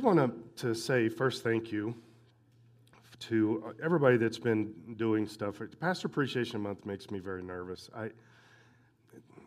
I 0.00 0.02
want 0.02 0.56
to 0.56 0.74
say 0.74 1.10
first 1.10 1.44
thank 1.44 1.70
you 1.70 1.94
to 3.18 3.74
everybody 3.82 4.16
that's 4.16 4.38
been 4.38 4.72
doing 4.96 5.28
stuff. 5.28 5.60
Pastor 5.78 6.06
Appreciation 6.06 6.62
Month 6.62 6.86
makes 6.86 7.10
me 7.10 7.18
very 7.18 7.42
nervous. 7.42 7.90
I, 7.94 8.08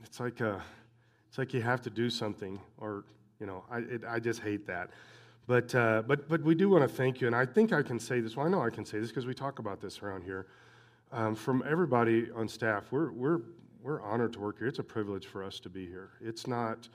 it's 0.04 0.20
like 0.20 0.42
a, 0.42 0.62
it's 1.28 1.40
like 1.40 1.56
you 1.56 1.62
have 1.64 1.82
to 1.82 1.90
do 1.90 2.08
something, 2.08 2.60
or 2.78 3.04
you 3.40 3.48
know, 3.48 3.64
I, 3.72 3.80
it, 3.80 4.04
I 4.08 4.20
just 4.20 4.42
hate 4.42 4.68
that. 4.68 4.92
But, 5.48 5.74
uh, 5.74 6.04
but, 6.06 6.30
but 6.30 6.44
we 6.44 6.54
do 6.54 6.70
want 6.70 6.84
to 6.84 6.88
thank 6.88 7.20
you, 7.20 7.26
and 7.26 7.36
I 7.36 7.48
think 7.48 7.74
I 7.74 7.82
can 7.82 8.00
say 8.00 8.20
this. 8.20 8.36
Well, 8.36 8.46
I 8.46 8.50
know 8.50 8.62
I 8.62 8.70
can 8.70 8.86
say 8.86 9.00
this 9.00 9.10
because 9.10 9.26
we 9.26 9.34
talk 9.34 9.58
about 9.58 9.82
this 9.82 10.04
around 10.04 10.24
here. 10.24 10.46
Um, 11.12 11.34
from 11.34 11.64
everybody 11.68 12.28
on 12.36 12.48
staff, 12.48 12.92
we're, 12.92 13.12
we're, 13.12 13.40
we're 13.82 14.04
honored 14.04 14.34
to 14.34 14.40
work 14.40 14.60
here. 14.60 14.68
It's 14.68 14.78
a 14.78 14.84
privilege 14.84 15.26
for 15.26 15.44
us 15.44 15.60
to 15.62 15.70
be 15.70 15.88
here. 15.88 16.12
It's 16.22 16.46
not, 16.46 16.90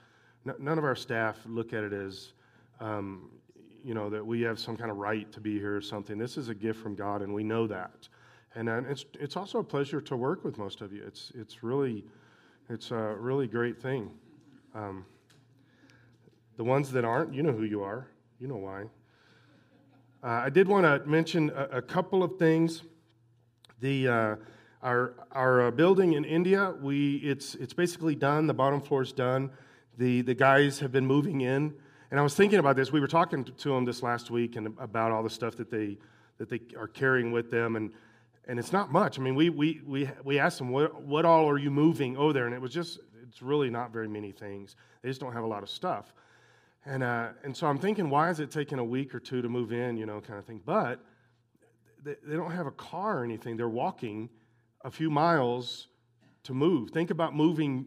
n- 0.47 0.55
none 0.61 0.79
of 0.79 0.85
our 0.85 0.95
staff 0.95 1.39
look 1.45 1.73
at 1.73 1.83
it 1.83 1.93
as, 1.93 2.35
um, 2.79 3.31
you 3.85 3.95
know, 3.95 4.11
that 4.11 4.25
we 4.25 4.43
have 4.43 4.59
some 4.59 4.77
kind 4.77 4.91
of 4.91 4.97
right 4.97 5.31
to 5.33 5.41
be 5.41 5.59
here 5.59 5.77
or 5.77 5.81
something. 5.81 6.19
This 6.19 6.37
is 6.37 6.49
a 6.49 6.55
gift 6.55 6.81
from 6.81 6.95
God, 6.95 7.23
and 7.23 7.33
we 7.33 7.43
know 7.43 7.67
that. 7.67 8.09
And 8.55 8.69
uh, 8.69 8.83
it's, 8.89 9.05
it's 9.21 9.37
also 9.37 9.59
a 9.59 9.65
pleasure 9.65 10.01
to 10.01 10.17
work 10.17 10.45
with 10.45 10.59
most 10.59 10.81
of 10.81 10.93
you. 10.93 11.03
It's, 11.07 11.33
it's, 11.35 11.63
really, 11.63 12.05
it's 12.69 12.91
a 12.91 13.15
really 13.19 13.47
great 13.47 13.81
thing. 13.81 14.11
Um, 14.75 15.05
the 16.57 16.65
ones 16.65 16.91
that 16.93 17.05
aren't, 17.05 17.35
you 17.35 17.43
know 17.43 17.53
who 17.53 17.65
you 17.65 17.83
are. 17.83 18.09
You 18.41 18.49
know 18.49 18.57
why. 18.57 18.85
Uh, 20.23 20.43
I 20.45 20.51
did 20.51 20.67
want 20.67 20.85
to 20.85 21.09
mention 21.09 21.51
a, 21.51 21.79
a, 21.79 21.83
couple 21.83 22.23
of 22.23 22.39
things. 22.39 22.83
The, 23.81 24.09
uh, 24.09 24.37
our 24.83 25.15
our 25.33 25.69
uh, 25.69 25.71
building 25.71 26.15
in 26.15 26.25
India, 26.25 26.75
we, 26.81 27.17
it's, 27.17 27.55
it's 27.57 27.73
basically 27.73 28.17
done. 28.17 28.47
The 28.47 28.55
bottom 28.55 28.81
floor 28.81 29.03
is 29.03 29.13
done. 29.13 29.51
The, 29.97 30.23
the 30.23 30.35
guys 30.35 30.81
have 30.81 30.91
been 30.91 31.07
moving 31.07 31.43
in. 31.43 31.75
And 32.11 32.19
I 32.19 32.23
was 32.23 32.35
thinking 32.35 32.59
about 32.59 32.77
this. 32.77 32.91
We 32.91 33.01
were 33.01 33.07
talking 33.07 33.45
to 33.45 33.69
them 33.69 33.85
this 33.85 34.03
last 34.03 34.31
week 34.31 34.57
and 34.57 34.75
about 34.79 35.13
all 35.13 35.23
the 35.23 35.31
stuff 35.31 35.57
that 35.57 35.71
they 35.71 35.99
that 36.39 36.49
they 36.49 36.61
are 36.79 36.89
carrying 36.89 37.33
with 37.33 37.51
them, 37.51 37.77
and 37.77 37.93
and 38.47 38.59
it's 38.59 38.73
not 38.73 38.91
much. 38.91 39.19
I 39.19 39.23
mean, 39.23 39.35
we 39.35 39.51
we 39.51 39.81
we 39.87 40.11
we 40.25 40.39
asked 40.39 40.59
them 40.59 40.71
what 40.71 41.03
what 41.03 41.25
all 41.25 41.49
are 41.49 41.59
you 41.59 41.71
moving 41.71 42.17
over 42.17 42.33
there, 42.33 42.47
and 42.47 42.55
it 42.55 42.61
was 42.61 42.73
just 42.73 42.99
it's 43.23 43.43
really 43.43 43.69
not 43.69 43.93
very 43.93 44.09
many 44.09 44.33
things. 44.33 44.75
They 45.03 45.11
just 45.11 45.21
don't 45.21 45.33
have 45.33 45.45
a 45.45 45.49
lot 45.49 45.63
of 45.63 45.69
stuff, 45.69 46.15
and 46.87 47.03
uh, 47.03 47.29
and 47.45 47.55
so 47.55 47.67
I'm 47.67 47.79
thinking, 47.79 48.09
why 48.09 48.31
is 48.31 48.41
it 48.41 48.51
taking 48.51 48.79
a 48.79 48.85
week 48.85 49.15
or 49.15 49.21
two 49.21 49.43
to 49.43 49.49
move 49.49 49.73
in, 49.73 49.97
you 49.99 50.07
know, 50.07 50.21
kind 50.21 50.39
of 50.39 50.47
thing. 50.47 50.63
But 50.65 51.01
they, 52.03 52.15
they 52.25 52.37
don't 52.37 52.53
have 52.53 52.67
a 52.67 52.73
car 52.73 53.21
or 53.21 53.25
anything. 53.25 53.57
They're 53.57 53.69
walking 53.69 54.31
a 54.83 54.91
few 54.91 55.11
miles 55.11 55.89
to 56.45 56.55
move. 56.55 56.91
Think 56.91 57.11
about 57.11 57.35
moving 57.35 57.87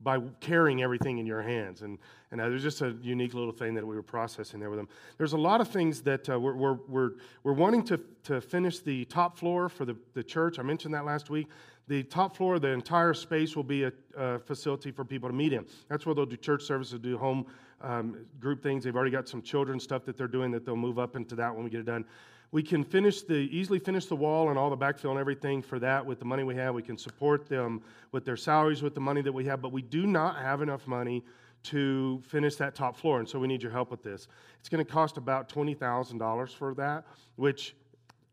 by 0.00 0.20
carrying 0.40 0.82
everything 0.82 1.18
in 1.18 1.26
your 1.26 1.42
hands. 1.42 1.82
And, 1.82 1.98
and 2.30 2.40
uh, 2.40 2.48
there's 2.48 2.62
just 2.62 2.82
a 2.82 2.96
unique 3.02 3.34
little 3.34 3.52
thing 3.52 3.74
that 3.74 3.86
we 3.86 3.96
were 3.96 4.02
processing 4.02 4.60
there 4.60 4.70
with 4.70 4.78
them. 4.78 4.88
There's 5.18 5.32
a 5.32 5.38
lot 5.38 5.60
of 5.60 5.68
things 5.68 6.02
that 6.02 6.28
uh, 6.28 6.38
we're, 6.38 6.54
we're, 6.54 6.78
we're, 6.88 7.10
we're 7.44 7.52
wanting 7.52 7.82
to, 7.84 8.00
to 8.24 8.40
finish 8.40 8.80
the 8.80 9.04
top 9.06 9.38
floor 9.38 9.68
for 9.68 9.84
the, 9.84 9.96
the 10.14 10.22
church. 10.22 10.58
I 10.58 10.62
mentioned 10.62 10.94
that 10.94 11.04
last 11.04 11.30
week. 11.30 11.48
The 11.88 12.02
top 12.02 12.36
floor, 12.36 12.58
the 12.58 12.68
entire 12.68 13.14
space 13.14 13.54
will 13.54 13.62
be 13.64 13.84
a, 13.84 13.92
a 14.16 14.38
facility 14.40 14.90
for 14.90 15.04
people 15.04 15.28
to 15.28 15.34
meet 15.34 15.52
in. 15.52 15.64
That's 15.88 16.04
where 16.04 16.14
they'll 16.14 16.26
do 16.26 16.36
church 16.36 16.64
services, 16.64 16.98
do 16.98 17.16
home 17.16 17.46
um, 17.80 18.26
group 18.40 18.62
things. 18.62 18.84
They've 18.84 18.96
already 18.96 19.10
got 19.10 19.28
some 19.28 19.42
children 19.42 19.80
stuff 19.80 20.04
that 20.04 20.16
they're 20.16 20.28
doing 20.28 20.50
that 20.52 20.64
they'll 20.64 20.76
move 20.76 20.98
up 20.98 21.16
into 21.16 21.34
that 21.36 21.54
when 21.54 21.64
we 21.64 21.70
get 21.70 21.80
it 21.80 21.86
done 21.86 22.04
we 22.52 22.62
can 22.62 22.84
finish 22.84 23.22
the 23.22 23.34
easily 23.34 23.78
finish 23.78 24.06
the 24.06 24.16
wall 24.16 24.50
and 24.50 24.58
all 24.58 24.70
the 24.70 24.76
backfill 24.76 25.10
and 25.10 25.18
everything 25.18 25.62
for 25.62 25.78
that 25.78 26.04
with 26.04 26.18
the 26.18 26.24
money 26.24 26.44
we 26.44 26.54
have. 26.56 26.74
We 26.74 26.82
can 26.82 26.96
support 26.96 27.48
them 27.48 27.82
with 28.12 28.24
their 28.24 28.36
salaries 28.36 28.82
with 28.82 28.94
the 28.94 29.00
money 29.00 29.20
that 29.22 29.32
we 29.32 29.44
have, 29.46 29.60
but 29.60 29.72
we 29.72 29.82
do 29.82 30.06
not 30.06 30.36
have 30.36 30.62
enough 30.62 30.86
money 30.86 31.24
to 31.64 32.22
finish 32.26 32.54
that 32.56 32.76
top 32.76 32.96
floor, 32.96 33.18
and 33.18 33.28
so 33.28 33.40
we 33.40 33.48
need 33.48 33.62
your 33.62 33.72
help 33.72 33.90
with 33.90 34.02
this. 34.02 34.28
It's 34.60 34.68
going 34.68 34.84
to 34.84 34.90
cost 34.90 35.16
about 35.16 35.48
twenty 35.48 35.74
thousand 35.74 36.18
dollars 36.18 36.52
for 36.52 36.74
that, 36.74 37.04
which 37.34 37.74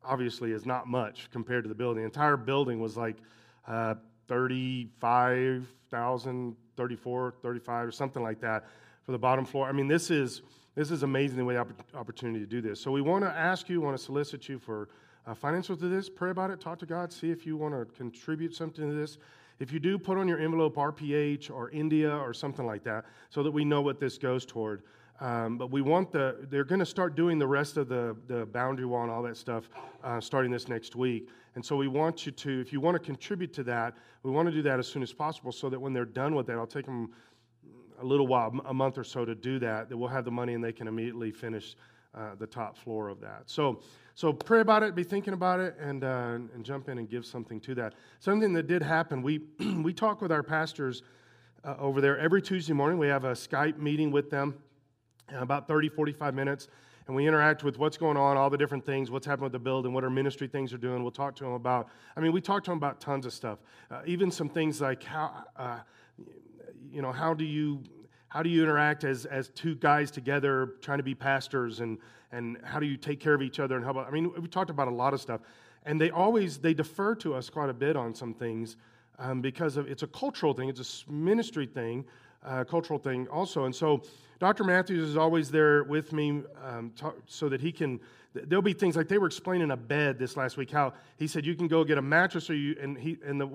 obviously 0.03 0.51
is 0.51 0.65
not 0.65 0.87
much 0.87 1.29
compared 1.31 1.63
to 1.63 1.67
the 1.67 1.75
building. 1.75 2.03
The 2.03 2.05
entire 2.05 2.37
building 2.37 2.79
was 2.79 2.95
like 2.97 3.17
uh, 3.67 3.95
35,000, 4.27 6.55
34, 6.75 7.33
35, 7.41 7.87
or 7.87 7.91
something 7.91 8.21
like 8.21 8.41
that 8.41 8.65
for 9.05 9.11
the 9.11 9.17
bottom 9.17 9.45
floor. 9.45 9.67
I 9.67 9.71
mean, 9.71 9.87
this 9.87 10.09
is 10.09 10.41
this 10.75 10.89
is 10.89 11.03
amazing 11.03 11.37
the 11.37 11.45
way 11.45 11.57
opportunity 11.93 12.39
to 12.39 12.47
do 12.47 12.59
this. 12.59 12.81
So 12.81 12.89
we 12.89 13.01
want 13.01 13.23
to 13.23 13.29
ask 13.29 13.69
you, 13.69 13.79
want 13.79 13.95
to 13.95 14.03
solicit 14.03 14.49
you 14.49 14.57
for 14.57 14.89
uh, 15.27 15.35
financial 15.35 15.77
to 15.77 15.87
this. 15.87 16.09
Pray 16.09 16.31
about 16.31 16.49
it. 16.49 16.59
Talk 16.59 16.79
to 16.79 16.87
God. 16.87 17.13
See 17.13 17.29
if 17.29 17.45
you 17.45 17.55
want 17.55 17.75
to 17.75 17.85
contribute 17.95 18.55
something 18.55 18.89
to 18.89 18.95
this. 18.95 19.19
If 19.59 19.71
you 19.71 19.79
do, 19.79 19.99
put 19.99 20.17
on 20.17 20.27
your 20.27 20.39
envelope 20.39 20.75
RPH 20.75 21.51
or 21.51 21.69
India 21.69 22.11
or 22.11 22.33
something 22.33 22.65
like 22.65 22.83
that, 22.85 23.05
so 23.29 23.43
that 23.43 23.51
we 23.51 23.63
know 23.63 23.81
what 23.81 23.99
this 23.99 24.17
goes 24.17 24.45
toward. 24.45 24.81
Um, 25.21 25.57
but 25.57 25.69
we 25.69 25.81
want 25.81 26.11
the, 26.11 26.47
they're 26.49 26.63
going 26.63 26.79
to 26.79 26.85
start 26.85 27.15
doing 27.15 27.37
the 27.37 27.47
rest 27.47 27.77
of 27.77 27.87
the, 27.87 28.15
the 28.27 28.47
boundary 28.47 28.85
wall 28.85 29.03
and 29.03 29.11
all 29.11 29.21
that 29.23 29.37
stuff 29.37 29.69
uh, 30.03 30.19
starting 30.19 30.51
this 30.51 30.67
next 30.67 30.95
week. 30.95 31.29
And 31.55 31.63
so 31.63 31.75
we 31.75 31.87
want 31.87 32.25
you 32.25 32.31
to, 32.31 32.59
if 32.59 32.73
you 32.73 32.81
want 32.81 32.95
to 32.95 32.99
contribute 32.99 33.53
to 33.53 33.63
that, 33.63 33.95
we 34.23 34.31
want 34.31 34.47
to 34.49 34.51
do 34.51 34.63
that 34.63 34.79
as 34.79 34.87
soon 34.87 35.03
as 35.03 35.13
possible 35.13 35.51
so 35.51 35.69
that 35.69 35.79
when 35.79 35.93
they're 35.93 36.03
done 36.03 36.33
with 36.33 36.47
that, 36.47 36.57
I'll 36.57 36.65
take 36.65 36.87
them 36.87 37.11
a 38.03 38.05
little 38.05 38.27
while, 38.27 38.53
a 38.65 38.73
month 38.73 38.97
or 38.97 39.03
so 39.03 39.25
to 39.25 39.33
do 39.33 39.57
that, 39.59 39.89
that 39.89 39.97
we'll 39.97 40.09
have 40.09 40.25
the 40.25 40.31
money 40.31 40.53
and 40.53 40.63
they 40.63 40.73
can 40.73 40.87
immediately 40.87 41.31
finish 41.31 41.75
uh, 42.13 42.35
the 42.37 42.45
top 42.45 42.77
floor 42.77 43.07
of 43.07 43.19
that. 43.21 43.43
So, 43.45 43.79
so 44.13 44.31
pray 44.33 44.59
about 44.59 44.83
it, 44.83 44.93
be 44.93 45.03
thinking 45.03 45.33
about 45.33 45.59
it, 45.59 45.75
and, 45.79 46.03
uh, 46.03 46.37
and 46.53 46.63
jump 46.63 46.89
in 46.89 46.99
and 46.99 47.09
give 47.09 47.25
something 47.25 47.59
to 47.61 47.75
that. 47.75 47.93
Something 48.19 48.53
that 48.53 48.67
did 48.67 48.83
happen, 48.83 49.23
we, 49.23 49.41
we 49.81 49.93
talk 49.93 50.21
with 50.21 50.31
our 50.31 50.43
pastors 50.43 51.01
uh, 51.63 51.75
over 51.79 52.01
there 52.01 52.19
every 52.19 52.41
Tuesday 52.41 52.73
morning. 52.73 52.99
We 52.99 53.07
have 53.07 53.23
a 53.23 53.31
Skype 53.31 53.79
meeting 53.79 54.11
with 54.11 54.29
them, 54.29 54.55
about 55.33 55.67
30, 55.67 55.89
45 55.89 56.35
minutes, 56.35 56.67
and 57.07 57.15
we 57.15 57.25
interact 57.25 57.63
with 57.63 57.79
what's 57.79 57.97
going 57.97 58.17
on, 58.17 58.37
all 58.37 58.49
the 58.49 58.57
different 58.57 58.85
things, 58.85 59.09
what's 59.09 59.25
happening 59.25 59.45
with 59.45 59.53
the 59.53 59.59
building, 59.59 59.93
what 59.93 60.03
our 60.03 60.09
ministry 60.09 60.47
things 60.47 60.73
are 60.73 60.77
doing. 60.77 61.01
We'll 61.01 61.11
talk 61.11 61.35
to 61.37 61.45
them 61.45 61.53
about, 61.53 61.87
I 62.15 62.19
mean, 62.19 62.33
we 62.33 62.41
talk 62.41 62.63
to 62.65 62.71
them 62.71 62.77
about 62.77 62.99
tons 62.99 63.25
of 63.25 63.33
stuff, 63.33 63.59
uh, 63.89 64.01
even 64.05 64.29
some 64.29 64.49
things 64.49 64.81
like 64.81 65.03
how 65.03 65.45
uh, 65.55 65.79
you 66.93 67.01
know, 67.01 67.11
how 67.11 67.33
do 67.33 67.43
you 67.43 67.81
how 68.33 68.41
do 68.41 68.49
you 68.49 68.63
interact 68.63 69.03
as, 69.03 69.25
as 69.25 69.49
two 69.49 69.75
guys 69.75 70.09
together 70.09 70.73
trying 70.81 70.97
to 70.97 71.03
be 71.03 71.13
pastors 71.13 71.81
and, 71.81 71.99
and 72.31 72.57
how 72.63 72.79
do 72.79 72.87
you 72.87 72.97
take 72.97 73.19
care 73.19 73.35
of 73.35 73.43
each 73.43 73.59
other 73.59 73.75
and 73.75 73.85
how 73.85 73.91
about 73.91 74.07
i 74.07 74.09
mean 74.09 74.33
we 74.41 74.47
talked 74.47 74.71
about 74.71 74.87
a 74.87 74.91
lot 74.91 75.13
of 75.13 75.21
stuff. 75.21 75.41
And 75.85 76.01
they 76.01 76.09
always 76.09 76.57
they 76.57 76.73
defer 76.73 77.13
to 77.15 77.35
us 77.35 77.49
quite 77.49 77.69
a 77.69 77.73
bit 77.73 77.95
on 77.95 78.15
some 78.15 78.33
things 78.33 78.77
um, 79.19 79.39
because 79.39 79.77
of 79.77 79.87
it's 79.87 80.01
a 80.01 80.07
cultural 80.07 80.51
thing 80.51 80.67
it's 80.67 81.05
a 81.07 81.11
ministry 81.11 81.67
thing 81.67 82.05
uh, 82.43 82.63
cultural 82.63 82.97
thing 82.97 83.27
also. 83.27 83.65
And 83.65 83.75
so 83.75 84.01
dr 84.39 84.63
matthews 84.63 85.09
is 85.09 85.15
always 85.15 85.51
there 85.51 85.83
with 85.83 86.11
me 86.11 86.41
um, 86.63 86.91
so 87.27 87.49
that 87.49 87.61
he 87.61 87.71
can 87.71 87.99
there'll 88.33 88.63
be 88.63 88.73
things 88.73 88.95
like 88.95 89.07
they 89.07 89.19
were 89.19 89.27
explaining 89.27 89.69
a 89.69 89.77
bed 89.77 90.17
this 90.17 90.35
last 90.35 90.57
week 90.57 90.71
how 90.71 90.93
he 91.17 91.27
said 91.27 91.45
you 91.45 91.53
can 91.53 91.67
go 91.67 91.83
get 91.83 91.99
a 91.99 92.01
mattress 92.01 92.49
or 92.49 92.55
you 92.55 92.75
and 92.81 92.97
he 92.97 93.19
and 93.23 93.39
the 93.39 93.47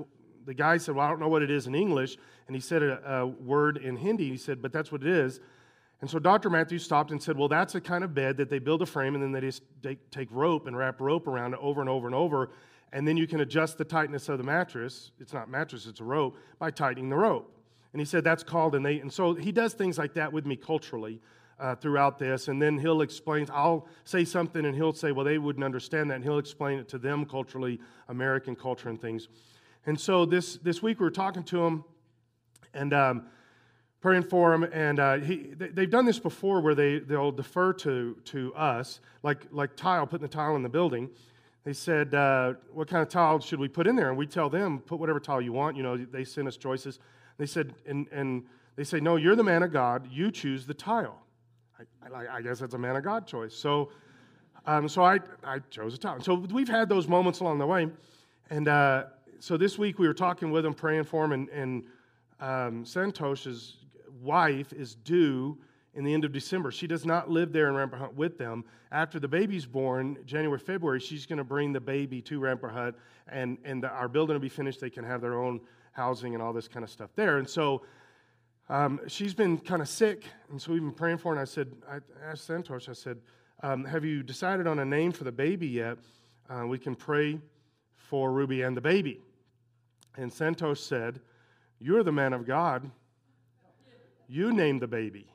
the 0.48 0.54
guy 0.54 0.78
said, 0.78 0.94
Well, 0.94 1.06
I 1.06 1.10
don't 1.10 1.20
know 1.20 1.28
what 1.28 1.42
it 1.42 1.50
is 1.50 1.66
in 1.66 1.74
English. 1.74 2.16
And 2.46 2.56
he 2.56 2.60
said 2.60 2.82
a, 2.82 3.20
a 3.20 3.26
word 3.26 3.76
in 3.76 3.96
Hindi. 3.96 4.30
He 4.30 4.38
said, 4.38 4.62
But 4.62 4.72
that's 4.72 4.90
what 4.90 5.02
it 5.02 5.08
is. 5.08 5.40
And 6.00 6.08
so 6.08 6.18
Dr. 6.18 6.48
Matthews 6.48 6.84
stopped 6.84 7.10
and 7.10 7.22
said, 7.22 7.36
Well, 7.36 7.48
that's 7.48 7.74
a 7.74 7.82
kind 7.82 8.02
of 8.02 8.14
bed 8.14 8.38
that 8.38 8.48
they 8.48 8.58
build 8.58 8.80
a 8.80 8.86
frame 8.86 9.14
and 9.14 9.22
then 9.22 9.30
they 9.30 9.42
just 9.42 9.62
take 10.10 10.28
rope 10.30 10.66
and 10.66 10.74
wrap 10.74 11.02
rope 11.02 11.26
around 11.26 11.52
it 11.52 11.60
over 11.60 11.82
and 11.82 11.90
over 11.90 12.06
and 12.06 12.14
over. 12.14 12.48
And 12.94 13.06
then 13.06 13.18
you 13.18 13.26
can 13.26 13.40
adjust 13.40 13.76
the 13.76 13.84
tightness 13.84 14.30
of 14.30 14.38
the 14.38 14.44
mattress. 14.44 15.10
It's 15.20 15.34
not 15.34 15.50
mattress, 15.50 15.84
it's 15.84 16.00
a 16.00 16.04
rope, 16.04 16.38
by 16.58 16.70
tightening 16.70 17.10
the 17.10 17.16
rope. 17.16 17.54
And 17.92 18.00
he 18.00 18.06
said 18.06 18.24
that's 18.24 18.42
called, 18.42 18.74
and 18.74 18.84
they, 18.84 19.00
and 19.00 19.12
so 19.12 19.34
he 19.34 19.52
does 19.52 19.74
things 19.74 19.98
like 19.98 20.14
that 20.14 20.32
with 20.32 20.46
me 20.46 20.56
culturally 20.56 21.20
uh, 21.60 21.74
throughout 21.74 22.18
this. 22.18 22.48
And 22.48 22.62
then 22.62 22.78
he'll 22.78 23.02
explain, 23.02 23.46
I'll 23.52 23.86
say 24.04 24.24
something 24.24 24.64
and 24.64 24.74
he'll 24.74 24.94
say, 24.94 25.12
well, 25.12 25.26
they 25.26 25.36
wouldn't 25.36 25.64
understand 25.64 26.10
that. 26.10 26.14
And 26.14 26.24
he'll 26.24 26.38
explain 26.38 26.78
it 26.78 26.88
to 26.88 26.98
them 26.98 27.26
culturally, 27.26 27.80
American 28.08 28.56
culture 28.56 28.88
and 28.88 29.00
things. 29.00 29.28
And 29.88 29.98
so 29.98 30.26
this, 30.26 30.56
this 30.56 30.82
week 30.82 31.00
we 31.00 31.04
were 31.04 31.10
talking 31.10 31.42
to 31.44 31.64
him 31.64 31.82
and 32.74 32.92
um, 32.92 33.26
praying 34.02 34.24
for 34.24 34.52
him. 34.52 34.64
And 34.64 35.00
uh, 35.00 35.16
he, 35.16 35.54
they, 35.56 35.80
have 35.80 35.90
done 35.90 36.04
this 36.04 36.18
before 36.18 36.60
where 36.60 36.74
they, 36.74 36.98
they'll 36.98 37.32
defer 37.32 37.72
to, 37.72 38.14
to 38.26 38.54
us, 38.54 39.00
like, 39.22 39.46
like 39.50 39.76
tile, 39.76 40.06
putting 40.06 40.26
the 40.26 40.30
tile 40.30 40.56
in 40.56 40.62
the 40.62 40.68
building. 40.68 41.08
They 41.64 41.72
said, 41.72 42.12
uh, 42.14 42.52
What 42.70 42.86
kind 42.86 43.00
of 43.00 43.08
tile 43.08 43.40
should 43.40 43.58
we 43.58 43.66
put 43.66 43.86
in 43.86 43.96
there? 43.96 44.10
And 44.10 44.18
we 44.18 44.26
tell 44.26 44.50
them, 44.50 44.80
Put 44.80 44.98
whatever 45.00 45.20
tile 45.20 45.40
you 45.40 45.54
want. 45.54 45.74
You 45.74 45.84
know, 45.84 45.96
they 45.96 46.22
send 46.22 46.48
us 46.48 46.58
choices. 46.58 46.98
They 47.38 47.46
said, 47.46 47.74
and, 47.86 48.08
and 48.12 48.44
they 48.76 48.84
say, 48.84 49.00
No, 49.00 49.16
you're 49.16 49.36
the 49.36 49.42
man 49.42 49.62
of 49.62 49.72
God. 49.72 50.06
You 50.12 50.30
choose 50.30 50.66
the 50.66 50.74
tile. 50.74 51.22
I, 51.80 52.14
I, 52.14 52.36
I 52.36 52.42
guess 52.42 52.58
that's 52.58 52.74
a 52.74 52.78
man 52.78 52.96
of 52.96 53.04
God 53.04 53.26
choice. 53.26 53.54
So, 53.54 53.88
um, 54.66 54.86
so 54.86 55.02
I, 55.02 55.20
I 55.42 55.60
chose 55.70 55.94
a 55.94 55.98
tile. 55.98 56.20
So 56.20 56.34
we've 56.34 56.68
had 56.68 56.90
those 56.90 57.08
moments 57.08 57.40
along 57.40 57.56
the 57.56 57.66
way. 57.66 57.88
And, 58.50 58.68
uh, 58.68 59.04
so 59.40 59.56
this 59.56 59.78
week 59.78 59.98
we 59.98 60.06
were 60.06 60.14
talking 60.14 60.50
with 60.50 60.64
him, 60.64 60.74
praying 60.74 61.04
for 61.04 61.24
him, 61.24 61.32
and, 61.32 61.48
and 61.50 61.84
um, 62.40 62.84
Santosh's 62.84 63.76
wife 64.20 64.72
is 64.72 64.94
due 64.94 65.58
in 65.94 66.04
the 66.04 66.12
end 66.12 66.24
of 66.24 66.32
December. 66.32 66.70
She 66.70 66.86
does 66.86 67.04
not 67.04 67.30
live 67.30 67.52
there 67.52 67.68
in 67.68 67.74
Rampurhat 67.74 68.14
with 68.14 68.38
them. 68.38 68.64
After 68.92 69.18
the 69.18 69.28
baby's 69.28 69.66
born, 69.66 70.18
January, 70.24 70.58
February, 70.58 71.00
she's 71.00 71.26
going 71.26 71.38
to 71.38 71.44
bring 71.44 71.72
the 71.72 71.80
baby 71.80 72.20
to 72.22 72.40
Rampurhat, 72.40 72.94
and, 73.28 73.58
and 73.64 73.82
the, 73.82 73.88
our 73.88 74.08
building 74.08 74.34
will 74.34 74.40
be 74.40 74.48
finished. 74.48 74.80
They 74.80 74.90
can 74.90 75.04
have 75.04 75.20
their 75.20 75.40
own 75.40 75.60
housing 75.92 76.34
and 76.34 76.42
all 76.42 76.52
this 76.52 76.68
kind 76.68 76.84
of 76.84 76.90
stuff 76.90 77.10
there. 77.16 77.38
And 77.38 77.48
so 77.48 77.82
um, 78.68 79.00
she's 79.06 79.34
been 79.34 79.58
kind 79.58 79.82
of 79.82 79.88
sick, 79.88 80.24
and 80.50 80.60
so 80.60 80.72
we've 80.72 80.82
been 80.82 80.92
praying 80.92 81.18
for 81.18 81.34
her. 81.34 81.40
And 81.40 81.40
I 81.40 81.44
said, 81.44 81.72
I 81.90 81.98
asked 82.24 82.48
Santosh, 82.48 82.88
I 82.88 82.92
said, 82.92 83.18
um, 83.62 83.84
Have 83.84 84.04
you 84.04 84.22
decided 84.22 84.66
on 84.66 84.78
a 84.78 84.84
name 84.84 85.12
for 85.12 85.24
the 85.24 85.32
baby 85.32 85.66
yet? 85.66 85.98
Uh, 86.48 86.66
we 86.66 86.78
can 86.78 86.94
pray 86.94 87.38
for 87.96 88.32
Ruby 88.32 88.62
and 88.62 88.76
the 88.76 88.80
baby. 88.80 89.20
And 90.18 90.32
Santosh 90.32 90.78
said, 90.78 91.20
You're 91.78 92.02
the 92.02 92.12
man 92.12 92.32
of 92.32 92.44
God. 92.44 92.90
You 94.28 94.52
named 94.52 94.82
the 94.82 94.88
baby. 94.88 95.26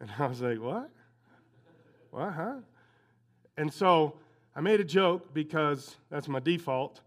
And 0.00 0.10
I 0.18 0.26
was 0.26 0.40
like, 0.40 0.58
What? 0.58 0.90
What, 2.10 2.32
huh? 2.32 2.54
And 3.58 3.72
so 3.72 4.14
I 4.56 4.60
made 4.60 4.80
a 4.80 4.84
joke 4.84 5.34
because 5.34 5.96
that's 6.10 6.26
my 6.26 6.40
default. 6.40 7.02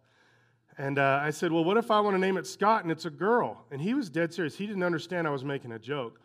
And 0.78 1.00
uh, 1.00 1.20
I 1.24 1.32
said, 1.32 1.52
Well, 1.52 1.64
what 1.64 1.78
if 1.78 1.90
I 1.90 2.00
want 2.02 2.16
to 2.16 2.20
name 2.20 2.38
it 2.38 2.46
Scott 2.46 2.84
and 2.84 2.92
it's 2.92 3.06
a 3.06 3.10
girl? 3.10 3.66
And 3.72 3.82
he 3.82 3.96
was 3.96 4.12
dead 4.12 4.34
serious. 4.34 4.56
He 4.56 4.68
didn't 4.68 4.84
understand 4.84 5.26
I 5.26 5.32
was 5.32 5.44
making 5.44 5.72
a 5.72 5.80
joke. 5.80 6.22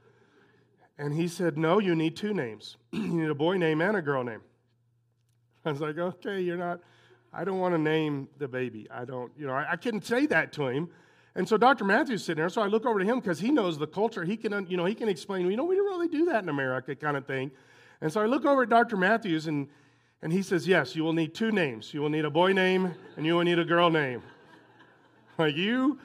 And 0.98 1.14
he 1.14 1.26
said, 1.26 1.56
No, 1.56 1.78
you 1.78 1.94
need 1.94 2.16
two 2.16 2.34
names. 2.34 2.76
you 2.92 3.00
need 3.00 3.30
a 3.30 3.34
boy 3.34 3.56
name 3.56 3.80
and 3.80 3.96
a 3.96 4.02
girl 4.02 4.24
name. 4.24 4.42
I 5.64 5.72
was 5.72 5.80
like, 5.80 5.96
Okay, 5.96 6.42
you're 6.42 6.58
not, 6.58 6.80
I 7.32 7.44
don't 7.44 7.58
want 7.58 7.74
to 7.74 7.78
name 7.78 8.28
the 8.38 8.48
baby. 8.48 8.86
I 8.90 9.04
don't, 9.04 9.30
you 9.38 9.46
know, 9.46 9.52
I, 9.52 9.72
I 9.72 9.76
couldn't 9.76 10.04
say 10.04 10.26
that 10.26 10.52
to 10.54 10.68
him. 10.68 10.88
And 11.34 11.46
so 11.46 11.58
Dr. 11.58 11.84
Matthews 11.84 12.24
sitting 12.24 12.40
there, 12.40 12.48
so 12.48 12.62
I 12.62 12.66
look 12.66 12.86
over 12.86 12.98
to 12.98 13.04
him 13.04 13.20
because 13.20 13.38
he 13.38 13.50
knows 13.50 13.78
the 13.78 13.86
culture. 13.86 14.24
He 14.24 14.38
can, 14.38 14.66
you 14.70 14.76
know, 14.78 14.86
he 14.86 14.94
can 14.94 15.08
explain, 15.08 15.50
you 15.50 15.56
know, 15.56 15.64
we 15.64 15.76
don't 15.76 15.84
really 15.84 16.08
do 16.08 16.24
that 16.26 16.42
in 16.42 16.48
America 16.48 16.96
kind 16.96 17.16
of 17.16 17.26
thing. 17.26 17.50
And 18.00 18.10
so 18.10 18.22
I 18.22 18.26
look 18.26 18.46
over 18.46 18.62
at 18.62 18.70
Dr. 18.70 18.96
Matthews 18.96 19.46
and, 19.46 19.68
and 20.22 20.32
he 20.32 20.40
says, 20.40 20.66
Yes, 20.66 20.96
you 20.96 21.04
will 21.04 21.12
need 21.12 21.34
two 21.34 21.52
names. 21.52 21.92
You 21.92 22.00
will 22.00 22.08
need 22.08 22.24
a 22.24 22.30
boy 22.30 22.52
name 22.52 22.94
and 23.16 23.26
you 23.26 23.34
will 23.34 23.44
need 23.44 23.58
a 23.58 23.64
girl 23.64 23.90
name. 23.90 24.22
you 25.38 25.98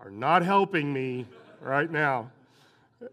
are 0.00 0.10
not 0.10 0.42
helping 0.42 0.92
me 0.92 1.26
right 1.60 1.90
now. 1.90 2.32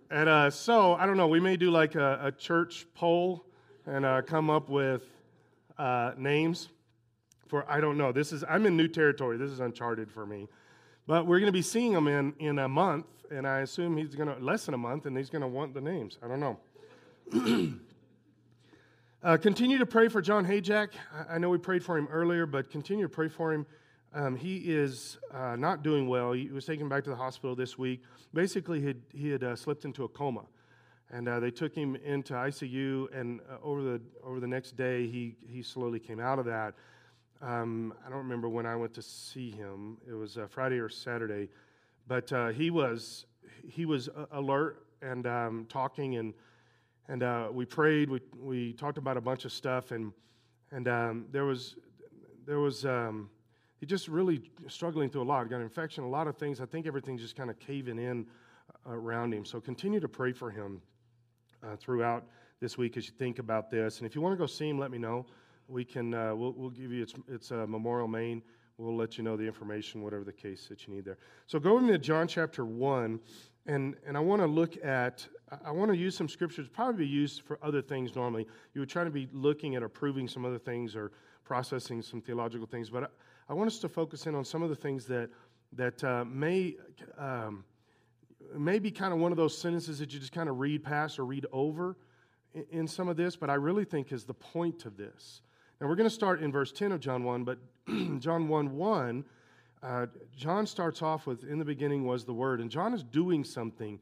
And 0.09 0.29
uh, 0.29 0.49
so, 0.49 0.95
I 0.95 1.05
don't 1.05 1.17
know, 1.17 1.27
we 1.27 1.39
may 1.39 1.57
do 1.57 1.69
like 1.69 1.93
a, 1.93 2.19
a 2.23 2.31
church 2.31 2.87
poll 2.95 3.45
and 3.85 4.05
uh, 4.05 4.21
come 4.23 4.49
up 4.49 4.69
with 4.69 5.03
uh, 5.77 6.13
names 6.17 6.69
for, 7.53 7.71
I 7.71 7.79
don't 7.79 7.99
know. 7.99 8.11
This 8.11 8.31
is, 8.31 8.43
I'm 8.49 8.65
in 8.65 8.75
new 8.75 8.87
territory. 8.87 9.37
This 9.37 9.51
is 9.51 9.59
uncharted 9.59 10.09
for 10.09 10.25
me. 10.25 10.47
But 11.05 11.27
we're 11.27 11.37
going 11.37 11.49
to 11.49 11.51
be 11.51 11.61
seeing 11.61 11.91
him 11.91 12.07
in, 12.07 12.33
in 12.39 12.57
a 12.57 12.67
month, 12.67 13.05
and 13.29 13.45
I 13.45 13.59
assume 13.59 13.95
he's 13.95 14.15
going 14.15 14.27
to, 14.27 14.43
less 14.43 14.65
than 14.65 14.73
a 14.73 14.77
month, 14.79 15.05
and 15.05 15.15
he's 15.15 15.29
going 15.29 15.43
to 15.43 15.47
want 15.47 15.75
the 15.75 15.81
names. 15.81 16.17
I 16.23 16.27
don't 16.27 16.39
know. 16.39 16.59
uh, 19.23 19.37
continue 19.37 19.77
to 19.77 19.85
pray 19.85 20.07
for 20.07 20.19
John 20.19 20.47
Hayjack. 20.47 20.93
I, 21.13 21.35
I 21.35 21.37
know 21.37 21.51
we 21.51 21.59
prayed 21.59 21.83
for 21.83 21.95
him 21.95 22.07
earlier, 22.09 22.47
but 22.47 22.71
continue 22.71 23.05
to 23.05 23.09
pray 23.09 23.27
for 23.27 23.53
him. 23.53 23.67
Um, 24.15 24.35
he 24.35 24.57
is 24.57 25.19
uh, 25.31 25.55
not 25.55 25.83
doing 25.83 26.07
well. 26.07 26.31
He 26.31 26.47
was 26.47 26.65
taken 26.65 26.89
back 26.89 27.03
to 27.03 27.11
the 27.11 27.15
hospital 27.15 27.55
this 27.55 27.77
week. 27.77 28.01
Basically, 28.33 28.79
he 28.79 28.87
had, 28.87 29.01
he 29.13 29.29
had 29.29 29.43
uh, 29.43 29.55
slipped 29.55 29.85
into 29.85 30.05
a 30.05 30.07
coma, 30.07 30.45
and 31.11 31.29
uh, 31.29 31.39
they 31.39 31.51
took 31.51 31.75
him 31.75 31.97
into 31.97 32.33
ICU. 32.33 33.15
And 33.15 33.41
uh, 33.41 33.57
over 33.61 33.83
the 33.83 34.01
over 34.23 34.39
the 34.39 34.47
next 34.47 34.75
day, 34.75 35.05
he 35.05 35.35
he 35.47 35.61
slowly 35.61 35.99
came 35.99 36.19
out 36.19 36.39
of 36.39 36.45
that. 36.45 36.73
Um, 37.43 37.93
I 38.05 38.09
don't 38.09 38.19
remember 38.19 38.47
when 38.47 38.65
I 38.65 38.75
went 38.75 38.93
to 38.93 39.01
see 39.01 39.51
him. 39.51 39.97
It 40.07 40.13
was 40.13 40.37
uh, 40.37 40.47
Friday 40.47 40.79
or 40.79 40.87
Saturday, 40.87 41.49
but 42.07 42.31
uh, 42.31 42.49
he 42.49 42.69
was 42.69 43.25
he 43.67 43.85
was 43.85 44.09
alert 44.31 44.85
and 45.01 45.27
um, 45.27 45.65
talking, 45.67 46.15
and 46.15 46.33
and 47.09 47.53
we 47.53 47.65
prayed. 47.65 48.09
We 48.09 48.21
we 48.39 48.73
talked 48.73 48.97
about 48.97 49.17
a 49.17 49.21
bunch 49.21 49.43
of 49.43 49.51
stuff, 49.51 49.91
and 49.91 50.13
and 50.71 50.87
um, 50.87 51.25
there 51.31 51.43
was 51.43 51.75
there 52.45 52.59
was. 52.59 52.85
Um, 52.85 53.29
he's 53.81 53.89
just 53.89 54.07
really 54.07 54.41
struggling 54.69 55.09
through 55.09 55.23
a 55.23 55.25
lot. 55.25 55.49
Got 55.49 55.57
an 55.57 55.63
infection, 55.63 56.05
a 56.05 56.09
lot 56.09 56.27
of 56.27 56.37
things. 56.37 56.61
I 56.61 56.65
think 56.65 56.87
everything's 56.87 57.21
just 57.21 57.35
kind 57.35 57.49
of 57.49 57.59
caving 57.59 57.99
in 57.99 58.25
uh, 58.87 58.93
around 58.93 59.33
him. 59.33 59.43
So 59.43 59.59
continue 59.59 59.99
to 59.99 60.07
pray 60.07 60.31
for 60.31 60.49
him 60.49 60.81
uh, 61.61 61.75
throughout 61.75 62.23
this 62.61 62.77
week 62.77 62.95
as 62.95 63.07
you 63.07 63.13
think 63.19 63.39
about 63.39 63.69
this. 63.69 63.97
And 63.97 64.07
if 64.07 64.15
you 64.15 64.21
want 64.21 64.31
to 64.31 64.37
go 64.37 64.45
see 64.45 64.69
him, 64.69 64.79
let 64.79 64.89
me 64.89 64.97
know. 64.97 65.25
We 65.67 65.85
can. 65.85 66.13
Uh, 66.13 66.35
we'll, 66.35 66.53
we'll 66.53 66.69
give 66.69 66.91
you. 66.91 67.01
It's 67.03 67.13
it's 67.27 67.51
uh, 67.51 67.65
Memorial 67.67 68.07
Main. 68.07 68.41
We'll 68.77 68.95
let 68.95 69.17
you 69.17 69.23
know 69.23 69.37
the 69.37 69.45
information, 69.45 70.01
whatever 70.01 70.23
the 70.23 70.33
case 70.33 70.67
that 70.67 70.87
you 70.87 70.93
need 70.93 71.05
there. 71.05 71.17
So 71.47 71.59
go 71.59 71.77
into 71.77 71.97
John 71.97 72.27
chapter 72.27 72.65
one, 72.65 73.19
and 73.65 73.95
and 74.05 74.17
I 74.17 74.19
want 74.19 74.41
to 74.41 74.47
look 74.47 74.83
at. 74.83 75.27
I 75.63 75.71
want 75.71 75.91
to 75.91 75.97
use 75.97 76.17
some 76.17 76.27
scriptures, 76.27 76.67
probably 76.67 77.05
used 77.05 77.43
for 77.43 77.59
other 77.61 77.81
things 77.81 78.15
normally. 78.15 78.47
You 78.73 78.81
would 78.81 78.89
try 78.89 79.03
to 79.03 79.11
be 79.11 79.29
looking 79.31 79.75
at 79.75 79.83
or 79.83 79.89
proving 79.89 80.27
some 80.27 80.45
other 80.45 80.57
things 80.57 80.95
or 80.95 81.11
processing 81.43 82.01
some 82.01 82.21
theological 82.21 82.67
things, 82.67 82.89
but. 82.89 83.03
I, 83.03 83.07
I 83.49 83.53
want 83.53 83.67
us 83.67 83.79
to 83.79 83.89
focus 83.89 84.25
in 84.25 84.35
on 84.35 84.45
some 84.45 84.63
of 84.63 84.69
the 84.69 84.75
things 84.75 85.05
that, 85.07 85.29
that 85.73 86.03
uh, 86.03 86.23
may, 86.25 86.75
um, 87.17 87.65
may 88.55 88.79
be 88.79 88.89
kind 88.89 89.13
of 89.13 89.19
one 89.19 89.31
of 89.31 89.37
those 89.37 89.57
sentences 89.57 89.99
that 89.99 90.13
you 90.13 90.19
just 90.19 90.31
kind 90.31 90.49
of 90.49 90.59
read 90.59 90.83
past 90.83 91.19
or 91.19 91.25
read 91.25 91.45
over 91.51 91.97
in 92.71 92.87
some 92.87 93.09
of 93.09 93.17
this, 93.17 93.35
but 93.35 93.49
I 93.49 93.55
really 93.55 93.83
think 93.83 94.11
is 94.11 94.23
the 94.23 94.33
point 94.33 94.85
of 94.85 94.95
this. 94.95 95.41
Now, 95.81 95.87
we're 95.87 95.95
going 95.95 96.09
to 96.09 96.13
start 96.13 96.41
in 96.41 96.51
verse 96.51 96.71
10 96.71 96.91
of 96.91 96.99
John 96.99 97.23
1, 97.23 97.43
but 97.43 97.57
John 98.19 98.47
1 98.47 98.75
1, 98.77 99.25
uh, 99.81 100.05
John 100.35 100.65
starts 100.65 101.01
off 101.01 101.27
with, 101.27 101.43
In 101.43 101.59
the 101.59 101.65
beginning 101.65 102.05
was 102.05 102.23
the 102.23 102.33
Word. 102.33 102.61
And 102.61 102.69
John 102.69 102.93
is 102.93 103.03
doing 103.03 103.43
something. 103.43 103.99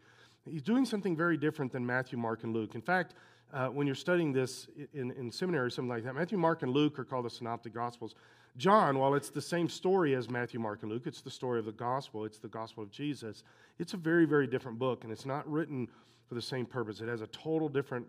He's 0.49 0.61
doing 0.61 0.85
something 0.85 1.15
very 1.15 1.37
different 1.37 1.71
than 1.71 1.85
Matthew, 1.85 2.17
Mark, 2.17 2.43
and 2.43 2.53
Luke. 2.53 2.75
In 2.75 2.81
fact, 2.81 3.15
uh, 3.53 3.67
when 3.67 3.87
you're 3.87 3.95
studying 3.95 4.31
this 4.31 4.67
in, 4.93 5.11
in 5.11 5.31
seminary 5.31 5.67
or 5.67 5.69
something 5.69 5.89
like 5.89 6.03
that, 6.03 6.15
Matthew, 6.15 6.37
Mark, 6.37 6.61
and 6.61 6.71
Luke 6.71 6.97
are 6.99 7.03
called 7.03 7.25
the 7.25 7.29
Synoptic 7.29 7.73
Gospels. 7.73 8.15
John, 8.57 8.97
while 8.97 9.15
it's 9.15 9.29
the 9.29 9.41
same 9.41 9.69
story 9.69 10.13
as 10.13 10.29
Matthew, 10.29 10.59
Mark, 10.59 10.83
and 10.83 10.91
Luke, 10.91 11.03
it's 11.05 11.21
the 11.21 11.31
story 11.31 11.59
of 11.59 11.65
the 11.65 11.71
gospel, 11.71 12.25
it's 12.25 12.37
the 12.37 12.47
gospel 12.47 12.83
of 12.83 12.91
Jesus. 12.91 13.43
It's 13.79 13.93
a 13.93 13.97
very, 13.97 14.25
very 14.25 14.45
different 14.45 14.77
book, 14.77 15.03
and 15.03 15.11
it's 15.11 15.25
not 15.25 15.49
written 15.49 15.87
for 16.27 16.35
the 16.35 16.41
same 16.41 16.65
purpose. 16.65 17.01
It 17.01 17.07
has 17.07 17.21
a 17.21 17.27
total 17.27 17.69
different 17.69 18.07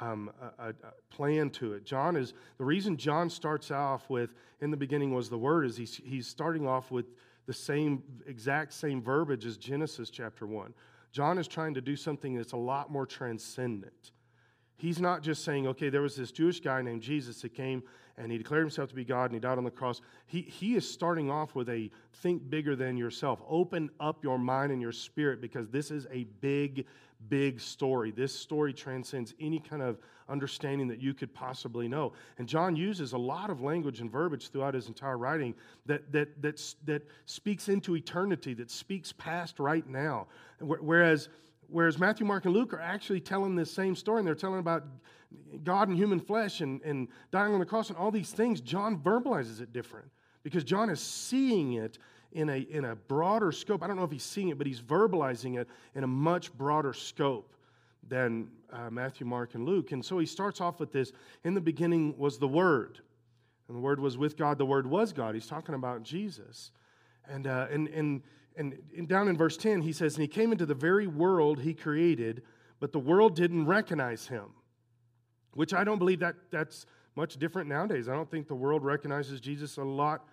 um, 0.00 0.30
a, 0.58 0.68
a 0.68 0.74
plan 1.10 1.50
to 1.50 1.74
it. 1.74 1.84
John 1.84 2.16
is 2.16 2.34
the 2.58 2.64
reason 2.64 2.96
John 2.96 3.30
starts 3.30 3.70
off 3.70 4.08
with 4.10 4.34
"in 4.60 4.70
the 4.70 4.76
beginning 4.76 5.14
was 5.14 5.28
the 5.28 5.38
Word" 5.38 5.66
is 5.66 5.76
he's, 5.76 6.00
he's 6.04 6.26
starting 6.26 6.66
off 6.66 6.90
with 6.90 7.06
the 7.46 7.54
same 7.54 8.02
exact 8.26 8.72
same 8.72 9.02
verbiage 9.02 9.46
as 9.46 9.56
Genesis 9.56 10.10
chapter 10.10 10.46
one. 10.46 10.74
John 11.12 11.38
is 11.38 11.46
trying 11.46 11.74
to 11.74 11.80
do 11.80 11.94
something 11.94 12.34
that's 12.34 12.52
a 12.52 12.56
lot 12.56 12.90
more 12.90 13.06
transcendent. 13.06 14.12
He's 14.76 15.00
not 15.00 15.22
just 15.22 15.44
saying, 15.44 15.68
okay, 15.68 15.88
there 15.88 16.02
was 16.02 16.16
this 16.16 16.32
Jewish 16.32 16.60
guy 16.60 16.82
named 16.82 17.02
Jesus 17.02 17.40
that 17.42 17.54
came 17.54 17.84
and 18.16 18.30
he 18.30 18.38
declared 18.38 18.62
himself 18.62 18.88
to 18.88 18.94
be 18.94 19.04
God 19.04 19.26
and 19.26 19.34
he 19.34 19.40
died 19.40 19.58
on 19.58 19.64
the 19.64 19.70
cross. 19.70 20.00
He, 20.26 20.42
he 20.42 20.74
is 20.74 20.88
starting 20.88 21.30
off 21.30 21.54
with 21.54 21.68
a 21.68 21.90
think 22.14 22.50
bigger 22.50 22.74
than 22.74 22.96
yourself. 22.96 23.40
Open 23.48 23.90
up 24.00 24.24
your 24.24 24.38
mind 24.38 24.72
and 24.72 24.82
your 24.82 24.92
spirit 24.92 25.40
because 25.40 25.68
this 25.68 25.90
is 25.90 26.06
a 26.10 26.24
big, 26.40 26.86
big 27.28 27.60
story. 27.60 28.10
This 28.10 28.34
story 28.34 28.72
transcends 28.72 29.34
any 29.40 29.58
kind 29.58 29.82
of 29.82 29.98
understanding 30.28 30.88
that 30.88 31.00
you 31.00 31.14
could 31.14 31.32
possibly 31.34 31.88
know. 31.88 32.12
And 32.38 32.48
John 32.48 32.76
uses 32.76 33.12
a 33.12 33.18
lot 33.18 33.50
of 33.50 33.60
language 33.60 34.00
and 34.00 34.10
verbiage 34.10 34.50
throughout 34.50 34.74
his 34.74 34.88
entire 34.88 35.18
writing 35.18 35.54
that, 35.86 36.10
that, 36.12 36.40
that, 36.42 36.74
that 36.86 37.02
speaks 37.26 37.68
into 37.68 37.96
eternity, 37.96 38.54
that 38.54 38.70
speaks 38.70 39.12
past 39.12 39.58
right 39.58 39.86
now. 39.86 40.26
Whereas 40.60 41.28
Whereas 41.68 41.98
Matthew, 41.98 42.26
Mark, 42.26 42.44
and 42.44 42.54
Luke 42.54 42.72
are 42.74 42.80
actually 42.80 43.20
telling 43.20 43.56
this 43.56 43.72
same 43.72 43.96
story, 43.96 44.18
and 44.18 44.26
they're 44.26 44.34
telling 44.34 44.60
about 44.60 44.84
God 45.64 45.88
in 45.88 45.96
human 45.96 46.20
flesh 46.20 46.60
and, 46.60 46.80
and 46.82 47.08
dying 47.30 47.52
on 47.52 47.60
the 47.60 47.66
cross 47.66 47.88
and 47.88 47.98
all 47.98 48.10
these 48.10 48.30
things, 48.30 48.60
John 48.60 48.98
verbalizes 48.98 49.60
it 49.60 49.72
different 49.72 50.08
because 50.42 50.62
John 50.62 50.90
is 50.90 51.00
seeing 51.00 51.74
it 51.74 51.98
in 52.34 52.50
a, 52.50 52.58
in 52.58 52.84
a 52.84 52.94
broader 52.94 53.52
scope. 53.52 53.82
I 53.82 53.86
don't 53.86 53.96
know 53.96 54.04
if 54.04 54.10
he's 54.10 54.22
seeing 54.22 54.48
it, 54.48 54.58
but 54.58 54.66
he's 54.66 54.80
verbalizing 54.80 55.58
it 55.58 55.68
in 55.94 56.04
a 56.04 56.06
much 56.06 56.52
broader 56.52 56.92
scope 56.92 57.54
than 58.06 58.48
uh, 58.72 58.90
Matthew, 58.90 59.26
Mark, 59.26 59.54
and 59.54 59.64
Luke. 59.64 59.92
And 59.92 60.04
so 60.04 60.18
he 60.18 60.26
starts 60.26 60.60
off 60.60 60.80
with 60.80 60.92
this 60.92 61.12
In 61.44 61.54
the 61.54 61.60
beginning 61.60 62.16
was 62.18 62.38
the 62.38 62.48
Word, 62.48 63.00
and 63.68 63.76
the 63.76 63.80
Word 63.80 64.00
was 64.00 64.18
with 64.18 64.36
God, 64.36 64.58
the 64.58 64.66
Word 64.66 64.86
was 64.86 65.12
God. 65.12 65.34
He's 65.34 65.46
talking 65.46 65.74
about 65.74 66.02
Jesus. 66.02 66.70
And, 67.28 67.46
uh, 67.46 67.68
and, 67.70 67.88
and, 67.88 68.22
and 68.56 69.08
down 69.08 69.28
in 69.28 69.36
verse 69.36 69.56
10, 69.56 69.80
he 69.80 69.92
says, 69.92 70.16
And 70.16 70.22
he 70.22 70.28
came 70.28 70.52
into 70.52 70.66
the 70.66 70.74
very 70.74 71.06
world 71.06 71.60
he 71.60 71.72
created, 71.72 72.42
but 72.80 72.92
the 72.92 72.98
world 72.98 73.34
didn't 73.34 73.64
recognize 73.64 74.26
him 74.26 74.50
which 75.54 75.72
I 75.72 75.84
don't 75.84 75.98
believe 75.98 76.20
that 76.20 76.34
that's 76.50 76.86
much 77.16 77.36
different 77.36 77.68
nowadays. 77.68 78.08
I 78.08 78.14
don't 78.14 78.30
think 78.30 78.48
the 78.48 78.54
world 78.54 78.84
recognizes 78.84 79.40
Jesus 79.40 79.76
a 79.76 79.84
lot 79.84 80.26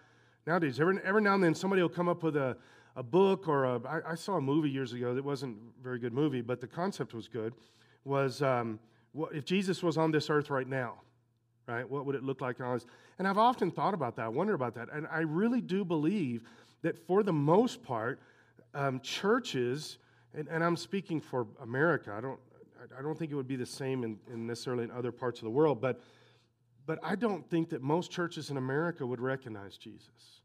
nowadays. 0.45 0.79
Every, 0.79 0.97
every 1.03 1.21
now 1.21 1.35
and 1.35 1.43
then 1.43 1.55
somebody 1.55 1.81
will 1.81 1.89
come 1.89 2.09
up 2.09 2.23
with 2.23 2.35
a, 2.35 2.57
a 2.95 3.03
book 3.03 3.47
or 3.47 3.65
a, 3.65 3.81
I, 3.87 4.11
I 4.11 4.15
saw 4.15 4.37
a 4.37 4.41
movie 4.41 4.69
years 4.69 4.93
ago 4.93 5.13
that 5.13 5.23
wasn't 5.23 5.57
a 5.79 5.83
very 5.83 5.99
good 5.99 6.13
movie, 6.13 6.41
but 6.41 6.61
the 6.61 6.67
concept 6.67 7.13
was 7.13 7.27
good, 7.27 7.53
was 8.03 8.41
um, 8.41 8.79
what, 9.13 9.33
if 9.33 9.45
Jesus 9.45 9.83
was 9.83 9.97
on 9.97 10.11
this 10.11 10.29
earth 10.29 10.49
right 10.49 10.67
now, 10.67 10.95
right, 11.67 11.89
what 11.89 12.05
would 12.05 12.15
it 12.15 12.23
look 12.23 12.41
like? 12.41 12.59
And, 12.59 12.83
and 13.19 13.27
I've 13.27 13.37
often 13.37 13.71
thought 13.71 13.93
about 13.93 14.15
that, 14.17 14.33
wondered 14.33 14.55
about 14.55 14.75
that. 14.75 14.89
And 14.91 15.07
I 15.11 15.19
really 15.19 15.61
do 15.61 15.85
believe 15.85 16.43
that 16.81 16.97
for 17.07 17.23
the 17.23 17.33
most 17.33 17.83
part, 17.83 18.19
um, 18.73 18.99
churches, 19.01 19.97
and, 20.33 20.47
and 20.47 20.63
I'm 20.63 20.77
speaking 20.77 21.21
for 21.21 21.47
America, 21.61 22.13
I 22.17 22.21
don't, 22.21 22.39
I 22.97 23.01
don't 23.01 23.17
think 23.17 23.31
it 23.31 23.35
would 23.35 23.47
be 23.47 23.55
the 23.55 23.65
same 23.65 24.03
in, 24.03 24.17
in 24.33 24.47
necessarily 24.47 24.83
in 24.83 24.91
other 24.91 25.11
parts 25.11 25.39
of 25.39 25.43
the 25.43 25.51
world, 25.51 25.79
but, 25.79 26.01
but 26.85 26.99
I 27.03 27.15
don't 27.15 27.49
think 27.49 27.69
that 27.69 27.81
most 27.81 28.11
churches 28.11 28.49
in 28.49 28.57
America 28.57 29.05
would 29.05 29.19
recognize 29.19 29.77
Jesus. 29.77 30.41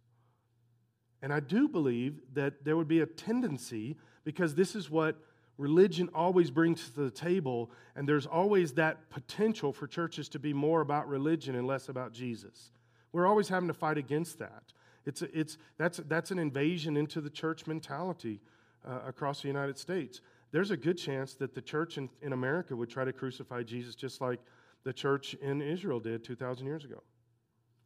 And 1.23 1.33
I 1.33 1.41
do 1.41 1.69
believe 1.69 2.21
that 2.35 2.65
there 2.65 2.77
would 2.77 2.89
be 2.89 3.01
a 3.01 3.07
tendency 3.07 3.97
because 4.25 4.55
this 4.55 4.77
is 4.77 4.91
what 4.91 5.17
religion 5.59 6.11
always 6.15 6.51
brings 6.51 6.91
to 6.91 7.01
the 7.05 7.11
table, 7.11 7.71
and 7.95 8.09
there's 8.09 8.27
always 8.27 8.75
that 8.75 9.09
potential 9.09 9.73
for 9.73 9.87
churches 9.87 10.29
to 10.29 10.39
be 10.39 10.53
more 10.53 10.83
about 10.83 11.09
religion 11.09 11.55
and 11.55 11.67
less 11.67 11.89
about 11.89 12.13
Jesus. 12.13 12.73
We're 13.13 13.27
always 13.27 13.49
having 13.49 13.69
to 13.69 13.75
fight 13.75 13.97
against 13.97 14.39
that. 14.41 14.63
It's, 15.07 15.23
it's, 15.23 15.57
that's, 15.79 15.99
that's 16.09 16.31
an 16.31 16.39
invasion 16.39 16.97
into 16.97 17.21
the 17.21 17.31
church 17.31 17.67
mentality 17.67 18.41
uh, 18.87 19.01
across 19.07 19.41
the 19.41 19.49
United 19.49 19.79
States. 19.79 20.21
There's 20.53 20.71
a 20.71 20.77
good 20.77 20.99
chance 20.99 21.35
that 21.35 21.55
the 21.55 21.63
church 21.63 21.97
in, 21.97 22.09
in 22.23 22.33
America 22.33 22.77
would 22.77 22.91
try 22.91 23.05
to 23.05 23.13
crucify 23.13 23.63
Jesus 23.63 23.95
just 23.95 24.21
like 24.21 24.41
the 24.87 24.93
church 24.93 25.35
in 25.43 25.61
Israel 25.61 25.99
did 25.99 26.23
2,000 26.23 26.65
years 26.65 26.85
ago. 26.85 27.03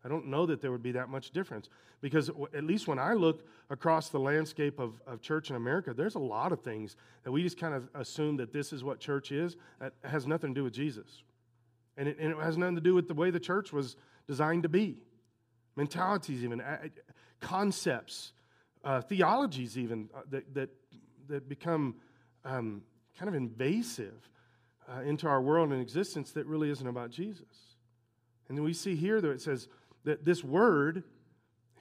I 0.04 0.08
don't 0.08 0.26
know 0.26 0.44
that 0.44 0.60
there 0.60 0.70
would 0.70 0.82
be 0.82 0.92
that 0.92 1.08
much 1.08 1.30
difference 1.30 1.70
because, 2.02 2.30
at 2.54 2.64
least 2.64 2.86
when 2.86 2.98
I 2.98 3.14
look 3.14 3.42
across 3.70 4.10
the 4.10 4.20
landscape 4.20 4.78
of, 4.78 5.00
of 5.06 5.22
church 5.22 5.48
in 5.48 5.56
America, 5.56 5.94
there's 5.94 6.14
a 6.14 6.20
lot 6.20 6.52
of 6.52 6.60
things 6.60 6.96
that 7.24 7.32
we 7.32 7.42
just 7.42 7.58
kind 7.58 7.72
of 7.72 7.88
assume 7.94 8.36
that 8.36 8.52
this 8.52 8.74
is 8.74 8.84
what 8.84 9.00
church 9.00 9.32
is. 9.32 9.56
That 9.78 9.94
has 10.04 10.26
nothing 10.26 10.54
to 10.54 10.60
do 10.60 10.64
with 10.64 10.74
Jesus. 10.74 11.22
And 11.96 12.06
it, 12.06 12.18
and 12.18 12.32
it 12.32 12.38
has 12.38 12.58
nothing 12.58 12.74
to 12.74 12.82
do 12.82 12.94
with 12.94 13.08
the 13.08 13.14
way 13.14 13.30
the 13.30 13.40
church 13.40 13.72
was 13.72 13.96
designed 14.28 14.64
to 14.64 14.68
be. 14.68 15.02
Mentalities, 15.76 16.44
even, 16.44 16.62
concepts, 17.40 18.32
uh, 18.84 19.00
theologies, 19.00 19.78
even, 19.78 20.10
uh, 20.14 20.20
that, 20.30 20.54
that, 20.54 20.68
that 21.28 21.48
become 21.48 21.96
um, 22.44 22.82
kind 23.18 23.28
of 23.30 23.34
invasive 23.34 24.28
uh, 24.88 25.00
into 25.02 25.26
our 25.28 25.40
world 25.40 25.72
and 25.72 25.80
existence 25.80 26.32
that 26.32 26.46
really 26.46 26.70
isn't 26.70 26.86
about 26.86 27.10
Jesus. 27.10 27.76
And 28.48 28.58
then 28.58 28.64
we 28.64 28.72
see 28.72 28.96
here 28.96 29.20
that 29.20 29.30
it 29.30 29.40
says 29.40 29.68
that 30.04 30.24
this 30.24 30.42
word, 30.42 31.04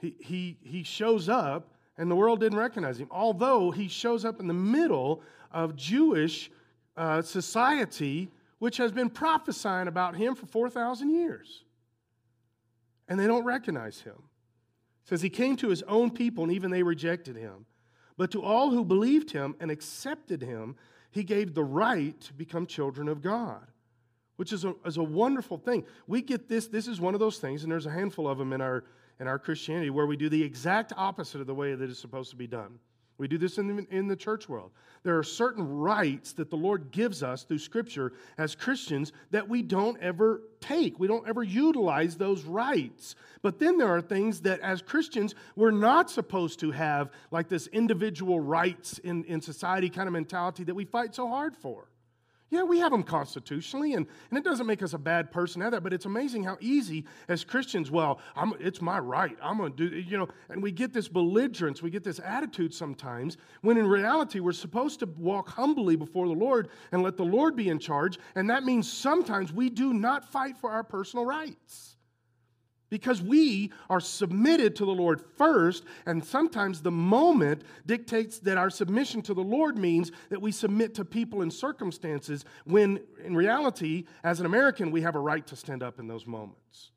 he, 0.00 0.14
he, 0.20 0.58
he 0.62 0.82
shows 0.82 1.28
up 1.28 1.74
and 1.98 2.10
the 2.10 2.16
world 2.16 2.40
didn't 2.40 2.58
recognize 2.58 2.98
him, 2.98 3.08
although 3.10 3.70
he 3.70 3.88
shows 3.88 4.24
up 4.24 4.40
in 4.40 4.46
the 4.46 4.54
middle 4.54 5.22
of 5.50 5.76
Jewish 5.76 6.50
uh, 6.96 7.20
society, 7.22 8.30
which 8.58 8.78
has 8.78 8.92
been 8.92 9.10
prophesying 9.10 9.88
about 9.88 10.16
him 10.16 10.34
for 10.34 10.46
4,000 10.46 11.10
years. 11.10 11.64
And 13.08 13.18
they 13.18 13.26
don't 13.26 13.44
recognize 13.44 14.00
him. 14.00 14.14
It 14.14 15.08
says 15.08 15.20
he 15.20 15.28
came 15.28 15.56
to 15.56 15.68
his 15.68 15.82
own 15.82 16.10
people, 16.10 16.44
and 16.44 16.52
even 16.52 16.70
they 16.70 16.82
rejected 16.82 17.36
him. 17.36 17.66
But 18.16 18.30
to 18.30 18.42
all 18.42 18.70
who 18.70 18.84
believed 18.84 19.32
him 19.32 19.56
and 19.60 19.70
accepted 19.70 20.42
him, 20.42 20.76
he 21.10 21.24
gave 21.24 21.54
the 21.54 21.64
right 21.64 22.18
to 22.20 22.32
become 22.32 22.66
children 22.66 23.08
of 23.08 23.22
God, 23.22 23.66
which 24.36 24.52
is 24.52 24.64
a, 24.64 24.74
is 24.84 24.96
a 24.96 25.02
wonderful 25.02 25.58
thing. 25.58 25.84
We 26.06 26.22
get 26.22 26.48
this, 26.48 26.68
this 26.68 26.86
is 26.86 27.00
one 27.00 27.14
of 27.14 27.20
those 27.20 27.38
things, 27.38 27.62
and 27.62 27.72
there's 27.72 27.86
a 27.86 27.90
handful 27.90 28.28
of 28.28 28.38
them 28.38 28.52
in 28.52 28.60
our, 28.60 28.84
in 29.18 29.26
our 29.26 29.38
Christianity 29.38 29.90
where 29.90 30.06
we 30.06 30.16
do 30.16 30.28
the 30.28 30.42
exact 30.42 30.92
opposite 30.96 31.40
of 31.40 31.46
the 31.46 31.54
way 31.54 31.74
that 31.74 31.90
it's 31.90 32.00
supposed 32.00 32.30
to 32.30 32.36
be 32.36 32.46
done. 32.46 32.78
We 33.20 33.28
do 33.28 33.36
this 33.36 33.58
in 33.58 33.76
the, 33.76 33.86
in 33.94 34.08
the 34.08 34.16
church 34.16 34.48
world. 34.48 34.70
There 35.02 35.18
are 35.18 35.22
certain 35.22 35.78
rights 35.78 36.32
that 36.32 36.48
the 36.48 36.56
Lord 36.56 36.90
gives 36.90 37.22
us 37.22 37.42
through 37.42 37.58
Scripture 37.58 38.14
as 38.38 38.54
Christians 38.54 39.12
that 39.30 39.46
we 39.46 39.60
don't 39.60 40.00
ever 40.00 40.40
take. 40.60 40.98
We 40.98 41.06
don't 41.06 41.28
ever 41.28 41.42
utilize 41.42 42.16
those 42.16 42.44
rights. 42.44 43.16
But 43.42 43.58
then 43.58 43.76
there 43.76 43.94
are 43.94 44.00
things 44.00 44.40
that 44.40 44.60
as 44.60 44.80
Christians 44.80 45.34
we're 45.54 45.70
not 45.70 46.10
supposed 46.10 46.60
to 46.60 46.70
have, 46.70 47.10
like 47.30 47.50
this 47.50 47.66
individual 47.66 48.40
rights 48.40 48.96
in, 48.96 49.24
in 49.24 49.42
society 49.42 49.90
kind 49.90 50.06
of 50.06 50.14
mentality 50.14 50.64
that 50.64 50.74
we 50.74 50.86
fight 50.86 51.14
so 51.14 51.28
hard 51.28 51.54
for. 51.54 51.90
Yeah, 52.50 52.64
we 52.64 52.80
have 52.80 52.90
them 52.90 53.04
constitutionally, 53.04 53.94
and, 53.94 54.06
and 54.30 54.38
it 54.38 54.42
doesn't 54.42 54.66
make 54.66 54.82
us 54.82 54.92
a 54.92 54.98
bad 54.98 55.30
person 55.30 55.62
at 55.62 55.70
that, 55.70 55.84
but 55.84 55.92
it's 55.92 56.04
amazing 56.04 56.42
how 56.42 56.58
easy 56.60 57.04
as 57.28 57.44
Christians, 57.44 57.92
well, 57.92 58.20
I'm, 58.34 58.54
it's 58.58 58.82
my 58.82 58.98
right. 58.98 59.36
I'm 59.40 59.58
going 59.58 59.76
to 59.76 59.88
do, 59.88 59.96
you 59.96 60.18
know, 60.18 60.28
and 60.48 60.60
we 60.60 60.72
get 60.72 60.92
this 60.92 61.06
belligerence, 61.06 61.80
we 61.80 61.90
get 61.90 62.02
this 62.02 62.18
attitude 62.18 62.74
sometimes, 62.74 63.36
when 63.62 63.76
in 63.76 63.86
reality 63.86 64.40
we're 64.40 64.50
supposed 64.50 64.98
to 64.98 65.06
walk 65.16 65.48
humbly 65.48 65.94
before 65.94 66.26
the 66.26 66.34
Lord 66.34 66.70
and 66.90 67.04
let 67.04 67.16
the 67.16 67.24
Lord 67.24 67.54
be 67.54 67.68
in 67.68 67.78
charge, 67.78 68.18
and 68.34 68.50
that 68.50 68.64
means 68.64 68.92
sometimes 68.92 69.52
we 69.52 69.70
do 69.70 69.94
not 69.94 70.24
fight 70.24 70.56
for 70.56 70.70
our 70.70 70.82
personal 70.82 71.24
rights 71.24 71.96
because 72.90 73.22
we 73.22 73.72
are 73.88 74.00
submitted 74.00 74.76
to 74.76 74.84
the 74.84 74.92
Lord 74.92 75.22
first, 75.38 75.84
and 76.04 76.24
sometimes 76.24 76.82
the 76.82 76.90
moment 76.90 77.62
dictates 77.86 78.38
that 78.40 78.58
our 78.58 78.68
submission 78.68 79.22
to 79.22 79.34
the 79.34 79.42
Lord 79.42 79.78
means 79.78 80.10
that 80.28 80.42
we 80.42 80.52
submit 80.52 80.94
to 80.96 81.04
people 81.04 81.42
and 81.42 81.52
circumstances, 81.52 82.44
when 82.64 83.00
in 83.24 83.34
reality, 83.34 84.04
as 84.24 84.40
an 84.40 84.46
American, 84.46 84.90
we 84.90 85.00
have 85.02 85.14
a 85.14 85.20
right 85.20 85.46
to 85.46 85.56
stand 85.56 85.82
up 85.82 85.98
in 85.98 86.08
those 86.08 86.26
moments. 86.26 86.90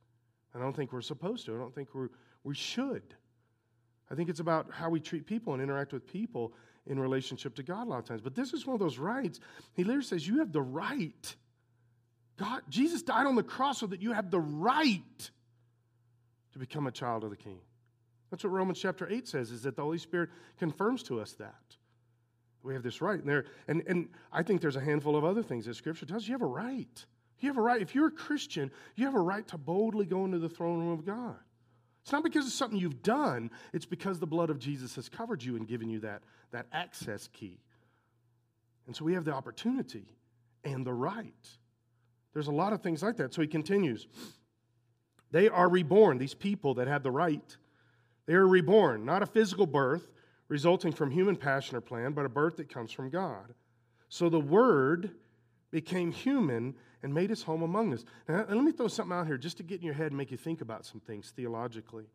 I 0.56 0.60
don't 0.60 0.76
think 0.76 0.92
we're 0.92 1.02
supposed 1.02 1.46
to, 1.46 1.56
I 1.56 1.60
don't 1.60 1.74
think 1.74 1.90
we're, 1.94 2.10
we 2.44 2.56
should. 2.56 3.04
I 4.12 4.16
think 4.16 4.30
it's 4.30 4.40
about 4.40 4.68
how 4.72 4.90
we 4.90 5.00
treat 5.00 5.26
people 5.26 5.54
and 5.54 5.62
interact 5.62 5.94
with 5.94 6.06
people 6.06 6.54
in 6.86 7.00
relationship 7.00 7.56
to 7.56 7.64
God 7.64 7.88
a 7.88 7.90
lot 7.90 8.00
of 8.00 8.06
times. 8.06 8.22
But 8.22 8.36
this 8.36 8.54
is 8.54 8.66
one 8.66 8.74
of 8.74 8.80
those 8.80 8.98
rights. 8.98 9.40
He 9.74 9.84
literally 9.84 10.06
says, 10.06 10.28
You 10.28 10.40
have 10.40 10.52
the 10.52 10.62
right. 10.62 11.36
God, 12.38 12.62
Jesus 12.68 13.02
died 13.02 13.26
on 13.26 13.36
the 13.36 13.44
cross 13.44 13.80
so 13.80 13.88
that 13.88 14.02
you 14.02 14.12
have 14.12 14.32
the 14.32 14.40
right 14.40 15.32
to 16.54 16.60
become 16.60 16.88
a 16.88 16.92
child 16.92 17.24
of 17.24 17.30
the 17.30 17.36
King. 17.36 17.60
That's 18.32 18.44
what 18.44 18.52
Romans 18.52 18.80
chapter 18.80 19.08
8 19.08 19.28
says, 19.28 19.52
is 19.52 19.64
that 19.64 19.76
the 19.76 19.84
Holy 19.84 19.98
Spirit 19.98 20.30
confirms 20.58 21.04
to 21.04 21.20
us 21.20 21.34
that. 21.34 21.54
We 22.64 22.74
have 22.74 22.84
this 22.84 23.02
right. 23.02 23.20
And, 23.20 23.28
there, 23.28 23.46
and, 23.68 23.84
and 23.88 24.08
I 24.32 24.42
think 24.42 24.62
there's 24.62 24.78
a 24.78 24.82
handful 24.82 25.16
of 25.16 25.26
other 25.26 25.44
things 25.44 25.66
that 25.66 25.76
Scripture 25.76 26.06
tells 26.06 26.24
you. 26.24 26.30
You 26.30 26.34
have 26.36 26.42
a 26.42 26.46
right. 26.46 27.06
You 27.40 27.50
have 27.50 27.58
a 27.58 27.62
right. 27.62 27.82
If 27.82 27.94
you're 27.94 28.08
a 28.08 28.12
Christian, 28.12 28.72
you 28.96 29.06
have 29.06 29.16
a 29.16 29.20
right 29.20 29.46
to 29.50 29.58
boldly 29.58 30.06
go 30.06 30.24
into 30.24 30.40
the 30.40 30.48
throne 30.48 30.80
room 30.80 30.92
of 30.92 31.06
God. 31.06 31.36
It's 32.02 32.12
not 32.12 32.24
because 32.24 32.46
it's 32.46 32.56
something 32.56 32.80
you've 32.80 33.02
done, 33.02 33.50
it's 33.72 33.86
because 33.86 34.20
the 34.20 34.28
blood 34.28 34.50
of 34.50 34.60
Jesus 34.60 34.96
has 34.96 35.08
covered 35.08 35.42
you 35.42 35.56
and 35.56 35.68
given 35.68 35.90
you 35.90 36.00
that, 36.02 36.22
that 36.52 36.66
access 36.74 37.30
key. 37.32 37.60
And 38.88 38.96
so 38.96 39.06
we 39.06 39.14
have 39.14 39.24
the 39.24 39.34
opportunity 39.34 40.06
and 40.66 40.86
the 40.86 40.94
right. 40.94 41.48
There's 42.34 42.48
a 42.48 42.52
lot 42.52 42.74
of 42.74 42.82
things 42.82 43.04
like 43.04 43.18
that. 43.18 43.34
So 43.34 43.42
he 43.42 43.48
continues. 43.48 44.08
They 45.34 45.50
are 45.50 45.68
reborn, 45.68 46.20
these 46.20 46.36
people 46.36 46.76
that 46.76 46.88
have 46.88 47.02
the 47.02 47.12
right. 47.12 47.58
They 48.28 48.36
are 48.36 48.48
reborn, 48.48 49.04
not 49.04 49.24
a 49.24 49.26
physical 49.26 49.66
birth 49.66 50.08
resulting 50.48 50.92
from 50.92 51.10
human 51.10 51.36
passion 51.36 51.76
or 51.76 51.82
plan, 51.82 52.14
but 52.14 52.24
a 52.24 52.30
birth 52.30 52.58
that 52.58 52.70
comes 52.70 52.92
from 52.92 53.10
God. 53.10 53.56
So 54.10 54.30
the 54.30 54.40
Word 54.40 55.10
became 55.72 56.12
human 56.12 56.76
and 57.02 57.12
made 57.12 57.32
his 57.32 57.42
home 57.42 57.64
among 57.64 57.94
us. 57.94 58.06
Now, 58.30 58.46
let 58.48 58.64
me 58.64 58.72
throw 58.72 58.88
something 58.88 59.18
out 59.18 59.26
here 59.26 59.40
just 59.40 59.58
to 59.58 59.64
get 59.64 59.80
in 59.80 59.86
your 59.86 59.96
head 59.96 60.08
and 60.08 60.18
make 60.18 60.30
you 60.30 60.38
think 60.38 60.62
about 60.62 60.86
some 60.86 61.00
things 61.00 61.34
theologically. 61.36 62.06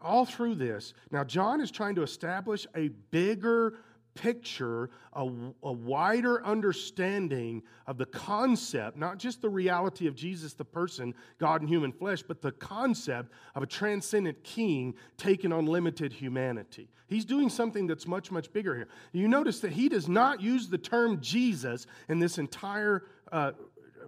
All 0.00 0.24
through 0.24 0.54
this, 0.54 0.94
now 1.10 1.24
John 1.24 1.60
is 1.60 1.72
trying 1.72 1.96
to 1.96 2.04
establish 2.04 2.64
a 2.76 2.88
bigger 3.10 3.74
picture, 4.14 4.90
a, 5.12 5.28
a, 5.62 5.72
wider 5.72 6.44
understanding 6.44 7.62
of 7.86 7.98
the 7.98 8.06
concept, 8.06 8.96
not 8.96 9.18
just 9.18 9.40
the 9.42 9.48
reality 9.48 10.06
of 10.06 10.14
Jesus, 10.14 10.52
the 10.52 10.64
person, 10.64 11.14
God 11.38 11.62
in 11.62 11.68
human 11.68 11.92
flesh, 11.92 12.22
but 12.22 12.42
the 12.42 12.52
concept 12.52 13.32
of 13.54 13.62
a 13.62 13.66
transcendent 13.66 14.42
king 14.44 14.94
taking 15.16 15.52
on 15.52 15.66
limited 15.66 16.12
humanity. 16.12 16.88
He's 17.06 17.24
doing 17.24 17.48
something 17.48 17.86
that's 17.86 18.06
much, 18.06 18.30
much 18.30 18.52
bigger 18.52 18.74
here. 18.76 18.88
You 19.12 19.26
notice 19.26 19.60
that 19.60 19.72
he 19.72 19.88
does 19.88 20.08
not 20.08 20.40
use 20.40 20.68
the 20.68 20.78
term 20.78 21.20
Jesus 21.20 21.86
in 22.08 22.20
this 22.20 22.38
entire 22.38 23.04
uh, 23.32 23.52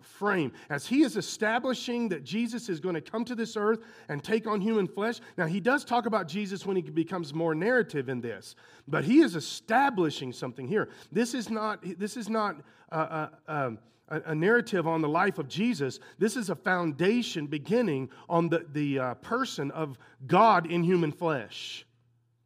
frame. 0.02 0.52
As 0.70 0.86
he 0.86 1.02
is 1.02 1.16
establishing 1.16 2.08
that 2.10 2.24
Jesus 2.24 2.68
is 2.68 2.80
going 2.80 2.94
to 2.94 3.00
come 3.00 3.24
to 3.24 3.34
this 3.34 3.56
earth 3.56 3.80
and 4.08 4.22
take 4.22 4.46
on 4.46 4.60
human 4.60 4.86
flesh. 4.86 5.20
Now, 5.36 5.46
he 5.46 5.60
does 5.60 5.84
talk 5.84 6.06
about 6.06 6.28
Jesus 6.28 6.66
when 6.66 6.76
he 6.76 6.82
becomes 6.82 7.32
more 7.32 7.54
narrative 7.54 8.08
in 8.08 8.20
this, 8.20 8.54
but 8.86 9.04
he 9.04 9.20
is 9.20 9.36
establishing 9.36 10.32
something 10.32 10.66
here. 10.66 10.88
This 11.10 11.34
is 11.34 11.50
not, 11.50 11.84
this 11.98 12.16
is 12.16 12.28
not 12.28 12.56
uh, 12.90 12.94
uh, 12.94 13.28
um, 13.48 13.78
a, 14.08 14.34
narrative 14.34 14.86
on 14.86 15.00
the 15.00 15.08
life 15.08 15.38
of 15.38 15.48
Jesus. 15.48 15.98
This 16.18 16.36
is 16.36 16.50
a 16.50 16.54
foundation 16.54 17.46
beginning 17.46 18.10
on 18.28 18.48
the, 18.48 18.66
the 18.72 18.98
uh, 18.98 19.14
person 19.14 19.70
of 19.70 19.98
God 20.26 20.70
in 20.70 20.82
human 20.82 21.12
flesh. 21.12 21.86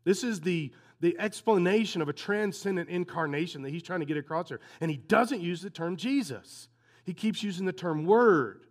This 0.05 0.23
is 0.23 0.41
the 0.41 0.73
the 1.01 1.19
explanation 1.19 2.01
of 2.01 2.09
a 2.09 2.13
transcendent 2.13 2.89
incarnation 2.89 3.63
that 3.63 3.71
he's 3.71 3.83
trying 3.83 4.01
to 4.01 4.07
get 4.07 4.17
across 4.17 4.49
here. 4.49 4.61
And 4.81 4.91
he 4.91 4.97
doesn't 4.97 5.41
use 5.41 5.61
the 5.61 5.71
term 5.71 5.97
Jesus 5.97 6.69
he 7.07 7.15
keeps 7.15 7.43
using 7.43 7.65
the 7.65 7.73
term 7.73 8.05
word, 8.05 8.63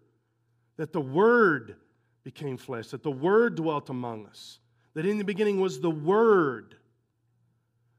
that 0.75 0.91
the 0.91 1.01
word 1.01 1.77
became 2.23 2.57
flesh, 2.57 2.89
that 2.89 3.01
the 3.01 3.09
word 3.09 3.55
dwelt 3.55 3.89
among 3.89 4.27
us, 4.27 4.59
that 4.93 5.05
in 5.05 5.17
the 5.17 5.23
beginning 5.23 5.61
was 5.61 5.79
the 5.79 5.89
word. 5.89 6.75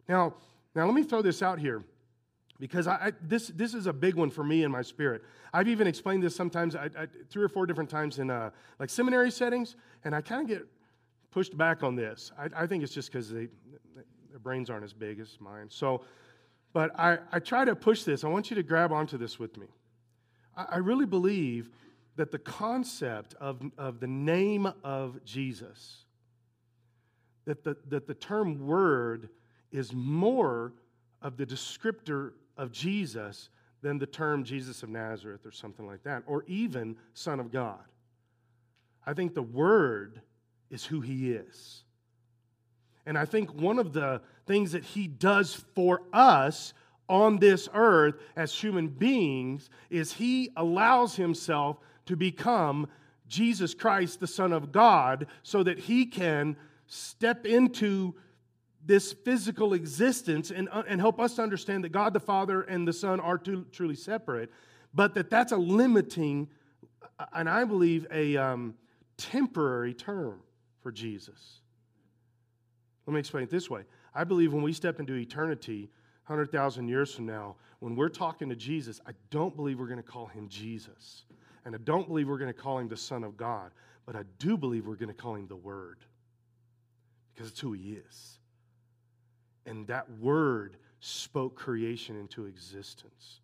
Now, 0.08 0.34
now 0.74 0.84
let 0.84 0.94
me 0.94 1.02
throw 1.02 1.22
this 1.22 1.42
out 1.42 1.58
here 1.58 1.82
because 2.60 2.86
I, 2.86 2.94
I, 2.94 3.12
this, 3.22 3.48
this 3.48 3.72
is 3.72 3.86
a 3.86 3.92
big 3.92 4.14
one 4.14 4.30
for 4.30 4.44
me 4.44 4.62
in 4.62 4.70
my 4.70 4.82
spirit. 4.82 5.22
I've 5.54 5.68
even 5.68 5.86
explained 5.86 6.22
this 6.22 6.36
sometimes, 6.36 6.76
I, 6.76 6.90
three 7.30 7.42
or 7.42 7.48
four 7.48 7.66
different 7.66 7.88
times 7.88 8.18
in 8.18 8.30
uh, 8.30 8.50
like 8.78 8.90
seminary 8.90 9.30
settings, 9.30 9.76
and 10.04 10.14
I 10.14 10.20
kind 10.20 10.42
of 10.42 10.48
get 10.48 10.66
pushed 11.30 11.56
back 11.56 11.82
on 11.82 11.96
this. 11.96 12.30
I, 12.38 12.66
think 12.66 12.82
it's 12.82 12.92
just 12.92 13.10
because 13.10 13.30
their 13.30 13.48
brains 14.42 14.68
aren't 14.68 14.84
as 14.84 14.92
big 14.92 15.18
as 15.18 15.38
mine. 15.40 15.68
So, 15.70 16.02
but 16.74 16.98
I, 16.98 17.18
I 17.32 17.38
try 17.38 17.64
to 17.64 17.74
push 17.74 18.02
this. 18.02 18.22
I 18.22 18.28
want 18.28 18.50
you 18.50 18.56
to 18.56 18.62
grab 18.62 18.92
onto 18.92 19.16
this 19.16 19.38
with 19.38 19.56
me. 19.56 19.66
I 20.56 20.78
really 20.78 21.06
believe 21.06 21.70
that 22.16 22.30
the 22.30 22.38
concept 22.38 23.34
of, 23.40 23.60
of 23.76 24.00
the 24.00 24.06
name 24.06 24.72
of 24.82 25.22
Jesus, 25.24 26.04
that 27.44 27.62
the, 27.62 27.76
that 27.88 28.06
the 28.06 28.14
term 28.14 28.66
word 28.66 29.28
is 29.70 29.92
more 29.92 30.72
of 31.20 31.36
the 31.36 31.44
descriptor 31.44 32.32
of 32.56 32.72
Jesus 32.72 33.50
than 33.82 33.98
the 33.98 34.06
term 34.06 34.44
Jesus 34.44 34.82
of 34.82 34.88
Nazareth 34.88 35.44
or 35.44 35.52
something 35.52 35.86
like 35.86 36.02
that, 36.04 36.22
or 36.26 36.44
even 36.46 36.96
Son 37.14 37.38
of 37.38 37.52
God. 37.52 37.84
I 39.06 39.14
think 39.14 39.34
the 39.34 39.42
Word 39.42 40.22
is 40.70 40.84
who 40.84 41.00
He 41.00 41.32
is. 41.32 41.84
And 43.04 43.16
I 43.16 43.24
think 43.24 43.54
one 43.54 43.78
of 43.78 43.92
the 43.92 44.22
things 44.46 44.72
that 44.72 44.82
He 44.82 45.06
does 45.06 45.54
for 45.74 46.02
us 46.12 46.74
on 47.08 47.38
this 47.38 47.68
earth 47.74 48.14
as 48.36 48.52
human 48.52 48.88
beings 48.88 49.70
is 49.90 50.12
He 50.12 50.50
allows 50.56 51.16
Himself 51.16 51.78
to 52.06 52.16
become 52.16 52.88
Jesus 53.28 53.74
Christ, 53.74 54.20
the 54.20 54.26
Son 54.26 54.52
of 54.52 54.72
God, 54.72 55.26
so 55.42 55.62
that 55.62 55.78
He 55.78 56.06
can 56.06 56.56
step 56.86 57.46
into 57.46 58.14
this 58.84 59.12
physical 59.12 59.74
existence 59.74 60.50
and, 60.50 60.68
uh, 60.70 60.84
and 60.86 61.00
help 61.00 61.20
us 61.20 61.38
understand 61.38 61.82
that 61.84 61.90
God 61.90 62.12
the 62.12 62.20
Father 62.20 62.62
and 62.62 62.86
the 62.86 62.92
Son 62.92 63.18
are 63.18 63.36
two, 63.36 63.66
truly 63.72 63.96
separate, 63.96 64.50
but 64.94 65.14
that 65.14 65.28
that's 65.28 65.52
a 65.52 65.56
limiting, 65.56 66.48
uh, 67.18 67.26
and 67.32 67.48
I 67.48 67.64
believe 67.64 68.06
a 68.12 68.36
um, 68.36 68.74
temporary 69.16 69.92
term 69.92 70.40
for 70.82 70.92
Jesus. 70.92 71.60
Let 73.06 73.14
me 73.14 73.20
explain 73.20 73.44
it 73.44 73.50
this 73.50 73.68
way. 73.68 73.82
I 74.14 74.24
believe 74.24 74.52
when 74.52 74.62
we 74.62 74.72
step 74.72 75.00
into 75.00 75.14
eternity, 75.14 75.90
100,000 76.26 76.88
years 76.88 77.14
from 77.14 77.26
now, 77.26 77.56
when 77.80 77.94
we're 77.94 78.08
talking 78.08 78.48
to 78.48 78.56
Jesus, 78.56 79.00
I 79.06 79.12
don't 79.30 79.54
believe 79.54 79.78
we're 79.78 79.86
going 79.86 80.02
to 80.02 80.08
call 80.08 80.26
him 80.26 80.48
Jesus. 80.48 81.24
And 81.64 81.74
I 81.74 81.78
don't 81.78 82.08
believe 82.08 82.28
we're 82.28 82.38
going 82.38 82.52
to 82.52 82.58
call 82.58 82.78
him 82.78 82.88
the 82.88 82.96
Son 82.96 83.22
of 83.22 83.36
God. 83.36 83.70
But 84.06 84.16
I 84.16 84.22
do 84.38 84.56
believe 84.56 84.86
we're 84.86 84.94
going 84.96 85.08
to 85.08 85.14
call 85.14 85.34
him 85.34 85.46
the 85.46 85.56
Word 85.56 85.98
because 87.34 87.50
it's 87.50 87.60
who 87.60 87.72
he 87.72 87.92
is. 87.92 88.38
And 89.66 89.86
that 89.88 90.10
word 90.18 90.76
spoke 91.00 91.56
creation 91.56 92.18
into 92.18 92.46
existence. 92.46 93.40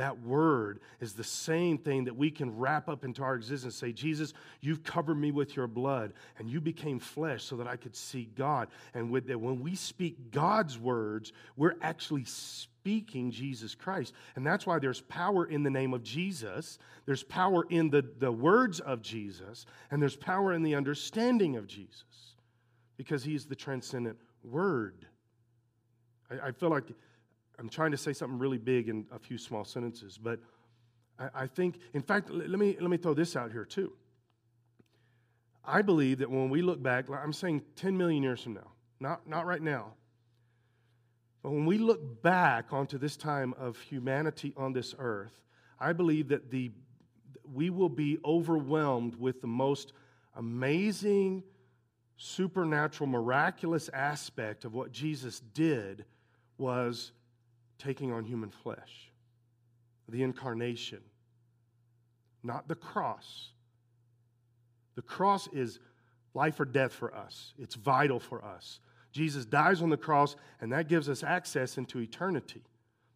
That 0.00 0.22
word 0.22 0.80
is 1.00 1.12
the 1.12 1.22
same 1.22 1.76
thing 1.76 2.04
that 2.04 2.16
we 2.16 2.30
can 2.30 2.56
wrap 2.56 2.88
up 2.88 3.04
into 3.04 3.22
our 3.22 3.34
existence. 3.34 3.76
Say, 3.76 3.92
Jesus, 3.92 4.32
you've 4.62 4.82
covered 4.82 5.16
me 5.16 5.30
with 5.30 5.54
your 5.54 5.66
blood, 5.66 6.14
and 6.38 6.48
you 6.48 6.58
became 6.58 6.98
flesh 6.98 7.44
so 7.44 7.54
that 7.56 7.66
I 7.66 7.76
could 7.76 7.94
see 7.94 8.30
God. 8.34 8.68
And 8.94 9.10
with 9.10 9.26
that, 9.26 9.38
when 9.38 9.60
we 9.60 9.74
speak 9.74 10.30
God's 10.30 10.78
words, 10.78 11.34
we're 11.54 11.74
actually 11.82 12.24
speaking 12.24 13.30
Jesus 13.30 13.74
Christ. 13.74 14.14
And 14.36 14.46
that's 14.46 14.66
why 14.66 14.78
there's 14.78 15.02
power 15.02 15.44
in 15.44 15.64
the 15.64 15.70
name 15.70 15.92
of 15.92 16.02
Jesus, 16.02 16.78
there's 17.04 17.22
power 17.22 17.66
in 17.68 17.90
the, 17.90 18.02
the 18.20 18.32
words 18.32 18.80
of 18.80 19.02
Jesus, 19.02 19.66
and 19.90 20.00
there's 20.00 20.16
power 20.16 20.54
in 20.54 20.62
the 20.62 20.76
understanding 20.76 21.56
of 21.56 21.66
Jesus 21.66 22.36
because 22.96 23.22
he's 23.22 23.44
the 23.44 23.54
transcendent 23.54 24.16
word. 24.42 25.04
I, 26.30 26.48
I, 26.48 26.52
feel 26.52 26.70
like 26.70 26.84
I'm 27.60 27.68
trying 27.68 27.90
to 27.90 27.98
say 27.98 28.14
something 28.14 28.38
really 28.38 28.56
big 28.56 28.88
in 28.88 29.04
a 29.12 29.18
few 29.18 29.36
small 29.36 29.66
sentences, 29.66 30.16
but 30.16 30.40
I, 31.18 31.42
I 31.42 31.46
think, 31.46 31.78
in 31.92 32.00
fact, 32.00 32.30
let 32.30 32.48
me, 32.58 32.74
let 32.80 32.88
me 32.88 32.96
throw 32.96 33.12
this 33.12 33.36
out 33.36 33.52
here 33.52 33.66
too. 33.66 33.92
I 35.62 35.82
believe 35.82 36.18
that 36.20 36.30
when 36.30 36.48
we 36.48 36.62
look 36.62 36.82
back, 36.82 37.10
I'm 37.10 37.34
saying 37.34 37.62
10 37.76 37.98
million 37.98 38.22
years 38.22 38.42
from 38.42 38.54
now, 38.54 38.72
not, 38.98 39.28
not 39.28 39.44
right 39.44 39.60
now, 39.60 39.92
but 41.42 41.50
when 41.50 41.66
we 41.66 41.76
look 41.76 42.22
back 42.22 42.72
onto 42.72 42.96
this 42.96 43.18
time 43.18 43.54
of 43.58 43.78
humanity 43.78 44.54
on 44.56 44.72
this 44.72 44.94
earth, 44.98 45.42
I 45.78 45.92
believe 45.92 46.28
that 46.28 46.50
the, 46.50 46.70
we 47.44 47.68
will 47.68 47.90
be 47.90 48.18
overwhelmed 48.24 49.16
with 49.16 49.42
the 49.42 49.46
most 49.46 49.92
amazing, 50.34 51.42
supernatural, 52.16 53.06
miraculous 53.06 53.90
aspect 53.90 54.64
of 54.64 54.72
what 54.72 54.92
Jesus 54.92 55.40
did 55.40 56.06
was 56.56 57.12
taking 57.80 58.12
on 58.12 58.24
human 58.24 58.50
flesh, 58.50 59.10
the 60.08 60.22
incarnation, 60.22 61.00
not 62.42 62.68
the 62.68 62.74
cross. 62.74 63.48
The 64.96 65.02
cross 65.02 65.48
is 65.52 65.80
life 66.34 66.60
or 66.60 66.64
death 66.64 66.92
for 66.92 67.14
us, 67.14 67.54
it's 67.58 67.74
vital 67.74 68.20
for 68.20 68.44
us. 68.44 68.80
Jesus 69.12 69.44
dies 69.44 69.82
on 69.82 69.90
the 69.90 69.96
cross, 69.96 70.36
and 70.60 70.72
that 70.72 70.86
gives 70.86 71.08
us 71.08 71.24
access 71.24 71.78
into 71.78 71.98
eternity. 71.98 72.62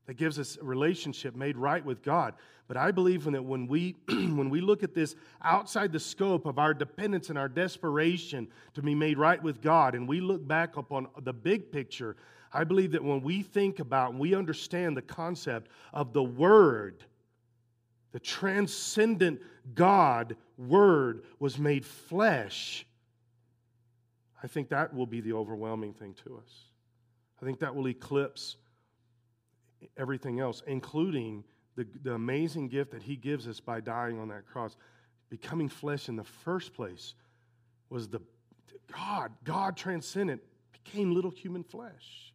That 0.07 0.15
gives 0.15 0.39
us 0.39 0.59
a 0.61 0.65
relationship 0.65 1.35
made 1.35 1.57
right 1.57 1.85
with 1.85 2.03
God. 2.03 2.35
But 2.67 2.77
I 2.77 2.91
believe 2.91 3.25
that 3.25 3.45
when 3.45 3.67
we, 3.67 3.97
when 4.09 4.51
we 4.51 4.61
look 4.61 4.83
at 4.83 4.95
this 4.95 5.15
outside 5.43 5.93
the 5.93 6.01
scope 6.01 6.47
of 6.47 6.59
our 6.59 6.75
dependence 6.75 7.31
and 7.31 7.39
our 7.39 7.49
desperation 7.49 8.49
to 8.75 8.83
be 8.83 8.95
made 8.95 9.19
right 9.19 9.43
with 9.43 9.63
God, 9.63 9.95
and 9.95 10.09
we 10.09 10.21
look 10.21 10.47
back 10.47 10.77
upon 10.77 11.09
the 11.23 11.33
big 11.33 11.71
picture, 11.71 12.17
I 12.55 12.65
believe 12.65 12.93
that 12.93 13.05
when 13.05 13.21
we 13.21 13.43
think 13.43 13.81
about 13.81 14.13
and 14.13 14.21
we 14.21 14.35
understand 14.35 14.97
the 14.97 15.03
concept 15.03 15.71
of 15.93 16.13
the 16.13 16.23
Word, 16.23 17.05
the 18.13 18.21
transcendent 18.21 19.43
God 19.75 20.37
Word 20.57 21.25
was 21.39 21.59
made 21.59 21.85
flesh 21.85 22.87
I 24.45 24.47
think 24.47 24.69
that 24.69 24.93
will 24.93 25.07
be 25.07 25.23
the 25.23 25.33
overwhelming 25.33 25.95
thing 25.95 26.15
to 26.27 26.37
us. 26.37 26.53
I 27.41 27.47
think 27.47 27.61
that 27.61 27.75
will 27.75 27.89
eclipse 27.89 28.57
everything 29.97 30.39
else, 30.39 30.63
including 30.67 31.45
the, 31.77 31.87
the 32.03 32.13
amazing 32.13 32.69
gift 32.69 32.91
that 32.91 33.03
He 33.03 33.17
gives 33.17 33.49
us 33.49 33.59
by 33.59 33.81
dying 33.81 34.19
on 34.19 34.29
that 34.29 34.47
cross. 34.47 34.77
Becoming 35.31 35.71
flesh 35.71 36.11
in 36.11 36.17
the 36.17 36.25
first 36.25 36.75
place 36.75 37.15
was 37.89 38.07
the 38.07 38.21
God, 38.93 39.33
God 39.45 39.79
transcendent, 39.79 40.43
became 40.73 41.15
little 41.15 41.31
human 41.31 41.65
flesh. 41.65 42.34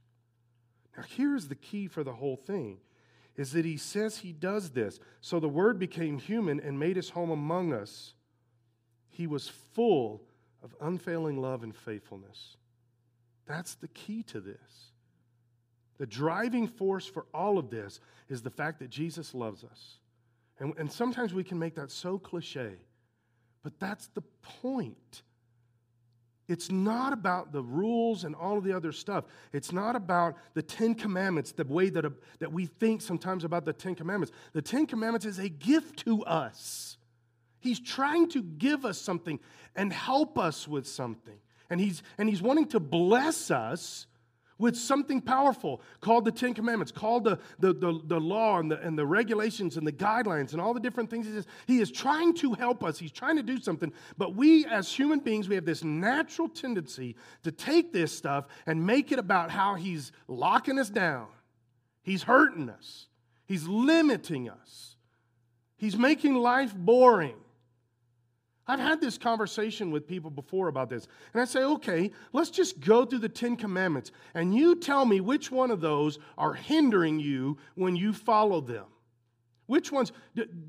Now, 0.99 1.05
here's 1.15 1.47
the 1.47 1.55
key 1.55 1.87
for 1.87 2.03
the 2.03 2.11
whole 2.11 2.35
thing 2.35 2.77
is 3.37 3.53
that 3.53 3.63
he 3.63 3.77
says 3.77 4.17
he 4.17 4.33
does 4.33 4.71
this. 4.71 4.99
So 5.21 5.39
the 5.39 5.47
word 5.47 5.79
became 5.79 6.17
human 6.17 6.59
and 6.59 6.77
made 6.77 6.97
his 6.97 7.11
home 7.11 7.29
among 7.29 7.71
us. 7.71 8.13
He 9.07 9.25
was 9.25 9.47
full 9.47 10.21
of 10.61 10.75
unfailing 10.81 11.41
love 11.41 11.63
and 11.63 11.73
faithfulness. 11.73 12.57
That's 13.47 13.75
the 13.75 13.87
key 13.87 14.23
to 14.23 14.41
this. 14.41 14.91
The 15.99 16.05
driving 16.05 16.67
force 16.67 17.05
for 17.05 17.27
all 17.33 17.57
of 17.57 17.69
this 17.69 18.01
is 18.27 18.41
the 18.41 18.49
fact 18.49 18.79
that 18.79 18.89
Jesus 18.89 19.33
loves 19.33 19.63
us. 19.63 19.99
And, 20.59 20.73
and 20.77 20.91
sometimes 20.91 21.33
we 21.33 21.45
can 21.45 21.57
make 21.57 21.75
that 21.75 21.91
so 21.91 22.19
cliche, 22.19 22.73
but 23.63 23.79
that's 23.79 24.07
the 24.07 24.23
point. 24.61 25.21
It's 26.49 26.71
not 26.71 27.13
about 27.13 27.53
the 27.53 27.61
rules 27.61 28.23
and 28.23 28.35
all 28.35 28.57
of 28.57 28.63
the 28.63 28.73
other 28.75 28.91
stuff. 28.91 29.25
It's 29.53 29.71
not 29.71 29.95
about 29.95 30.35
the 30.55 30.63
Ten 30.63 30.95
Commandments, 30.95 31.51
the 31.51 31.63
way 31.63 31.89
that, 31.91 32.05
a, 32.05 32.11
that 32.39 32.51
we 32.51 32.65
think 32.65 33.01
sometimes 33.01 33.43
about 33.43 33.65
the 33.65 33.71
Ten 33.71 33.93
Commandments. 33.93 34.35
The 34.53 34.63
Ten 34.63 34.87
Commandments 34.87 35.27
is 35.27 35.37
a 35.37 35.47
gift 35.47 35.99
to 36.05 36.25
us. 36.25 36.97
He's 37.59 37.79
trying 37.79 38.29
to 38.29 38.41
give 38.41 38.83
us 38.83 38.99
something 38.99 39.39
and 39.75 39.93
help 39.93 40.39
us 40.39 40.67
with 40.67 40.87
something. 40.87 41.37
And 41.69 41.79
he's, 41.79 42.01
and 42.17 42.27
he's 42.27 42.41
wanting 42.41 42.67
to 42.69 42.79
bless 42.79 43.51
us 43.51 44.07
with 44.59 44.75
something 44.75 45.21
powerful 45.21 45.81
called 46.01 46.25
the 46.25 46.31
Ten 46.31 46.53
Commandments, 46.53 46.91
called 46.91 47.23
the, 47.23 47.39
the, 47.57 47.73
the, 47.73 47.99
the, 48.05 48.19
law 48.19 48.59
and 48.59 48.69
the, 48.69 48.79
and 48.81 48.97
the 48.97 49.05
regulations 49.05 49.77
and 49.77 49.87
the 49.87 49.91
guidelines 49.91 50.51
and 50.51 50.61
all 50.61 50.73
the 50.73 50.79
different 50.79 51.09
things. 51.09 51.25
He, 51.25 51.31
says, 51.31 51.47
he 51.65 51.79
is 51.79 51.89
trying 51.89 52.33
to 52.35 52.53
help 52.53 52.83
us. 52.83 52.99
He's 52.99 53.11
trying 53.11 53.37
to 53.37 53.43
do 53.43 53.59
something. 53.59 53.91
But 54.17 54.35
we, 54.35 54.65
as 54.65 54.91
human 54.91 55.19
beings, 55.19 55.49
we 55.49 55.55
have 55.55 55.65
this 55.65 55.83
natural 55.83 56.49
tendency 56.49 57.15
to 57.43 57.51
take 57.51 57.91
this 57.93 58.15
stuff 58.15 58.45
and 58.67 58.85
make 58.85 59.11
it 59.11 59.17
about 59.17 59.49
how 59.49 59.75
he's 59.75 60.11
locking 60.27 60.77
us 60.77 60.89
down. 60.89 61.27
He's 62.03 62.23
hurting 62.23 62.69
us. 62.69 63.07
He's 63.45 63.67
limiting 63.67 64.49
us. 64.49 64.97
He's 65.77 65.97
making 65.97 66.35
life 66.35 66.75
boring. 66.75 67.37
I've 68.69 68.79
had 68.79 69.01
this 69.01 69.17
conversation 69.17 69.89
with 69.89 70.07
people 70.07 70.29
before 70.29 70.67
about 70.67 70.91
this. 70.91 71.07
And 71.33 71.41
I 71.41 71.45
say, 71.45 71.63
okay, 71.63 72.11
let's 72.33 72.51
just 72.51 72.79
go 72.79 73.03
through 73.03 73.19
the 73.19 73.27
Ten 73.27 73.55
Commandments. 73.55 74.11
And 74.35 74.55
you 74.55 74.75
tell 74.75 75.05
me 75.05 75.21
which 75.21 75.51
one 75.51 75.71
of 75.71 75.81
those 75.81 76.19
are 76.37 76.53
hindering 76.53 77.19
you 77.19 77.57
when 77.73 77.95
you 77.95 78.13
follow 78.13 78.61
them. 78.61 78.85
Which 79.65 79.91
ones? 79.91 80.11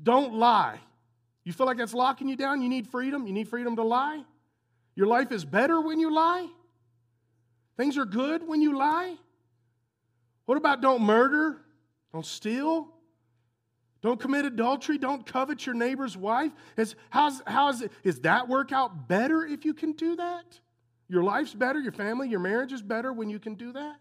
Don't 0.01 0.33
lie. 0.33 0.79
You 1.43 1.53
feel 1.53 1.67
like 1.67 1.77
that's 1.77 1.93
locking 1.93 2.27
you 2.27 2.35
down? 2.35 2.63
You 2.63 2.69
need 2.69 2.87
freedom? 2.87 3.27
You 3.27 3.33
need 3.33 3.47
freedom 3.47 3.75
to 3.75 3.83
lie? 3.83 4.23
Your 4.95 5.05
life 5.05 5.31
is 5.31 5.45
better 5.45 5.79
when 5.79 5.99
you 5.99 6.11
lie? 6.11 6.47
Things 7.77 7.99
are 7.99 8.05
good 8.05 8.47
when 8.47 8.61
you 8.61 8.75
lie? 8.77 9.15
What 10.45 10.57
about 10.57 10.81
don't 10.81 11.03
murder? 11.03 11.57
Don't 12.13 12.25
steal? 12.25 12.87
Don't 14.01 14.19
commit 14.19 14.45
adultery. 14.45 14.97
Don't 14.97 15.25
covet 15.25 15.65
your 15.65 15.75
neighbor's 15.75 16.17
wife. 16.17 16.51
Is, 16.75 16.95
how's, 17.09 17.41
how's 17.45 17.81
it, 17.81 17.91
is 18.03 18.21
that 18.21 18.47
work 18.47 18.71
out 18.71 19.07
better 19.07 19.45
if 19.45 19.63
you 19.63 19.73
can 19.73 19.93
do 19.93 20.15
that? 20.15 20.59
Your 21.07 21.23
life's 21.23 21.53
better, 21.53 21.79
your 21.79 21.91
family, 21.91 22.29
your 22.29 22.39
marriage 22.39 22.71
is 22.71 22.81
better 22.81 23.11
when 23.11 23.29
you 23.29 23.37
can 23.37 23.55
do 23.55 23.73
that. 23.73 23.97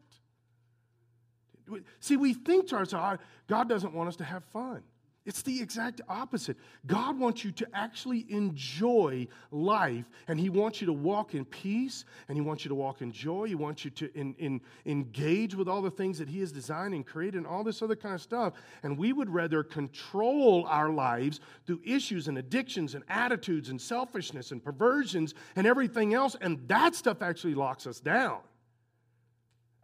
See, 2.01 2.17
we 2.17 2.35
think 2.35 2.69
to 2.69 2.77
ourselves, 2.77 3.21
ah, 3.21 3.25
God 3.49 3.69
doesn't 3.69 3.93
want 3.93 4.09
us 4.09 4.17
to 4.17 4.25
have 4.25 4.45
fun. 4.45 4.83
It's 5.31 5.43
the 5.43 5.63
exact 5.63 6.01
opposite. 6.09 6.57
God 6.89 7.17
wants 7.17 7.45
you 7.45 7.53
to 7.53 7.69
actually 7.73 8.27
enjoy 8.31 9.29
life, 9.53 10.05
and 10.27 10.41
He 10.41 10.49
wants 10.49 10.81
you 10.81 10.89
to 10.89 10.93
walk 10.93 11.37
in 11.37 11.45
peace, 11.45 12.05
and 12.27 12.37
He 12.37 12.43
wants 12.43 12.65
you 12.65 12.69
to 12.71 12.75
walk 12.75 13.01
in 13.01 13.13
joy. 13.13 13.47
He 13.47 13.55
wants 13.55 13.85
you 13.85 13.93
to 13.93 14.19
in, 14.19 14.35
in, 14.41 14.61
engage 14.87 15.55
with 15.55 15.69
all 15.69 15.83
the 15.83 15.91
things 15.91 16.19
that 16.19 16.29
He 16.29 16.41
has 16.41 16.51
designed 16.51 16.95
and 16.95 17.07
created, 17.07 17.37
and 17.37 17.47
all 17.47 17.63
this 17.63 17.81
other 17.81 17.95
kind 17.95 18.17
of 18.17 18.21
stuff. 18.21 18.55
And 18.83 18.99
we 18.99 19.13
would 19.13 19.31
rather 19.31 19.63
control 19.63 20.67
our 20.67 20.91
lives 20.91 21.39
through 21.65 21.81
issues 21.85 22.27
and 22.27 22.37
addictions 22.37 22.97
and 22.97 23.05
attitudes 23.09 23.69
and 23.69 23.81
selfishness 23.81 24.51
and 24.51 24.61
perversions 24.61 25.35
and 25.55 25.65
everything 25.65 26.13
else, 26.13 26.35
and 26.41 26.59
that 26.67 26.97
stuff 26.97 27.23
actually 27.23 27.55
locks 27.55 27.87
us 27.87 28.01
down. 28.01 28.41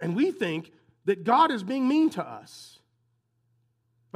And 0.00 0.16
we 0.16 0.32
think 0.32 0.72
that 1.04 1.22
God 1.22 1.52
is 1.52 1.62
being 1.62 1.86
mean 1.86 2.10
to 2.10 2.28
us 2.28 2.75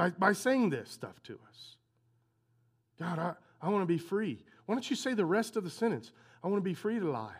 by, 0.01 0.09
by 0.09 0.33
saying 0.33 0.71
this 0.71 0.89
stuff 0.89 1.21
to 1.21 1.37
us. 1.47 1.75
God, 2.99 3.19
I, 3.19 3.33
I 3.61 3.69
want 3.69 3.83
to 3.83 3.85
be 3.85 3.99
free. 3.99 4.43
Why 4.65 4.73
don't 4.73 4.89
you 4.89 4.95
say 4.95 5.13
the 5.13 5.25
rest 5.25 5.57
of 5.57 5.63
the 5.63 5.69
sentence? 5.69 6.11
I 6.43 6.47
want 6.47 6.57
to 6.57 6.67
be 6.67 6.73
free 6.73 6.99
to 6.99 7.07
lie. 7.07 7.35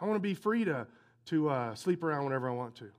I 0.00 0.06
want 0.06 0.16
to 0.16 0.20
be 0.20 0.34
free 0.34 0.64
to, 0.64 0.88
to 1.26 1.50
uh, 1.50 1.74
sleep 1.76 2.02
around 2.02 2.24
whenever 2.24 2.50
I 2.50 2.52
want 2.52 2.74
to. 2.76 2.90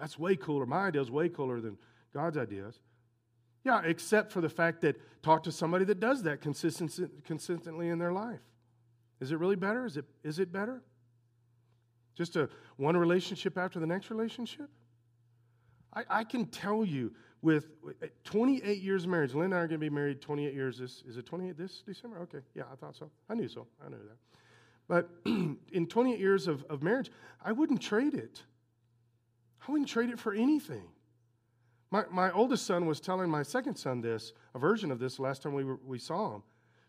That's 0.00 0.18
way 0.18 0.34
cooler. 0.34 0.66
My 0.66 0.88
idea 0.88 1.00
is 1.00 1.08
way 1.08 1.28
cooler 1.28 1.60
than 1.60 1.78
God's 2.12 2.36
ideas. 2.36 2.80
Yeah, 3.62 3.82
except 3.84 4.32
for 4.32 4.40
the 4.40 4.48
fact 4.48 4.80
that 4.80 4.96
talk 5.22 5.44
to 5.44 5.52
somebody 5.52 5.84
that 5.84 6.00
does 6.00 6.24
that 6.24 6.40
consistently 6.40 7.88
in 7.88 8.00
their 8.00 8.12
life. 8.12 8.40
Is 9.20 9.30
it 9.30 9.38
really 9.38 9.54
better? 9.54 9.86
Is 9.86 9.96
it, 9.96 10.06
is 10.24 10.40
it 10.40 10.52
better? 10.52 10.82
Just 12.16 12.34
a 12.34 12.48
one 12.78 12.96
relationship 12.96 13.56
after 13.56 13.78
the 13.78 13.86
next 13.86 14.10
relationship? 14.10 14.68
I, 15.96 16.04
I 16.10 16.24
can 16.24 16.46
tell 16.46 16.84
you 16.84 17.12
with 17.42 17.66
28 18.24 18.82
years 18.82 19.04
of 19.04 19.10
marriage, 19.10 19.34
Lynn 19.34 19.46
and 19.46 19.54
I 19.54 19.58
are 19.58 19.66
going 19.66 19.80
to 19.80 19.84
be 19.84 19.90
married 19.90 20.20
28 20.20 20.54
years. 20.54 20.78
This 20.78 21.02
is 21.08 21.16
it 21.16 21.26
28 21.26 21.56
this 21.56 21.82
December? 21.86 22.18
Okay, 22.20 22.44
yeah, 22.54 22.64
I 22.70 22.76
thought 22.76 22.96
so. 22.96 23.10
I 23.30 23.34
knew 23.34 23.48
so. 23.48 23.66
I 23.84 23.88
knew 23.88 23.96
that. 23.96 24.16
But 24.88 25.08
in 25.72 25.86
28 25.86 26.18
years 26.18 26.46
of, 26.46 26.64
of 26.64 26.82
marriage, 26.82 27.10
I 27.44 27.52
wouldn't 27.52 27.80
trade 27.80 28.14
it. 28.14 28.42
I 29.66 29.72
wouldn't 29.72 29.88
trade 29.88 30.10
it 30.10 30.18
for 30.18 30.32
anything. 30.32 30.84
My, 31.90 32.04
my 32.10 32.30
oldest 32.32 32.66
son 32.66 32.86
was 32.86 33.00
telling 33.00 33.30
my 33.30 33.42
second 33.42 33.76
son 33.76 34.00
this, 34.00 34.32
a 34.54 34.58
version 34.58 34.90
of 34.90 34.98
this, 34.98 35.18
last 35.18 35.42
time 35.42 35.54
we, 35.54 35.64
were, 35.64 35.78
we 35.84 35.98
saw 35.98 36.34
him, 36.34 36.42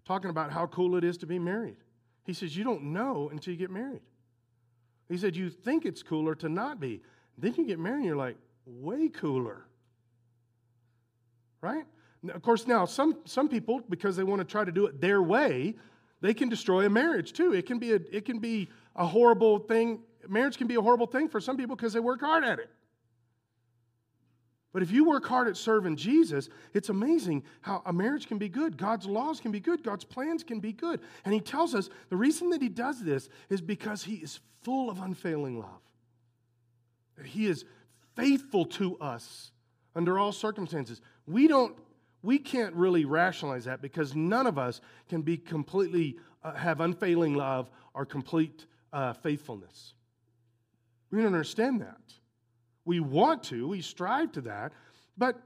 talking 0.05 0.29
about 0.29 0.51
how 0.51 0.67
cool 0.67 0.95
it 0.95 1.03
is 1.03 1.17
to 1.17 1.25
be 1.25 1.39
married. 1.39 1.77
He 2.23 2.33
says, 2.33 2.57
You 2.57 2.63
don't 2.63 2.83
know 2.83 3.29
until 3.31 3.53
you 3.53 3.59
get 3.59 3.71
married. 3.71 4.01
He 5.07 5.17
said, 5.17 5.35
You 5.35 5.49
think 5.49 5.85
it's 5.85 6.03
cooler 6.03 6.35
to 6.35 6.49
not 6.49 6.79
be. 6.79 7.01
Then 7.37 7.53
you 7.55 7.65
get 7.65 7.79
married 7.79 7.97
and 7.97 8.05
you're 8.05 8.15
like, 8.15 8.37
way 8.67 9.09
cooler. 9.09 9.65
Right? 11.61 11.85
Of 12.29 12.41
course, 12.41 12.67
now 12.67 12.85
some, 12.85 13.17
some 13.25 13.47
people, 13.47 13.81
because 13.89 14.15
they 14.15 14.23
want 14.23 14.39
to 14.39 14.45
try 14.45 14.63
to 14.63 14.71
do 14.71 14.85
it 14.85 14.99
their 14.99 15.21
way, 15.21 15.75
they 16.21 16.33
can 16.33 16.49
destroy 16.49 16.85
a 16.85 16.89
marriage 16.89 17.33
too. 17.33 17.53
It 17.53 17.65
can 17.65 17.79
be 17.79 17.93
a, 17.93 17.99
it 18.11 18.25
can 18.25 18.39
be 18.39 18.69
a 18.95 19.05
horrible 19.05 19.59
thing. 19.59 19.99
Marriage 20.27 20.57
can 20.57 20.67
be 20.67 20.75
a 20.75 20.81
horrible 20.81 21.07
thing 21.07 21.29
for 21.29 21.39
some 21.39 21.57
people 21.57 21.75
because 21.75 21.93
they 21.93 21.99
work 21.99 22.21
hard 22.21 22.43
at 22.43 22.59
it. 22.59 22.69
But 24.73 24.83
if 24.83 24.91
you 24.91 25.05
work 25.05 25.25
hard 25.25 25.47
at 25.47 25.57
serving 25.57 25.95
Jesus, 25.95 26.49
it's 26.73 26.89
amazing 26.89 27.43
how 27.61 27.81
a 27.85 27.93
marriage 27.93 28.27
can 28.27 28.37
be 28.37 28.49
good. 28.49 28.77
God's 28.77 29.05
laws 29.05 29.39
can 29.39 29.51
be 29.51 29.59
good. 29.59 29.83
God's 29.83 30.03
plans 30.03 30.43
can 30.43 30.59
be 30.59 30.73
good. 30.73 30.99
And 31.25 31.33
He 31.33 31.39
tells 31.39 31.73
us 31.73 31.89
the 32.09 32.15
reason 32.15 32.49
that 32.49 32.61
He 32.61 32.69
does 32.69 33.03
this 33.03 33.29
is 33.49 33.61
because 33.61 34.03
He 34.03 34.15
is 34.15 34.39
full 34.63 34.89
of 34.89 34.99
unfailing 34.99 35.59
love. 35.59 35.81
He 37.23 37.47
is 37.47 37.65
faithful 38.17 38.65
to 38.65 38.97
us 38.97 39.51
under 39.95 40.19
all 40.19 40.33
circumstances. 40.33 41.01
We 41.25 41.47
don't 41.47 41.77
we 42.23 42.39
can't 42.39 42.73
really 42.73 43.05
rationalize 43.05 43.65
that 43.65 43.81
because 43.81 44.15
none 44.15 44.47
of 44.47 44.57
us 44.57 44.81
can 45.07 45.21
be 45.21 45.37
completely 45.37 46.17
uh, 46.43 46.53
have 46.53 46.81
unfailing 46.81 47.35
love 47.35 47.69
or 47.93 48.05
complete 48.05 48.65
uh, 48.91 49.13
faithfulness. 49.13 49.93
We 51.11 51.19
don't 51.19 51.27
understand 51.27 51.79
that. 51.81 52.01
We 52.85 52.99
want 52.99 53.43
to, 53.43 53.67
we 53.67 53.81
strive 53.81 54.31
to 54.33 54.41
that, 54.41 54.73
but 55.17 55.39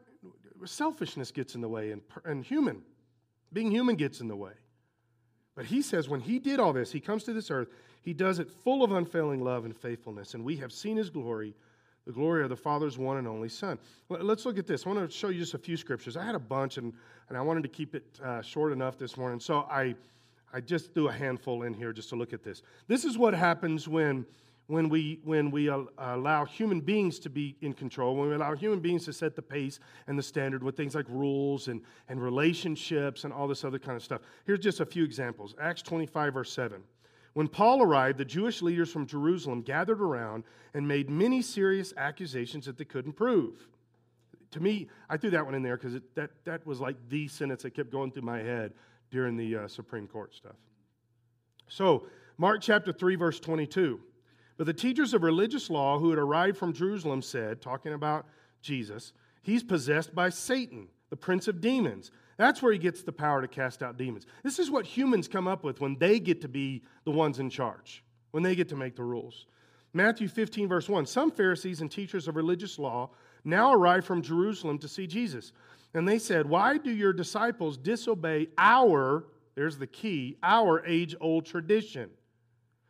selfishness 0.66 1.32
gets 1.32 1.56
in 1.56 1.62
the 1.62 1.70
way 1.70 1.92
and, 1.92 2.02
and 2.24 2.44
human, 2.44 2.82
being 3.52 3.70
human 3.70 3.96
gets 3.96 4.22
in 4.22 4.28
the 4.28 4.36
way. 4.36 4.54
But 5.56 5.66
he 5.66 5.82
says 5.82 6.08
when 6.08 6.22
he 6.22 6.40
did 6.40 6.60
all 6.60 6.72
this, 6.72 6.92
he 6.92 7.00
comes 7.00 7.26
to 7.26 7.34
this 7.34 7.52
earth, 7.52 7.68
he 8.02 8.14
does 8.14 8.40
it 8.40 8.50
full 8.50 8.84
of 8.84 8.92
unfailing 8.92 9.44
love 9.44 9.66
and 9.66 9.76
faithfulness, 9.76 10.34
and 10.34 10.44
we 10.44 10.56
have 10.58 10.72
seen 10.72 10.98
his 10.98 11.10
glory 11.10 11.54
the 12.06 12.12
glory 12.12 12.44
of 12.44 12.50
the 12.50 12.56
Father's 12.56 12.98
one 12.98 13.18
and 13.18 13.28
only 13.28 13.50
Son. 13.50 13.78
Let's 14.10 14.46
look 14.46 14.58
at 14.58 14.66
this. 14.66 14.86
I 14.86 14.90
want 14.90 15.10
to 15.10 15.16
show 15.16 15.30
you 15.30 15.40
just 15.40 15.54
a 15.54 15.60
few 15.60 15.78
scriptures. 15.78 16.18
I 16.18 16.26
had 16.26 16.36
a 16.36 16.40
bunch, 16.40 16.78
and, 16.78 16.94
and 17.30 17.38
I 17.38 17.42
wanted 17.42 17.64
to 17.64 17.70
keep 17.70 17.94
it 17.94 18.20
uh, 18.24 18.42
short 18.42 18.72
enough 18.72 18.98
this 18.98 19.18
morning, 19.18 19.40
so 19.40 19.68
I, 19.70 19.96
I 20.52 20.62
just 20.62 20.94
threw 20.94 21.10
a 21.10 21.12
handful 21.12 21.64
in 21.64 21.74
here 21.74 21.94
just 21.94 22.10
to 22.10 22.16
look 22.16 22.34
at 22.34 22.44
this. 22.44 22.64
This 22.88 23.06
is 23.06 23.18
what 23.18 23.36
happens 23.36 23.88
when, 23.88 24.26
when 24.66 24.90
we, 24.90 25.20
when 25.24 25.52
we 25.52 25.68
allow 25.68 26.46
human 26.46 26.82
beings 26.82 27.20
to 27.20 27.30
be 27.30 27.56
in 27.62 27.74
control, 27.74 28.16
when 28.16 28.30
we 28.30 28.36
allow 28.36 28.56
human 28.56 28.80
beings 28.80 29.06
to 29.06 29.14
set 29.14 29.36
the 29.36 29.42
pace 29.44 29.80
and 30.08 30.18
the 30.18 30.24
standard 30.24 30.64
with 30.64 30.76
things 30.76 30.96
like 30.96 31.06
rules 31.08 31.68
and, 31.68 31.82
and 32.10 32.22
relationships 32.22 33.26
and 33.26 33.34
all 33.34 33.48
this 33.48 33.64
other 33.64 33.80
kind 33.80 33.96
of 33.96 34.04
stuff. 34.04 34.22
Here's 34.46 34.60
just 34.60 34.80
a 34.80 34.86
few 34.86 35.04
examples 35.04 35.54
Acts 35.62 35.84
25, 35.84 36.34
verse 36.34 36.52
7. 36.52 36.82
When 37.34 37.48
Paul 37.48 37.82
arrived, 37.82 38.18
the 38.18 38.26
Jewish 38.26 38.62
leaders 38.62 38.92
from 38.92 39.06
Jerusalem 39.06 39.62
gathered 39.62 40.02
around 40.02 40.44
and 40.74 40.88
made 40.88 41.10
many 41.10 41.42
serious 41.42 41.94
accusations 41.96 42.66
that 42.66 42.78
they 42.78 42.86
couldn't 42.86 43.14
prove. 43.14 43.68
To 44.52 44.60
me, 44.60 44.90
I 45.10 45.16
threw 45.16 45.30
that 45.30 45.46
one 45.46 45.56
in 45.56 45.64
there 45.64 45.78
because 45.78 46.00
that, 46.16 46.32
that 46.44 46.66
was 46.66 46.82
like 46.82 46.98
the 47.08 47.28
sentence 47.30 47.64
that 47.64 47.72
kept 47.72 47.90
going 47.90 48.12
through 48.12 48.24
my 48.24 48.40
head 48.40 48.74
during 49.10 49.38
the 49.38 49.56
uh, 49.56 49.68
Supreme 49.68 50.08
Court 50.08 50.36
stuff. 50.36 50.56
So, 51.70 52.08
Mark 52.38 52.62
chapter 52.62 52.92
3, 52.92 53.16
verse 53.16 53.40
22. 53.40 54.00
But 54.58 54.66
the 54.66 54.74
teachers 54.74 55.14
of 55.14 55.24
religious 55.24 55.70
law 55.70 56.00
who 56.00 56.10
had 56.10 56.20
arrived 56.20 56.58
from 56.58 56.74
Jerusalem 56.74 57.22
said, 57.22 57.62
talking 57.62 57.94
about 57.94 58.26
Jesus, 58.62 59.14
he's 59.42 59.64
possessed 59.64 60.14
by 60.14 60.30
Satan, 60.30 60.88
the 61.10 61.16
prince 61.16 61.48
of 61.48 61.62
demons. 61.62 62.12
That's 62.38 62.62
where 62.62 62.72
he 62.72 62.80
gets 62.80 63.04
the 63.04 63.12
power 63.12 63.42
to 63.42 63.48
cast 63.48 63.84
out 63.84 63.98
demons. 63.98 64.26
This 64.44 64.60
is 64.60 64.72
what 64.72 64.86
humans 64.86 65.28
come 65.28 65.48
up 65.48 65.64
with 65.64 65.82
when 65.82 65.98
they 65.98 66.20
get 66.20 66.42
to 66.42 66.48
be 66.48 66.84
the 67.04 67.12
ones 67.12 67.40
in 67.40 67.50
charge, 67.50 68.04
when 68.32 68.44
they 68.44 68.56
get 68.56 68.70
to 68.70 68.76
make 68.76 68.96
the 68.96 69.04
rules. 69.04 69.46
Matthew 69.94 70.28
15, 70.28 70.68
verse 70.68 70.88
1 70.88 71.06
Some 71.06 71.32
Pharisees 71.32 71.82
and 71.82 71.92
teachers 71.92 72.28
of 72.28 72.36
religious 72.36 72.80
law 72.80 73.10
now 73.44 73.74
arrived 73.74 74.06
from 74.06 74.22
Jerusalem 74.22 74.78
to 74.80 74.88
see 74.88 75.08
Jesus. 75.08 75.52
And 75.94 76.08
they 76.08 76.20
said, 76.20 76.48
Why 76.48 76.78
do 76.78 76.92
your 76.92 77.14
disciples 77.14 77.78
disobey 77.78 78.48
our, 78.58 79.26
there's 79.56 79.78
the 79.78 79.88
key, 79.88 80.38
our 80.42 80.86
age 80.86 81.16
old 81.20 81.46
tradition? 81.46 82.10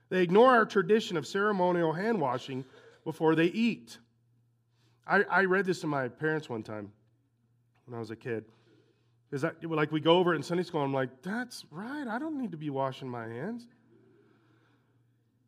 They 0.10 0.22
ignore 0.22 0.52
our 0.52 0.66
tradition 0.66 1.18
of 1.18 1.26
ceremonial 1.26 1.94
hand 1.94 2.20
washing 2.20 2.66
before 3.04 3.34
they 3.34 3.46
eat. 3.46 3.98
I, 5.08 5.24
I 5.24 5.46
read 5.46 5.66
this 5.66 5.82
to 5.82 5.88
my 5.88 6.10
parents 6.10 6.50
one 6.50 6.64
time 6.64 6.92
when 7.86 7.96
I 7.96 8.00
was 8.00 8.12
a 8.12 8.16
kid. 8.16 8.46
Is 9.32 9.42
that 9.42 9.64
like 9.64 9.92
we 9.92 10.02
go 10.02 10.18
over 10.18 10.34
it 10.34 10.38
in 10.38 10.44
Sunday 10.44 10.64
school? 10.64 10.82
I'm 10.82 10.94
like, 10.94 11.22
that's 11.22 11.66
right. 11.72 12.08
I 12.08 12.20
don't 12.20 12.38
need 12.38 12.52
to 12.52 12.58
be 12.58 12.70
washing 12.70 13.08
my 13.08 13.28
hands. 13.28 13.68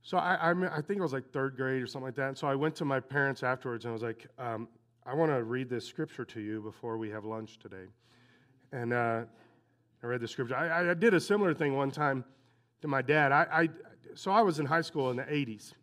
So 0.04 0.18
I, 0.18 0.36
I, 0.36 0.78
I 0.78 0.82
think 0.82 1.00
it 1.00 1.02
was 1.02 1.14
like 1.14 1.32
third 1.32 1.56
grade 1.56 1.82
or 1.82 1.88
something 1.88 2.06
like 2.06 2.16
that. 2.16 2.28
And 2.30 2.38
so 2.38 2.48
I 2.48 2.56
went 2.56 2.76
to 2.76 2.86
my 2.86 3.00
parents 3.00 3.44
afterwards 3.44 3.86
and 3.86 3.92
I 3.92 3.94
was 3.94 4.04
like, 4.04 4.28
um, 4.38 4.68
I 5.06 5.14
want 5.14 5.32
to 5.32 5.44
read 5.44 5.70
this 5.70 5.86
scripture 5.86 6.26
to 6.26 6.40
you 6.40 6.62
before 6.62 6.98
we 6.98 7.10
have 7.10 7.26
lunch 7.26 7.60
today. 7.60 7.88
And 8.72 8.94
uh, 8.94 9.24
I 10.02 10.08
read 10.08 10.22
the 10.22 10.28
scripture. 10.28 10.56
I, 10.56 10.92
I, 10.92 10.94
did 10.94 11.14
a 11.14 11.20
similar 11.20 11.54
thing 11.54 11.76
one 11.76 11.92
time 11.92 12.26
to 12.82 12.88
my 12.88 13.02
dad. 13.02 13.32
I, 13.32 13.48
I, 13.52 13.70
so 14.16 14.32
I 14.32 14.42
was 14.42 14.60
in 14.60 14.66
high 14.66 14.82
school 14.82 15.10
in 15.12 15.18
the 15.18 15.24
80s. 15.24 15.74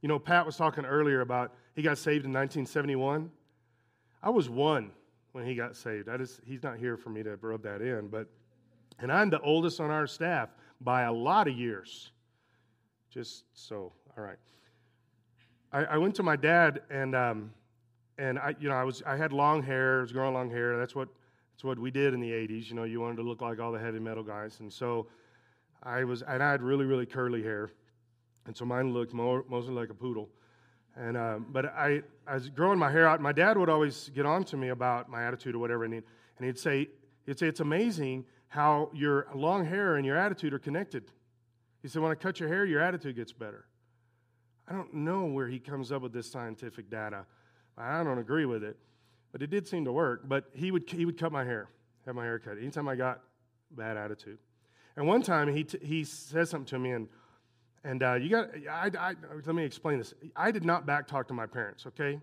You 0.00 0.08
know, 0.08 0.18
Pat 0.18 0.46
was 0.46 0.56
talking 0.56 0.84
earlier 0.84 1.20
about 1.20 1.54
he 1.74 1.82
got 1.82 1.98
saved 1.98 2.24
in 2.24 2.32
1971. 2.32 3.30
I 4.22 4.30
was 4.30 4.48
one 4.48 4.90
when 5.32 5.46
he 5.46 5.54
got 5.54 5.76
saved. 5.76 6.08
I 6.08 6.16
just, 6.16 6.40
he's 6.44 6.62
not 6.62 6.78
here 6.78 6.96
for 6.96 7.10
me 7.10 7.22
to 7.22 7.36
rub 7.36 7.62
that 7.62 7.82
in, 7.82 8.08
but, 8.08 8.28
and 8.98 9.10
I'm 9.10 9.30
the 9.30 9.40
oldest 9.40 9.80
on 9.80 9.90
our 9.90 10.06
staff 10.06 10.50
by 10.80 11.02
a 11.02 11.12
lot 11.12 11.48
of 11.48 11.56
years. 11.56 12.12
Just 13.10 13.44
so, 13.54 13.92
all 14.16 14.24
right. 14.24 14.38
I, 15.72 15.84
I 15.84 15.98
went 15.98 16.14
to 16.16 16.22
my 16.22 16.36
dad 16.36 16.82
and, 16.90 17.14
um, 17.14 17.50
and 18.18 18.38
I, 18.38 18.54
you 18.60 18.68
know, 18.68 18.74
I 18.74 18.84
was, 18.84 19.02
I 19.06 19.16
had 19.16 19.32
long 19.32 19.62
hair, 19.62 19.98
I 19.98 20.02
was 20.02 20.12
growing 20.12 20.34
long 20.34 20.50
hair. 20.50 20.78
That's 20.78 20.94
what, 20.94 21.08
that's 21.52 21.64
what 21.64 21.78
we 21.78 21.90
did 21.90 22.14
in 22.14 22.20
the 22.20 22.30
80s. 22.30 22.68
You 22.68 22.76
know, 22.76 22.84
you 22.84 23.00
wanted 23.00 23.16
to 23.16 23.22
look 23.22 23.40
like 23.40 23.58
all 23.58 23.72
the 23.72 23.78
heavy 23.78 23.98
metal 23.98 24.22
guys. 24.22 24.60
And 24.60 24.72
so 24.72 25.06
I 25.82 26.04
was, 26.04 26.22
and 26.22 26.42
I 26.42 26.50
had 26.50 26.62
really, 26.62 26.84
really 26.84 27.06
curly 27.06 27.42
hair. 27.42 27.70
And 28.46 28.56
so 28.56 28.64
mine 28.64 28.92
looked 28.92 29.14
more, 29.14 29.44
mostly 29.48 29.72
like 29.72 29.90
a 29.90 29.94
poodle. 29.94 30.28
And 30.96 31.16
uh, 31.16 31.38
but 31.48 31.66
I, 31.66 32.02
I 32.26 32.34
was 32.34 32.50
growing 32.50 32.78
my 32.78 32.90
hair 32.90 33.08
out. 33.08 33.20
My 33.20 33.32
dad 33.32 33.56
would 33.56 33.68
always 33.70 34.10
get 34.14 34.26
on 34.26 34.44
to 34.44 34.56
me 34.56 34.68
about 34.68 35.08
my 35.08 35.24
attitude 35.24 35.54
or 35.54 35.58
whatever, 35.58 35.84
and 35.84 35.94
he'd, 35.94 36.04
and 36.38 36.46
he'd 36.46 36.58
say, 36.58 36.88
he'd 37.24 37.38
say, 37.38 37.46
it's 37.46 37.60
amazing 37.60 38.26
how 38.48 38.90
your 38.92 39.26
long 39.34 39.64
hair 39.64 39.96
and 39.96 40.04
your 40.04 40.18
attitude 40.18 40.52
are 40.52 40.58
connected. 40.58 41.04
He 41.80 41.88
said, 41.88 42.02
when 42.02 42.12
I 42.12 42.14
cut 42.14 42.38
your 42.38 42.48
hair, 42.48 42.66
your 42.66 42.80
attitude 42.80 43.16
gets 43.16 43.32
better. 43.32 43.64
I 44.68 44.72
don't 44.74 44.92
know 44.92 45.24
where 45.24 45.48
he 45.48 45.58
comes 45.58 45.90
up 45.90 46.02
with 46.02 46.12
this 46.12 46.30
scientific 46.30 46.90
data. 46.90 47.24
I 47.76 48.04
don't 48.04 48.18
agree 48.18 48.44
with 48.44 48.62
it. 48.62 48.76
but 49.32 49.42
it 49.42 49.50
did 49.50 49.66
seem 49.66 49.86
to 49.86 49.92
work. 49.92 50.28
But 50.28 50.44
he 50.52 50.70
would, 50.70 50.88
he 50.88 51.04
would 51.06 51.18
cut 51.18 51.32
my 51.32 51.44
hair, 51.44 51.68
have 52.06 52.14
my 52.14 52.24
hair 52.24 52.38
cut. 52.38 52.58
Anytime 52.58 52.86
I 52.86 52.94
got 52.94 53.20
bad 53.70 53.96
attitude. 53.96 54.38
And 54.94 55.06
one 55.06 55.22
time 55.22 55.48
he, 55.48 55.64
t- 55.64 55.78
he 55.82 56.04
says 56.04 56.50
something 56.50 56.66
to 56.66 56.78
me, 56.78 56.90
and, 56.90 57.08
and 57.84 58.02
uh, 58.02 58.14
you 58.14 58.28
got, 58.28 58.50
I, 58.70 58.90
I, 58.98 59.14
let 59.44 59.54
me 59.54 59.64
explain 59.64 59.98
this. 59.98 60.14
I 60.36 60.50
did 60.50 60.64
not 60.64 60.86
back 60.86 61.06
talk 61.06 61.26
to 61.28 61.34
my 61.34 61.46
parents, 61.46 61.86
okay? 61.86 62.20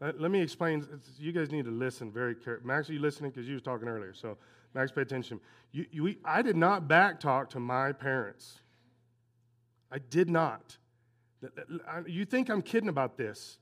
Let, 0.00 0.20
let 0.20 0.30
me 0.30 0.40
explain. 0.40 0.86
You 1.18 1.32
guys 1.32 1.50
need 1.50 1.64
to 1.64 1.70
listen 1.70 2.12
very 2.12 2.34
carefully. 2.34 2.66
Max, 2.66 2.88
are 2.88 2.92
you 2.92 3.00
listening? 3.00 3.30
Because 3.30 3.48
you 3.48 3.54
was 3.54 3.62
talking 3.62 3.88
earlier. 3.88 4.14
So, 4.14 4.36
Max, 4.72 4.92
pay 4.92 5.02
attention. 5.02 5.40
You, 5.72 5.86
you, 5.90 6.14
I 6.24 6.42
did 6.42 6.56
not 6.56 6.86
back 6.86 7.18
talk 7.18 7.50
to 7.50 7.60
my 7.60 7.92
parents. 7.92 8.60
I 9.90 9.98
did 9.98 10.28
not. 10.30 10.76
You 12.06 12.24
think 12.24 12.48
I'm 12.48 12.62
kidding 12.62 12.88
about 12.88 13.16
this? 13.16 13.58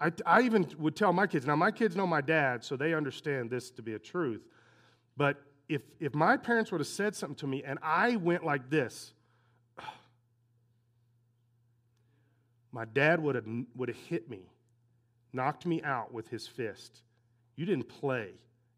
I, 0.00 0.12
I 0.24 0.42
even 0.42 0.66
would 0.78 0.96
tell 0.96 1.12
my 1.12 1.26
kids. 1.26 1.46
Now, 1.46 1.56
my 1.56 1.70
kids 1.70 1.94
know 1.94 2.06
my 2.06 2.20
dad, 2.20 2.64
so 2.64 2.76
they 2.76 2.94
understand 2.94 3.50
this 3.50 3.70
to 3.72 3.82
be 3.82 3.94
a 3.94 3.98
truth. 3.98 4.42
But 5.16 5.42
if, 5.68 5.82
if 6.00 6.14
my 6.14 6.36
parents 6.36 6.72
would 6.72 6.80
have 6.80 6.88
said 6.88 7.14
something 7.14 7.36
to 7.36 7.46
me 7.46 7.62
and 7.62 7.78
I 7.82 8.16
went 8.16 8.44
like 8.44 8.70
this, 8.70 9.12
my 12.72 12.84
dad 12.84 13.20
would 13.20 13.34
have, 13.34 13.46
would 13.74 13.88
have 13.88 13.98
hit 13.98 14.30
me, 14.30 14.40
knocked 15.32 15.66
me 15.66 15.82
out 15.82 16.12
with 16.12 16.28
his 16.28 16.46
fist. 16.46 17.02
You 17.56 17.66
didn't 17.66 17.88
play 17.88 18.30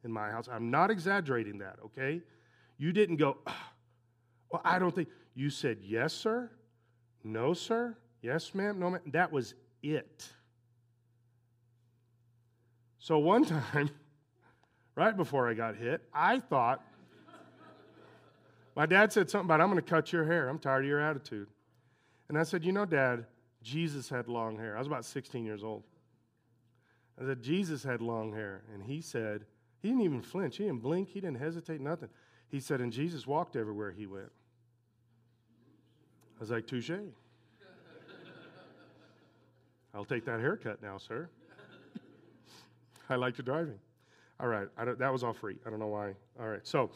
in 0.04 0.10
my 0.10 0.30
house. 0.30 0.48
I'm 0.50 0.70
not 0.70 0.90
exaggerating 0.90 1.58
that, 1.58 1.76
okay? 1.84 2.22
You 2.78 2.92
didn't 2.92 3.16
go, 3.16 3.38
well, 4.50 4.62
I 4.64 4.78
don't 4.78 4.94
think. 4.94 5.08
You 5.34 5.48
said, 5.50 5.78
yes, 5.82 6.12
sir. 6.12 6.50
No, 7.24 7.54
sir. 7.54 7.96
Yes, 8.20 8.54
ma'am. 8.54 8.78
No, 8.78 8.90
ma'am. 8.90 9.00
That 9.06 9.32
was 9.32 9.54
it. 9.82 10.28
So 12.98 13.18
one 13.18 13.44
time, 13.72 13.90
right 14.94 15.16
before 15.16 15.48
I 15.48 15.54
got 15.54 15.76
hit, 15.76 16.02
I 16.12 16.38
thought, 16.38 16.84
my 18.76 18.86
dad 18.86 19.12
said 19.12 19.28
something 19.30 19.46
about, 19.46 19.60
I'm 19.60 19.68
going 19.70 19.82
to 19.82 19.88
cut 19.88 20.12
your 20.12 20.24
hair. 20.24 20.48
I'm 20.48 20.58
tired 20.58 20.84
of 20.84 20.88
your 20.88 21.00
attitude. 21.00 21.48
And 22.28 22.38
I 22.38 22.42
said, 22.42 22.64
You 22.64 22.72
know, 22.72 22.86
Dad, 22.86 23.26
Jesus 23.62 24.08
had 24.08 24.28
long 24.28 24.56
hair. 24.56 24.76
I 24.76 24.78
was 24.78 24.86
about 24.86 25.04
16 25.04 25.44
years 25.44 25.62
old. 25.62 25.84
I 27.20 27.24
said, 27.24 27.42
Jesus 27.42 27.82
had 27.82 28.00
long 28.00 28.32
hair. 28.32 28.62
And 28.72 28.82
he 28.82 29.00
said, 29.00 29.44
He 29.80 29.88
didn't 29.88 30.02
even 30.02 30.22
flinch. 30.22 30.56
He 30.56 30.64
didn't 30.64 30.82
blink. 30.82 31.08
He 31.08 31.20
didn't 31.20 31.38
hesitate, 31.38 31.80
nothing. 31.80 32.08
He 32.48 32.60
said, 32.60 32.80
And 32.80 32.92
Jesus 32.92 33.26
walked 33.26 33.56
everywhere 33.56 33.90
he 33.92 34.06
went. 34.06 34.30
I 36.36 36.40
was 36.40 36.50
like, 36.50 36.66
Touche. 36.66 36.90
I'll 39.94 40.04
take 40.04 40.24
that 40.24 40.40
haircut 40.40 40.82
now, 40.82 40.98
sir. 40.98 41.28
I 43.08 43.16
like 43.16 43.38
your 43.38 43.44
driving. 43.44 43.78
All 44.40 44.48
right, 44.48 44.66
that 44.98 45.12
was 45.12 45.22
all 45.22 45.34
free. 45.34 45.56
I 45.64 45.70
don't 45.70 45.78
know 45.78 45.86
why. 45.86 46.14
All 46.40 46.48
right, 46.48 46.66
so 46.66 46.90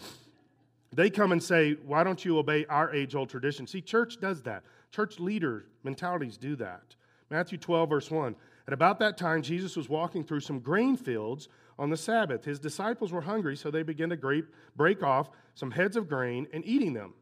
they 0.93 1.11
come 1.11 1.31
and 1.31 1.41
say, 1.41 1.77
Why 1.85 2.03
don't 2.03 2.25
you 2.25 2.39
obey 2.39 2.67
our 2.67 2.93
age 2.93 3.15
old 3.15 3.29
tradition? 3.29 3.67
See, 3.67 3.81
church 3.81 4.19
does 4.21 4.43
that. 4.43 4.65
Church 4.97 5.21
leader 5.21 5.67
mentalities 5.83 6.39
do 6.39 6.57
that. 6.57 6.95
Matthew 7.29 7.59
12, 7.59 7.91
verse 7.91 8.11
1. 8.11 8.35
At 8.67 8.73
about 8.73 8.99
that 9.01 9.19
time, 9.19 9.43
Jesus 9.43 9.77
was 9.77 9.91
walking 9.91 10.25
through 10.25 10.41
some 10.41 10.59
grain 10.59 10.97
fields 10.97 11.51
on 11.79 11.91
the 11.91 11.99
Sabbath. 11.99 12.47
His 12.47 12.59
disciples 12.59 13.13
were 13.13 13.21
hungry, 13.21 13.59
so 13.59 13.71
they 13.71 13.83
began 13.83 14.09
to 14.09 14.43
break 14.75 15.03
off 15.03 15.29
some 15.55 15.71
heads 15.71 15.99
of 15.99 16.09
grain 16.09 16.47
and 16.55 16.65
eating 16.65 16.95
them. 16.95 17.13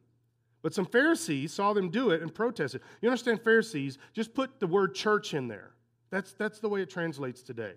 But 0.62 0.72
some 0.72 0.86
Pharisees 0.86 1.52
saw 1.52 1.72
them 1.72 1.90
do 1.90 2.10
it 2.10 2.22
and 2.22 2.32
protested. 2.32 2.80
You 3.02 3.08
understand, 3.08 3.42
Pharisees, 3.42 3.98
just 4.12 4.34
put 4.34 4.60
the 4.60 4.68
word 4.68 4.94
church 4.94 5.34
in 5.34 5.48
there. 5.48 5.72
That's, 6.10 6.32
that's 6.32 6.60
the 6.60 6.68
way 6.68 6.80
it 6.80 6.90
translates 6.90 7.42
today. 7.42 7.72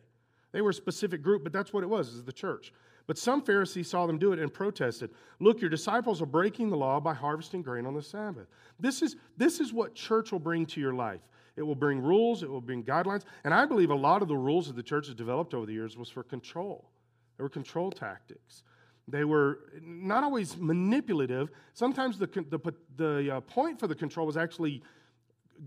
They 0.51 0.61
were 0.61 0.69
a 0.69 0.75
specific 0.75 1.23
group, 1.23 1.43
but 1.43 1.51
that's 1.51 1.73
what 1.73 1.81
it 1.81 1.89
was, 1.89 2.09
is 2.09 2.23
the 2.23 2.31
church. 2.31 2.71
But 3.07 3.17
some 3.17 3.41
Pharisees 3.41 3.89
saw 3.89 4.05
them 4.05 4.17
do 4.17 4.33
it 4.33 4.39
and 4.39 4.53
protested. 4.53 5.09
Look, 5.39 5.61
your 5.61 5.69
disciples 5.69 6.21
are 6.21 6.25
breaking 6.25 6.69
the 6.69 6.75
law 6.75 6.99
by 6.99 7.13
harvesting 7.13 7.61
grain 7.61 7.85
on 7.85 7.93
the 7.93 8.01
Sabbath. 8.01 8.47
This 8.79 9.01
is, 9.01 9.15
this 9.37 9.61
is 9.61 9.71
what 9.71 9.95
church 9.95 10.33
will 10.33 10.39
bring 10.39 10.65
to 10.67 10.81
your 10.81 10.93
life. 10.93 11.21
It 11.55 11.63
will 11.63 11.75
bring 11.75 11.99
rules, 11.99 12.43
it 12.43 12.49
will 12.49 12.61
bring 12.61 12.83
guidelines. 12.83 13.23
And 13.45 13.53
I 13.53 13.65
believe 13.65 13.89
a 13.89 13.95
lot 13.95 14.21
of 14.21 14.27
the 14.27 14.35
rules 14.35 14.67
that 14.67 14.75
the 14.75 14.83
church 14.83 15.07
has 15.07 15.15
developed 15.15 15.53
over 15.53 15.65
the 15.65 15.73
years 15.73 15.97
was 15.97 16.09
for 16.09 16.21
control. 16.21 16.91
They 17.37 17.43
were 17.43 17.49
control 17.49 17.91
tactics. 17.91 18.63
They 19.07 19.23
were 19.23 19.59
not 19.81 20.23
always 20.23 20.57
manipulative. 20.57 21.49
Sometimes 21.73 22.19
the, 22.19 22.27
the, 22.27 22.73
the 22.97 23.37
uh, 23.37 23.39
point 23.41 23.79
for 23.79 23.87
the 23.87 23.95
control 23.95 24.27
was 24.27 24.35
actually 24.35 24.83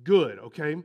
good, 0.05 0.39
okay? 0.41 0.77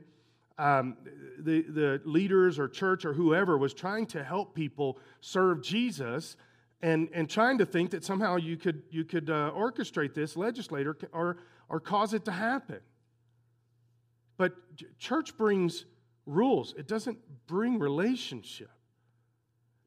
Um, 0.58 0.96
the, 1.38 1.62
the 1.62 2.00
leaders 2.04 2.58
or 2.58 2.66
church 2.66 3.04
or 3.04 3.12
whoever 3.12 3.58
was 3.58 3.74
trying 3.74 4.06
to 4.06 4.24
help 4.24 4.54
people 4.54 4.98
serve 5.20 5.62
Jesus 5.62 6.36
and, 6.82 7.08
and 7.12 7.28
trying 7.28 7.58
to 7.58 7.66
think 7.66 7.90
that 7.90 8.04
somehow 8.04 8.36
you 8.36 8.56
could, 8.56 8.82
you 8.90 9.04
could 9.04 9.28
uh, 9.28 9.50
orchestrate 9.54 10.14
this, 10.14 10.36
legislate, 10.36 10.86
or, 10.86 10.96
or, 11.12 11.38
or 11.68 11.80
cause 11.80 12.14
it 12.14 12.24
to 12.24 12.32
happen. 12.32 12.80
But 14.36 14.54
church 14.98 15.36
brings 15.36 15.84
rules, 16.26 16.74
it 16.78 16.86
doesn't 16.86 17.18
bring 17.46 17.78
relationship. 17.78 18.70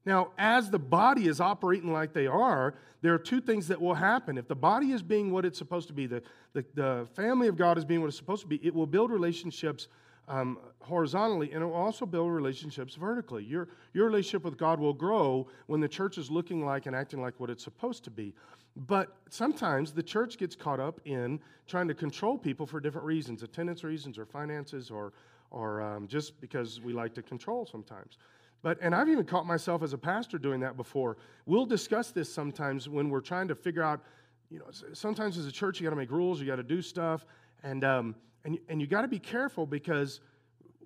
Now, 0.05 0.31
as 0.37 0.71
the 0.71 0.79
body 0.79 1.27
is 1.27 1.41
operating 1.41 1.91
like 1.91 2.13
they 2.13 2.25
are, 2.25 2.75
there 3.01 3.13
are 3.13 3.19
two 3.19 3.41
things 3.41 3.67
that 3.67 3.79
will 3.79 3.93
happen. 3.93 4.37
If 4.37 4.47
the 4.47 4.55
body 4.55 4.91
is 4.91 5.03
being 5.03 5.31
what 5.31 5.45
it's 5.45 5.57
supposed 5.57 5.87
to 5.89 5.93
be, 5.93 6.07
the, 6.07 6.23
the, 6.53 6.65
the 6.73 7.07
family 7.15 7.47
of 7.47 7.57
God 7.57 7.77
is 7.77 7.85
being 7.85 8.01
what 8.01 8.07
it's 8.07 8.17
supposed 8.17 8.41
to 8.41 8.47
be, 8.47 8.59
it 8.65 8.73
will 8.73 8.87
build 8.87 9.11
relationships 9.11 9.87
um, 10.29 10.59
horizontally 10.79 11.51
and 11.51 11.63
it 11.63 11.65
will 11.65 11.73
also 11.73 12.05
build 12.05 12.31
relationships 12.31 12.95
vertically. 12.95 13.43
Your, 13.43 13.67
your 13.93 14.05
relationship 14.05 14.43
with 14.45 14.57
God 14.57 14.79
will 14.79 14.93
grow 14.93 15.47
when 15.65 15.81
the 15.81 15.87
church 15.87 16.17
is 16.17 16.29
looking 16.29 16.63
like 16.63 16.85
and 16.85 16.95
acting 16.95 17.21
like 17.21 17.39
what 17.39 17.49
it's 17.49 17.63
supposed 17.63 18.03
to 18.05 18.11
be. 18.11 18.33
But 18.75 19.17
sometimes 19.29 19.91
the 19.91 20.03
church 20.03 20.37
gets 20.37 20.55
caught 20.55 20.79
up 20.79 21.01
in 21.03 21.39
trying 21.67 21.87
to 21.87 21.95
control 21.95 22.37
people 22.37 22.65
for 22.65 22.79
different 22.79 23.05
reasons 23.05 23.43
attendance 23.43 23.83
reasons 23.83 24.17
or 24.17 24.25
finances 24.25 24.91
or, 24.91 25.13
or 25.49 25.81
um, 25.81 26.07
just 26.07 26.39
because 26.39 26.79
we 26.79 26.93
like 26.93 27.13
to 27.15 27.23
control 27.23 27.65
sometimes. 27.65 28.17
But, 28.61 28.77
and 28.81 28.93
I've 28.93 29.09
even 29.09 29.25
caught 29.25 29.47
myself 29.47 29.81
as 29.83 29.93
a 29.93 29.97
pastor 29.97 30.37
doing 30.37 30.59
that 30.59 30.77
before. 30.77 31.17
We'll 31.45 31.65
discuss 31.65 32.11
this 32.11 32.31
sometimes 32.31 32.87
when 32.87 33.09
we're 33.09 33.21
trying 33.21 33.47
to 33.47 33.55
figure 33.55 33.83
out, 33.83 34.01
you 34.49 34.59
know, 34.59 34.65
sometimes 34.93 35.37
as 35.37 35.47
a 35.47 35.51
church, 35.51 35.79
you 35.79 35.85
got 35.85 35.91
to 35.91 35.95
make 35.95 36.11
rules, 36.11 36.39
you 36.39 36.45
got 36.45 36.57
to 36.57 36.63
do 36.63 36.81
stuff, 36.81 37.25
and, 37.63 37.83
um, 37.83 38.15
and, 38.45 38.57
and 38.69 38.81
you 38.81 38.87
got 38.87 39.01
to 39.01 39.07
be 39.07 39.19
careful 39.19 39.65
because 39.65 40.21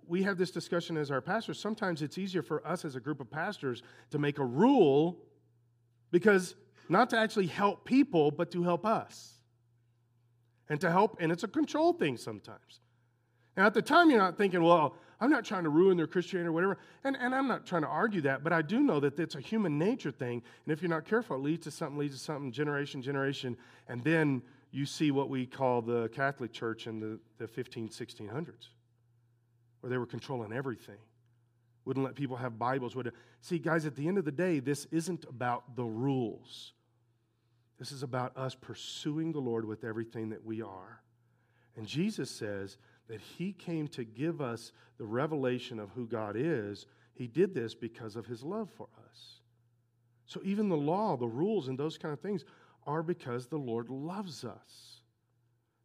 we 0.07 0.23
have 0.23 0.37
this 0.37 0.51
discussion 0.51 0.97
as 0.97 1.11
our 1.11 1.21
pastors. 1.21 1.59
Sometimes 1.59 2.01
it's 2.01 2.17
easier 2.17 2.41
for 2.41 2.65
us 2.67 2.85
as 2.85 2.95
a 2.95 2.99
group 2.99 3.19
of 3.19 3.29
pastors 3.29 3.83
to 4.11 4.19
make 4.19 4.39
a 4.39 4.45
rule 4.45 5.17
because 6.11 6.55
not 6.89 7.09
to 7.11 7.17
actually 7.17 7.47
help 7.47 7.85
people, 7.85 8.31
but 8.31 8.51
to 8.51 8.63
help 8.63 8.85
us. 8.85 9.33
And 10.69 10.79
to 10.81 10.91
help, 10.91 11.17
and 11.19 11.31
it's 11.31 11.43
a 11.43 11.47
control 11.47 11.93
thing 11.93 12.17
sometimes. 12.17 12.79
Now, 13.55 13.65
at 13.65 13.73
the 13.73 13.81
time, 13.81 14.09
you're 14.09 14.19
not 14.19 14.37
thinking, 14.37 14.63
well, 14.63 14.95
I'm 15.19 15.29
not 15.29 15.45
trying 15.45 15.63
to 15.63 15.69
ruin 15.69 15.95
their 15.95 16.07
Christianity 16.07 16.49
or 16.49 16.51
whatever. 16.51 16.77
And, 17.03 17.15
and 17.19 17.33
I'm 17.33 17.47
not 17.47 17.65
trying 17.65 17.83
to 17.83 17.87
argue 17.87 18.21
that, 18.21 18.43
but 18.43 18.51
I 18.51 18.61
do 18.61 18.79
know 18.79 18.99
that 18.99 19.19
it's 19.19 19.35
a 19.35 19.39
human 19.39 19.77
nature 19.77 20.11
thing. 20.11 20.41
And 20.65 20.73
if 20.73 20.81
you're 20.81 20.89
not 20.89 21.05
careful, 21.05 21.37
it 21.37 21.43
leads 21.43 21.63
to 21.65 21.71
something, 21.71 21.97
leads 21.97 22.15
to 22.15 22.23
something, 22.23 22.51
generation, 22.51 23.01
generation. 23.01 23.55
And 23.87 24.03
then 24.03 24.41
you 24.73 24.85
see 24.85 25.11
what 25.11 25.29
we 25.29 25.45
call 25.45 25.81
the 25.81 26.09
Catholic 26.09 26.51
Church 26.51 26.87
in 26.87 26.99
the, 26.99 27.19
the 27.37 27.47
15, 27.47 27.89
1600s, 27.89 28.69
where 29.79 29.89
they 29.89 29.97
were 29.97 30.05
controlling 30.05 30.51
everything. 30.51 30.97
Wouldn't 31.85 32.05
let 32.05 32.15
people 32.15 32.37
have 32.37 32.57
Bibles. 32.57 32.95
Would 32.95 33.11
see, 33.41 33.59
guys, 33.59 33.85
at 33.85 33.95
the 33.95 34.07
end 34.07 34.17
of 34.17 34.25
the 34.25 34.31
day, 34.31 34.59
this 34.59 34.85
isn't 34.91 35.25
about 35.29 35.75
the 35.75 35.83
rules. 35.83 36.73
This 37.77 37.91
is 37.91 38.03
about 38.03 38.35
us 38.37 38.55
pursuing 38.55 39.31
the 39.31 39.39
Lord 39.39 39.63
with 39.65 39.83
everything 39.83 40.29
that 40.29 40.43
we 40.43 40.61
are. 40.61 41.01
And 41.77 41.85
Jesus 41.85 42.29
says, 42.29 42.77
that 43.07 43.21
he 43.21 43.53
came 43.53 43.87
to 43.89 44.03
give 44.03 44.41
us 44.41 44.71
the 44.97 45.05
revelation 45.05 45.79
of 45.79 45.89
who 45.91 46.07
God 46.07 46.35
is, 46.37 46.85
he 47.13 47.27
did 47.27 47.53
this 47.53 47.75
because 47.75 48.15
of 48.15 48.25
his 48.25 48.43
love 48.43 48.69
for 48.75 48.87
us. 49.09 49.39
So 50.25 50.41
even 50.43 50.69
the 50.69 50.77
law, 50.77 51.17
the 51.17 51.27
rules, 51.27 51.67
and 51.67 51.77
those 51.77 51.97
kind 51.97 52.13
of 52.13 52.19
things 52.19 52.45
are 52.85 53.03
because 53.03 53.47
the 53.47 53.57
Lord 53.57 53.89
loves 53.89 54.43
us. 54.43 55.01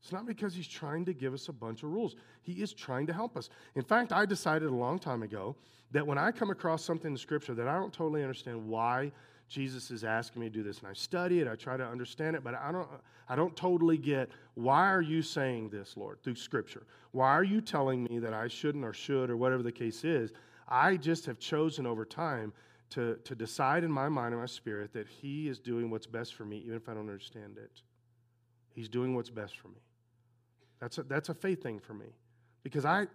It's 0.02 0.12
not 0.12 0.26
because 0.26 0.54
he's 0.54 0.68
trying 0.68 1.04
to 1.06 1.12
give 1.12 1.34
us 1.34 1.48
a 1.48 1.52
bunch 1.52 1.82
of 1.82 1.90
rules. 1.90 2.16
He 2.42 2.62
is 2.62 2.72
trying 2.72 3.06
to 3.08 3.12
help 3.12 3.36
us. 3.36 3.50
In 3.74 3.82
fact, 3.82 4.12
I 4.12 4.24
decided 4.26 4.68
a 4.68 4.74
long 4.74 4.98
time 4.98 5.22
ago 5.22 5.56
that 5.90 6.06
when 6.06 6.18
I 6.18 6.30
come 6.30 6.50
across 6.50 6.84
something 6.84 7.10
in 7.12 7.16
Scripture 7.16 7.54
that 7.54 7.68
I 7.68 7.74
don't 7.76 7.92
totally 7.92 8.22
understand 8.22 8.66
why 8.66 9.12
Jesus 9.48 9.90
is 9.90 10.04
asking 10.04 10.40
me 10.40 10.48
to 10.48 10.52
do 10.52 10.62
this. 10.62 10.78
And 10.78 10.88
I 10.88 10.92
study 10.92 11.40
it, 11.40 11.48
I 11.48 11.56
try 11.56 11.76
to 11.76 11.84
understand 11.84 12.36
it, 12.36 12.44
but 12.44 12.54
I 12.54 12.70
don't, 12.70 12.88
I 13.28 13.34
don't 13.34 13.56
totally 13.56 13.96
get 13.96 14.30
why 14.54 14.90
are 14.90 15.02
you 15.02 15.22
saying 15.22 15.70
this, 15.70 15.96
Lord, 15.96 16.22
through 16.22 16.36
Scripture? 16.36 16.86
Why 17.12 17.30
are 17.30 17.44
you 17.44 17.60
telling 17.60 18.04
me 18.04 18.18
that 18.18 18.34
I 18.34 18.48
shouldn't 18.48 18.84
or 18.84 18.92
should 18.92 19.30
or 19.30 19.36
whatever 19.36 19.62
the 19.62 19.72
case 19.72 20.04
is? 20.04 20.32
I 20.68 20.96
just 20.96 21.24
have 21.26 21.38
chosen 21.38 21.86
over 21.86 22.04
time 22.04 22.52
to, 22.90 23.16
to 23.24 23.34
decide 23.34 23.84
in 23.84 23.90
my 23.90 24.08
mind 24.08 24.32
and 24.32 24.40
my 24.40 24.46
spirit 24.46 24.92
that 24.94 25.06
He 25.08 25.48
is 25.48 25.58
doing 25.58 25.90
what's 25.90 26.06
best 26.06 26.34
for 26.34 26.44
me, 26.44 26.58
even 26.58 26.76
if 26.76 26.88
I 26.88 26.94
don't 26.94 27.08
understand 27.08 27.58
it. 27.58 27.82
He's 28.74 28.88
doing 28.88 29.14
what's 29.14 29.30
best 29.30 29.58
for 29.58 29.68
me. 29.68 29.80
That's 30.80 30.98
a, 30.98 31.02
that's 31.02 31.28
a 31.28 31.34
faith 31.34 31.62
thing 31.62 31.80
for 31.80 31.94
me. 31.94 32.06
Because 32.62 32.84
I, 32.84 33.06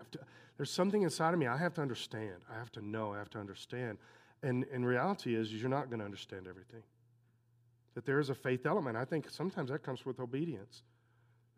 there's 0.57 0.71
something 0.71 1.03
inside 1.03 1.33
of 1.33 1.39
me 1.39 1.47
I 1.47 1.57
have 1.57 1.73
to 1.75 1.81
understand. 1.81 2.35
I 2.53 2.57
have 2.57 2.71
to 2.73 2.85
know. 2.85 3.13
I 3.13 3.17
have 3.17 3.29
to 3.31 3.39
understand. 3.39 3.97
And, 4.41 4.65
and 4.73 4.85
reality 4.85 5.35
is, 5.35 5.53
you're 5.53 5.69
not 5.69 5.89
going 5.89 5.99
to 5.99 6.05
understand 6.05 6.47
everything. 6.47 6.83
That 7.95 8.05
there 8.05 8.19
is 8.19 8.29
a 8.29 8.35
faith 8.35 8.65
element. 8.65 8.97
I 8.97 9.05
think 9.05 9.29
sometimes 9.29 9.69
that 9.69 9.83
comes 9.83 10.05
with 10.05 10.19
obedience. 10.19 10.83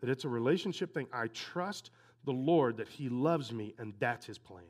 That 0.01 0.10
it's 0.10 0.25
a 0.25 0.30
relationship 0.30 0.93
thing. 0.93 1.08
I 1.12 1.28
trust 1.28 1.89
the 2.25 2.32
Lord 2.32 2.78
that 2.78 2.88
He 2.88 3.10
loves 3.10 3.51
me, 3.51 3.73
and 3.80 3.93
that's 3.99 4.25
His 4.25 4.38
plan. 4.38 4.63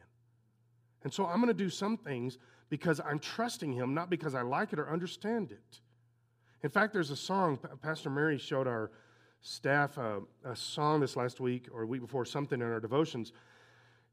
And 1.04 1.14
so 1.14 1.26
I'm 1.26 1.38
going 1.38 1.48
to 1.48 1.54
do 1.54 1.70
some 1.70 1.98
things 1.98 2.38
because 2.70 3.00
I'm 3.00 3.20
trusting 3.20 3.74
Him, 3.74 3.94
not 3.94 4.10
because 4.10 4.36
I 4.36 4.42
like 4.42 4.74
it 4.74 4.80
or 4.80 4.90
understand 4.90 5.52
it. 5.52 5.80
In 6.64 6.70
fact, 6.70 6.94
there's 6.94 7.12
a 7.12 7.16
song, 7.16 7.60
Pastor 7.82 8.10
Mary 8.10 8.38
showed 8.38 8.68
our 8.68 8.92
staff 9.42 9.98
a, 9.98 10.22
a 10.44 10.56
song 10.56 11.00
this 11.00 11.16
last 11.16 11.40
week 11.40 11.68
or 11.72 11.86
week 11.86 12.02
before, 12.02 12.26
something 12.26 12.60
in 12.60 12.66
our 12.66 12.80
devotions. 12.80 13.32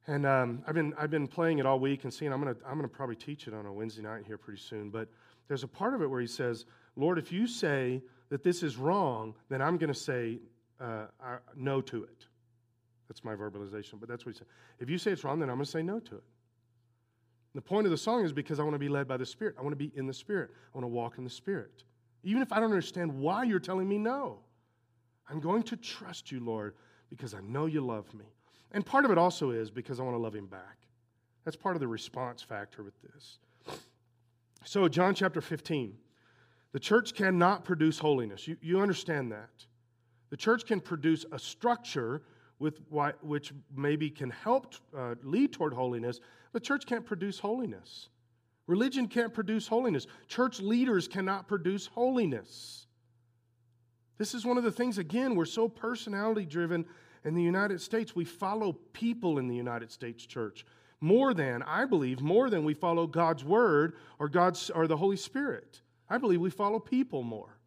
And 0.06 0.26
um, 0.26 0.62
I've, 0.66 0.74
been, 0.74 0.92
I've 0.98 1.10
been 1.10 1.26
playing 1.28 1.58
it 1.58 1.66
all 1.66 1.78
week 1.78 2.04
and 2.04 2.12
seeing, 2.12 2.32
I'm 2.32 2.42
going 2.42 2.54
to 2.54 2.60
I'm 2.66 2.80
to 2.82 2.88
probably 2.88 3.16
teach 3.16 3.46
it 3.46 3.54
on 3.54 3.66
a 3.66 3.72
Wednesday 3.72 4.02
night 4.02 4.24
here 4.26 4.36
pretty 4.36 4.60
soon. 4.60 4.90
But 4.90 5.08
there's 5.48 5.62
a 5.62 5.68
part 5.68 5.94
of 5.94 6.02
it 6.02 6.10
where 6.10 6.20
he 6.20 6.26
says, 6.26 6.66
Lord, 6.96 7.18
if 7.18 7.32
you 7.32 7.46
say 7.46 8.02
that 8.28 8.42
this 8.42 8.62
is 8.62 8.76
wrong, 8.76 9.34
then 9.48 9.62
I'm 9.62 9.78
going 9.78 9.92
to 9.92 9.98
say 9.98 10.38
uh, 10.80 11.06
no 11.56 11.80
to 11.80 12.04
it. 12.04 12.26
That's 13.08 13.24
my 13.24 13.34
verbalization, 13.34 14.00
but 14.00 14.08
that's 14.08 14.26
what 14.26 14.34
he 14.34 14.38
said. 14.38 14.48
If 14.80 14.90
you 14.90 14.98
say 14.98 15.12
it's 15.12 15.24
wrong, 15.24 15.38
then 15.38 15.48
I'm 15.48 15.56
going 15.56 15.64
to 15.64 15.70
say 15.70 15.82
no 15.82 16.00
to 16.00 16.16
it. 16.16 16.24
The 17.54 17.60
point 17.60 17.86
of 17.86 17.90
the 17.90 17.98
song 17.98 18.24
is 18.24 18.32
because 18.32 18.58
I 18.58 18.62
want 18.62 18.74
to 18.74 18.78
be 18.78 18.88
led 18.88 19.06
by 19.06 19.16
the 19.16 19.26
Spirit. 19.26 19.56
I 19.58 19.62
want 19.62 19.72
to 19.72 19.76
be 19.76 19.92
in 19.94 20.06
the 20.06 20.14
Spirit. 20.14 20.50
I 20.74 20.78
want 20.78 20.84
to 20.84 20.88
walk 20.88 21.18
in 21.18 21.24
the 21.24 21.30
Spirit. 21.30 21.84
Even 22.22 22.40
if 22.40 22.52
I 22.52 22.56
don't 22.56 22.70
understand 22.70 23.12
why 23.12 23.44
you're 23.44 23.58
telling 23.58 23.88
me 23.88 23.98
no, 23.98 24.38
I'm 25.28 25.40
going 25.40 25.62
to 25.64 25.76
trust 25.76 26.32
you, 26.32 26.40
Lord, 26.40 26.74
because 27.10 27.34
I 27.34 27.40
know 27.40 27.66
you 27.66 27.80
love 27.80 28.12
me. 28.14 28.24
And 28.72 28.86
part 28.86 29.04
of 29.04 29.10
it 29.10 29.18
also 29.18 29.50
is 29.50 29.70
because 29.70 30.00
I 30.00 30.02
want 30.02 30.14
to 30.14 30.20
love 30.20 30.34
him 30.34 30.46
back. 30.46 30.78
That's 31.44 31.56
part 31.56 31.76
of 31.76 31.80
the 31.80 31.88
response 31.88 32.42
factor 32.42 32.82
with 32.82 32.94
this. 33.02 33.38
So, 34.64 34.88
John 34.88 35.14
chapter 35.14 35.40
15, 35.40 35.94
the 36.72 36.78
church 36.78 37.14
cannot 37.14 37.64
produce 37.64 37.98
holiness. 37.98 38.46
You, 38.46 38.56
you 38.62 38.80
understand 38.80 39.32
that. 39.32 39.50
The 40.30 40.36
church 40.36 40.64
can 40.64 40.80
produce 40.80 41.26
a 41.32 41.38
structure 41.38 42.22
with 42.62 42.78
why, 42.88 43.12
which 43.20 43.52
maybe 43.76 44.08
can 44.08 44.30
help 44.30 44.74
uh, 44.96 45.16
lead 45.22 45.52
toward 45.52 45.74
holiness. 45.74 46.20
The 46.52 46.60
church 46.60 46.86
can't 46.86 47.04
produce 47.04 47.40
holiness. 47.40 48.08
Religion 48.68 49.08
can't 49.08 49.34
produce 49.34 49.66
holiness. 49.66 50.06
Church 50.28 50.60
leaders 50.60 51.08
cannot 51.08 51.48
produce 51.48 51.86
holiness. 51.86 52.86
This 54.16 54.34
is 54.34 54.46
one 54.46 54.56
of 54.56 54.64
the 54.64 54.70
things, 54.70 54.98
again, 54.98 55.34
we're 55.34 55.44
so 55.44 55.68
personality 55.68 56.46
driven 56.46 56.86
in 57.24 57.34
the 57.34 57.42
United 57.42 57.80
States. 57.80 58.14
We 58.14 58.24
follow 58.24 58.74
people 58.92 59.38
in 59.40 59.48
the 59.48 59.56
United 59.56 59.90
States 59.90 60.24
church 60.24 60.64
more 61.00 61.34
than, 61.34 61.64
I 61.64 61.84
believe, 61.84 62.20
more 62.20 62.48
than 62.48 62.64
we 62.64 62.74
follow 62.74 63.08
God's 63.08 63.44
word 63.44 63.94
or 64.20 64.28
God's 64.28 64.70
or 64.70 64.86
the 64.86 64.96
Holy 64.96 65.16
Spirit. 65.16 65.82
I 66.08 66.18
believe 66.18 66.40
we 66.40 66.50
follow 66.50 66.78
people 66.78 67.24
more. 67.24 67.58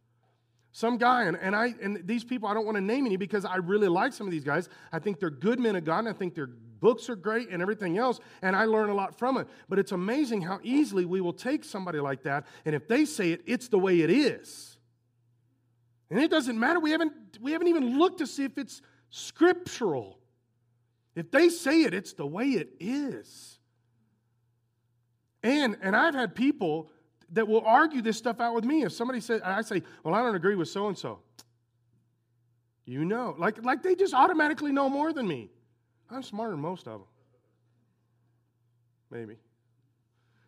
Some 0.76 0.98
guy, 0.98 1.24
and, 1.24 1.38
and 1.38 1.56
I 1.56 1.74
and 1.82 2.06
these 2.06 2.26
people 2.26 2.50
I 2.50 2.54
don't 2.54 2.66
want 2.66 2.76
to 2.76 2.84
name 2.84 3.06
any 3.06 3.16
because 3.16 3.46
I 3.46 3.56
really 3.56 3.88
like 3.88 4.12
some 4.12 4.28
of 4.28 4.32
these 4.32 4.44
guys. 4.44 4.68
I 4.92 5.00
think 5.00 5.22
they're 5.22 5.30
good 5.30 5.58
men 5.58 5.78
of 5.78 5.86
God, 5.86 6.00
and 6.00 6.10
I 6.10 6.12
think 6.12 6.36
their 6.36 6.48
books 6.48 7.10
are 7.10 7.16
great 7.16 7.48
and 7.48 7.62
everything 7.62 7.98
else, 7.98 8.20
and 8.42 8.58
I 8.58 8.66
learn 8.66 8.90
a 8.90 8.94
lot 8.94 9.18
from 9.18 9.38
it. 9.38 9.48
But 9.70 9.80
it's 9.80 9.94
amazing 9.94 10.42
how 10.42 10.60
easily 10.64 11.06
we 11.06 11.22
will 11.22 11.32
take 11.32 11.64
somebody 11.64 12.02
like 12.02 12.24
that, 12.24 12.46
and 12.66 12.76
if 12.76 12.90
they 12.90 13.06
say 13.06 13.32
it, 13.32 13.42
it's 13.46 13.70
the 13.70 13.80
way 13.80 14.02
it 14.02 14.10
is. 14.10 14.78
And 16.10 16.20
it 16.20 16.30
doesn't 16.30 16.60
matter. 16.60 16.82
We 16.82 16.92
haven't, 16.92 17.14
we 17.40 17.54
haven't 17.54 17.70
even 17.70 17.98
looked 17.98 18.18
to 18.18 18.28
see 18.28 18.44
if 18.44 18.58
it's 18.58 18.82
scriptural. 19.12 20.20
If 21.16 21.32
they 21.32 21.48
say 21.48 21.84
it, 21.84 21.94
it's 21.94 22.12
the 22.12 22.28
way 22.28 22.48
it 22.48 22.74
is. 22.82 23.60
And, 25.42 25.78
and 25.82 25.96
I've 25.96 26.16
had 26.16 26.36
people 26.36 26.92
that 27.34 27.48
will 27.48 27.66
argue 27.66 28.02
this 28.02 28.18
stuff 28.18 28.40
out 28.40 28.54
with 28.54 28.66
me. 28.66 28.84
If 28.84 28.92
somebody 28.92 29.20
says, 29.20 29.42
I 29.44 29.62
say, 29.62 29.84
well, 30.04 30.14
I 30.14 30.22
don't 30.22 30.36
agree 30.36 30.56
with 30.56 30.70
so 30.70 30.88
and 30.88 30.98
so. 30.98 31.20
You 32.86 33.04
know, 33.04 33.36
like, 33.38 33.64
like 33.64 33.82
they 33.82 33.96
just 33.96 34.14
automatically 34.14 34.72
know 34.72 34.90
more 34.90 35.12
than 35.12 35.28
me. 35.28 35.50
I'm 36.10 36.24
smarter 36.24 36.52
than 36.52 36.62
most 36.62 36.88
of 36.88 37.00
them. 37.00 37.08
Maybe. 39.10 39.38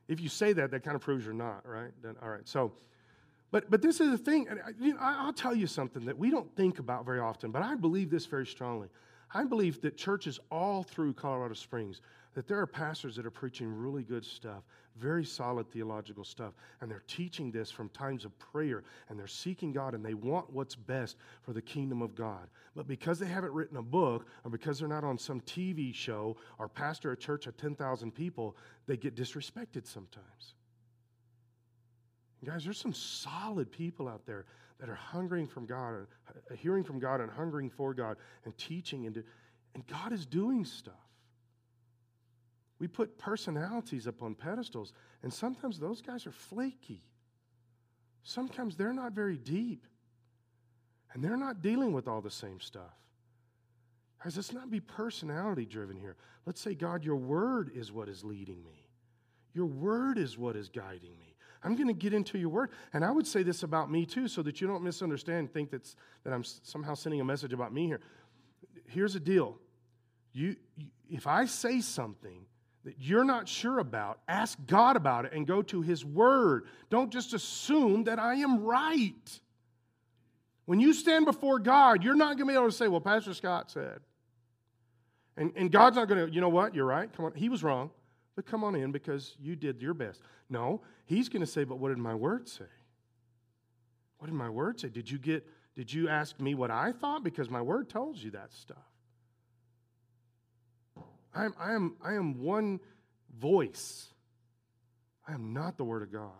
If 0.08 0.22
you 0.22 0.30
say 0.30 0.54
that, 0.54 0.72
that 0.72 0.84
kind 0.84 0.96
of 0.96 1.02
proves 1.02 1.26
you're 1.26 1.34
not, 1.34 1.68
right? 1.68 1.92
Then, 2.02 2.16
all 2.22 2.30
right. 2.30 2.48
So, 2.48 2.74
but, 3.52 3.70
but 3.72 3.82
this 3.82 4.00
is 4.00 4.12
the 4.12 4.18
thing, 4.18 4.48
and 4.50 4.60
you 4.80 4.94
know, 4.94 5.00
I'll 5.00 5.34
tell 5.34 5.56
you 5.56 5.68
something 5.68 6.06
that 6.06 6.18
we 6.18 6.30
don't 6.30 6.54
think 6.56 6.80
about 6.80 7.06
very 7.06 7.20
often, 7.20 7.52
but 7.52 7.62
I 7.62 7.76
believe 7.76 8.10
this 8.10 8.26
very 8.26 8.46
strongly. 8.46 8.90
I 9.34 9.44
believe 9.44 9.82
that 9.82 9.98
churches 9.98 10.40
all 10.52 10.84
through 10.84 11.14
Colorado 11.14 11.54
Springs, 11.54 12.02
that 12.38 12.48
there 12.48 12.60
are 12.60 12.68
pastors 12.68 13.16
that 13.16 13.26
are 13.26 13.32
preaching 13.32 13.68
really 13.68 14.04
good 14.04 14.24
stuff, 14.24 14.62
very 14.96 15.26
solid 15.26 15.68
theological 15.72 16.24
stuff, 16.24 16.54
and 16.82 16.92
they're 16.92 17.02
teaching 17.08 17.50
this 17.50 17.72
from 17.72 17.90
times 17.90 18.26
of 18.26 18.38
prayer, 18.38 18.84
and 19.10 19.18
they're 19.18 19.26
seeking 19.26 19.74
God, 19.74 19.96
and 19.96 20.06
they 20.06 20.14
want 20.14 20.54
what's 20.54 20.76
best 20.76 21.18
for 21.42 21.54
the 21.54 21.64
kingdom 21.64 22.04
of 22.04 22.14
God. 22.14 22.48
But 22.76 22.86
because 22.86 23.18
they 23.18 23.26
haven't 23.26 23.54
written 23.54 23.78
a 23.78 23.82
book, 23.82 24.28
or 24.44 24.52
because 24.52 24.78
they're 24.78 24.88
not 24.88 25.04
on 25.04 25.18
some 25.18 25.42
TV 25.42 25.92
show, 25.96 26.38
or 26.60 26.70
pastor 26.70 27.12
a 27.12 27.18
church 27.18 27.48
of 27.48 27.58
10,000 27.58 28.12
people, 28.12 28.56
they 28.86 28.98
get 28.98 29.16
disrespected 29.16 29.88
sometimes. 29.88 30.54
Guys, 32.46 32.64
there's 32.64 32.80
some 32.80 32.94
solid 32.94 33.72
people 33.72 34.08
out 34.08 34.28
there 34.28 34.46
that 34.80 34.90
are 34.90 34.94
hungering 34.94 35.48
from 35.48 35.66
God, 35.66 36.06
uh, 36.30 36.54
hearing 36.56 36.84
from 36.84 37.00
God, 37.00 37.20
and 37.20 37.32
hungering 37.32 37.72
for 37.72 37.96
God, 37.96 38.16
and 38.46 38.56
teaching, 38.60 39.08
and, 39.08 39.24
and 39.74 39.88
God 39.88 40.14
is 40.14 40.28
doing 40.28 40.64
stuff. 40.64 41.07
We 42.80 42.88
put 42.88 43.18
personalities 43.18 44.08
up 44.08 44.22
on 44.22 44.36
pedestals, 44.36 44.94
and 45.24 45.34
sometimes 45.34 45.80
those 45.80 46.02
guys 46.02 46.28
are 46.28 46.32
flaky. 46.32 47.02
Sometimes 48.24 48.76
they're 48.76 48.94
not 48.94 49.14
very 49.14 49.38
deep, 49.38 49.88
and 51.14 51.24
they're 51.24 51.38
not 51.38 51.62
dealing 51.62 51.94
with 51.94 52.08
all 52.08 52.22
the 52.22 52.30
same 52.30 52.60
stuff. 52.60 52.94
Guys, 54.24 54.36
let's 54.36 54.54
not 54.54 54.70
be 54.70 54.80
personality 54.80 55.66
driven 55.66 55.96
here. 55.96 56.16
Let's 56.46 56.62
say, 56.62 56.76
God, 56.76 57.04
your 57.04 57.16
word 57.16 57.72
is 57.74 57.92
what 57.92 58.10
is 58.10 58.24
leading 58.24 58.64
me, 58.64 58.88
your 59.54 59.66
word 59.66 60.18
is 60.18 60.38
what 60.38 60.56
is 60.56 60.70
guiding 60.70 61.18
me. 61.20 61.36
I'm 61.64 61.76
going 61.76 61.88
to 61.88 61.94
get 61.94 62.14
into 62.14 62.38
your 62.38 62.50
word. 62.50 62.70
And 62.94 63.04
I 63.04 63.10
would 63.10 63.26
say 63.26 63.42
this 63.42 63.64
about 63.64 63.90
me 63.90 64.06
too, 64.06 64.28
so 64.28 64.44
that 64.44 64.62
you 64.62 64.68
don't 64.68 64.84
misunderstand 64.84 65.40
and 65.40 65.52
think 65.52 65.72
that's, 65.72 65.96
that 66.24 66.32
I'm 66.32 66.44
somehow 66.44 66.94
sending 66.94 67.20
a 67.20 67.26
message 67.26 67.52
about 67.52 67.74
me 67.74 67.88
here. 67.88 68.00
Here's 68.86 69.14
the 69.14 69.20
deal 69.20 69.58
you, 70.34 70.56
you, 70.76 70.88
if 71.10 71.26
I 71.26 71.46
say 71.46 71.82
something 71.82 72.46
that 72.88 72.96
you're 73.00 73.24
not 73.24 73.48
sure 73.48 73.80
about, 73.80 74.20
ask 74.28 74.58
God 74.66 74.96
about 74.96 75.26
it 75.26 75.34
and 75.34 75.46
go 75.46 75.62
to 75.62 75.82
His 75.82 76.04
Word. 76.04 76.66
Don't 76.90 77.12
just 77.12 77.34
assume 77.34 78.06
that 78.06 78.20
I 78.20 78.36
am 78.36 78.64
right. 78.64 79.40
When 80.66 80.80
you 80.80 80.94
stand 80.94 81.26
before 81.26 81.60
God, 81.60 82.04
you're 82.04 82.16
not 82.16 82.38
going 82.38 82.48
to 82.48 82.54
be 82.54 82.54
able 82.54 82.66
to 82.66 82.76
say, 82.76 82.88
Well, 82.88 83.02
Pastor 83.02 83.34
Scott 83.34 83.72
said. 83.72 84.00
And, 85.38 85.54
and 85.56 85.72
God's 85.72 85.96
not 85.96 86.08
going 86.08 86.26
to, 86.28 86.34
you 86.34 86.42
know 86.42 86.50
what? 86.50 86.74
You're 86.74 86.86
right. 86.86 87.12
Come 87.16 87.26
on. 87.26 87.34
He 87.34 87.48
was 87.48 87.64
wrong 87.64 87.92
but 88.38 88.46
come 88.46 88.64
on 88.64 88.76
in 88.76 88.92
because 88.92 89.36
you 89.42 89.58
did 89.58 89.82
your 89.82 89.96
best. 89.96 90.22
No, 90.48 90.82
he's 91.06 91.28
going 91.28 91.42
to 91.42 91.48
say, 91.48 91.66
but 91.66 91.80
what 91.80 91.90
did 91.90 91.98
my 91.98 92.14
word 92.14 92.48
say? 92.48 92.66
What 94.20 94.28
did 94.28 94.36
my 94.36 94.50
word 94.50 94.80
say? 94.80 94.88
Did 94.88 95.12
you 95.12 95.18
get 95.18 95.46
did 95.76 95.92
you 95.92 96.08
ask 96.08 96.40
me 96.40 96.56
what 96.56 96.72
I 96.72 96.92
thought 96.92 97.24
because 97.24 97.50
my 97.50 97.62
word 97.62 97.90
tells 97.90 98.24
you 98.24 98.32
that 98.32 98.52
stuff? 98.54 98.78
I 101.38 101.46
am 101.46 101.54
I 101.60 101.74
am 101.74 101.96
I 102.04 102.14
am 102.14 102.42
one 102.42 102.80
voice. 103.40 104.08
I 105.28 105.34
am 105.34 105.54
not 105.54 105.78
the 105.78 105.84
word 105.84 106.02
of 106.02 106.12
God. 106.12 106.32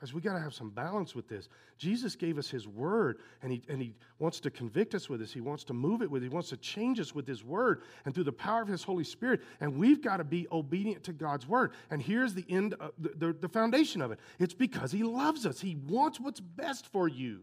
Guys, 0.00 0.12
we 0.12 0.20
got 0.20 0.34
to 0.34 0.40
have 0.40 0.52
some 0.52 0.70
balance 0.70 1.14
with 1.14 1.28
this. 1.28 1.48
Jesus 1.78 2.16
gave 2.16 2.36
us 2.36 2.50
his 2.50 2.66
word, 2.66 3.20
and 3.42 3.52
he, 3.52 3.62
and 3.68 3.80
he 3.80 3.94
wants 4.18 4.40
to 4.40 4.50
convict 4.50 4.94
us 4.94 5.08
with 5.08 5.20
this. 5.20 5.32
He 5.32 5.40
wants 5.40 5.64
to 5.64 5.72
move 5.72 6.02
it 6.02 6.10
with 6.10 6.22
He 6.22 6.28
wants 6.28 6.48
to 6.50 6.56
change 6.56 6.98
us 6.98 7.14
with 7.14 7.26
his 7.26 7.44
word 7.44 7.82
and 8.04 8.12
through 8.12 8.24
the 8.24 8.32
power 8.32 8.60
of 8.60 8.68
his 8.68 8.82
Holy 8.82 9.04
Spirit. 9.04 9.40
And 9.60 9.78
we've 9.78 10.02
got 10.02 10.18
to 10.18 10.24
be 10.24 10.48
obedient 10.50 11.04
to 11.04 11.12
God's 11.12 11.48
word. 11.48 11.72
And 11.90 12.02
here's 12.02 12.34
the 12.34 12.44
end, 12.50 12.74
of 12.74 12.90
the, 12.98 13.12
the, 13.16 13.32
the 13.32 13.48
foundation 13.48 14.02
of 14.02 14.10
it 14.12 14.18
it's 14.38 14.52
because 14.52 14.92
he 14.92 15.04
loves 15.04 15.46
us, 15.46 15.60
he 15.60 15.76
wants 15.86 16.20
what's 16.20 16.40
best 16.40 16.86
for 16.88 17.08
you. 17.08 17.40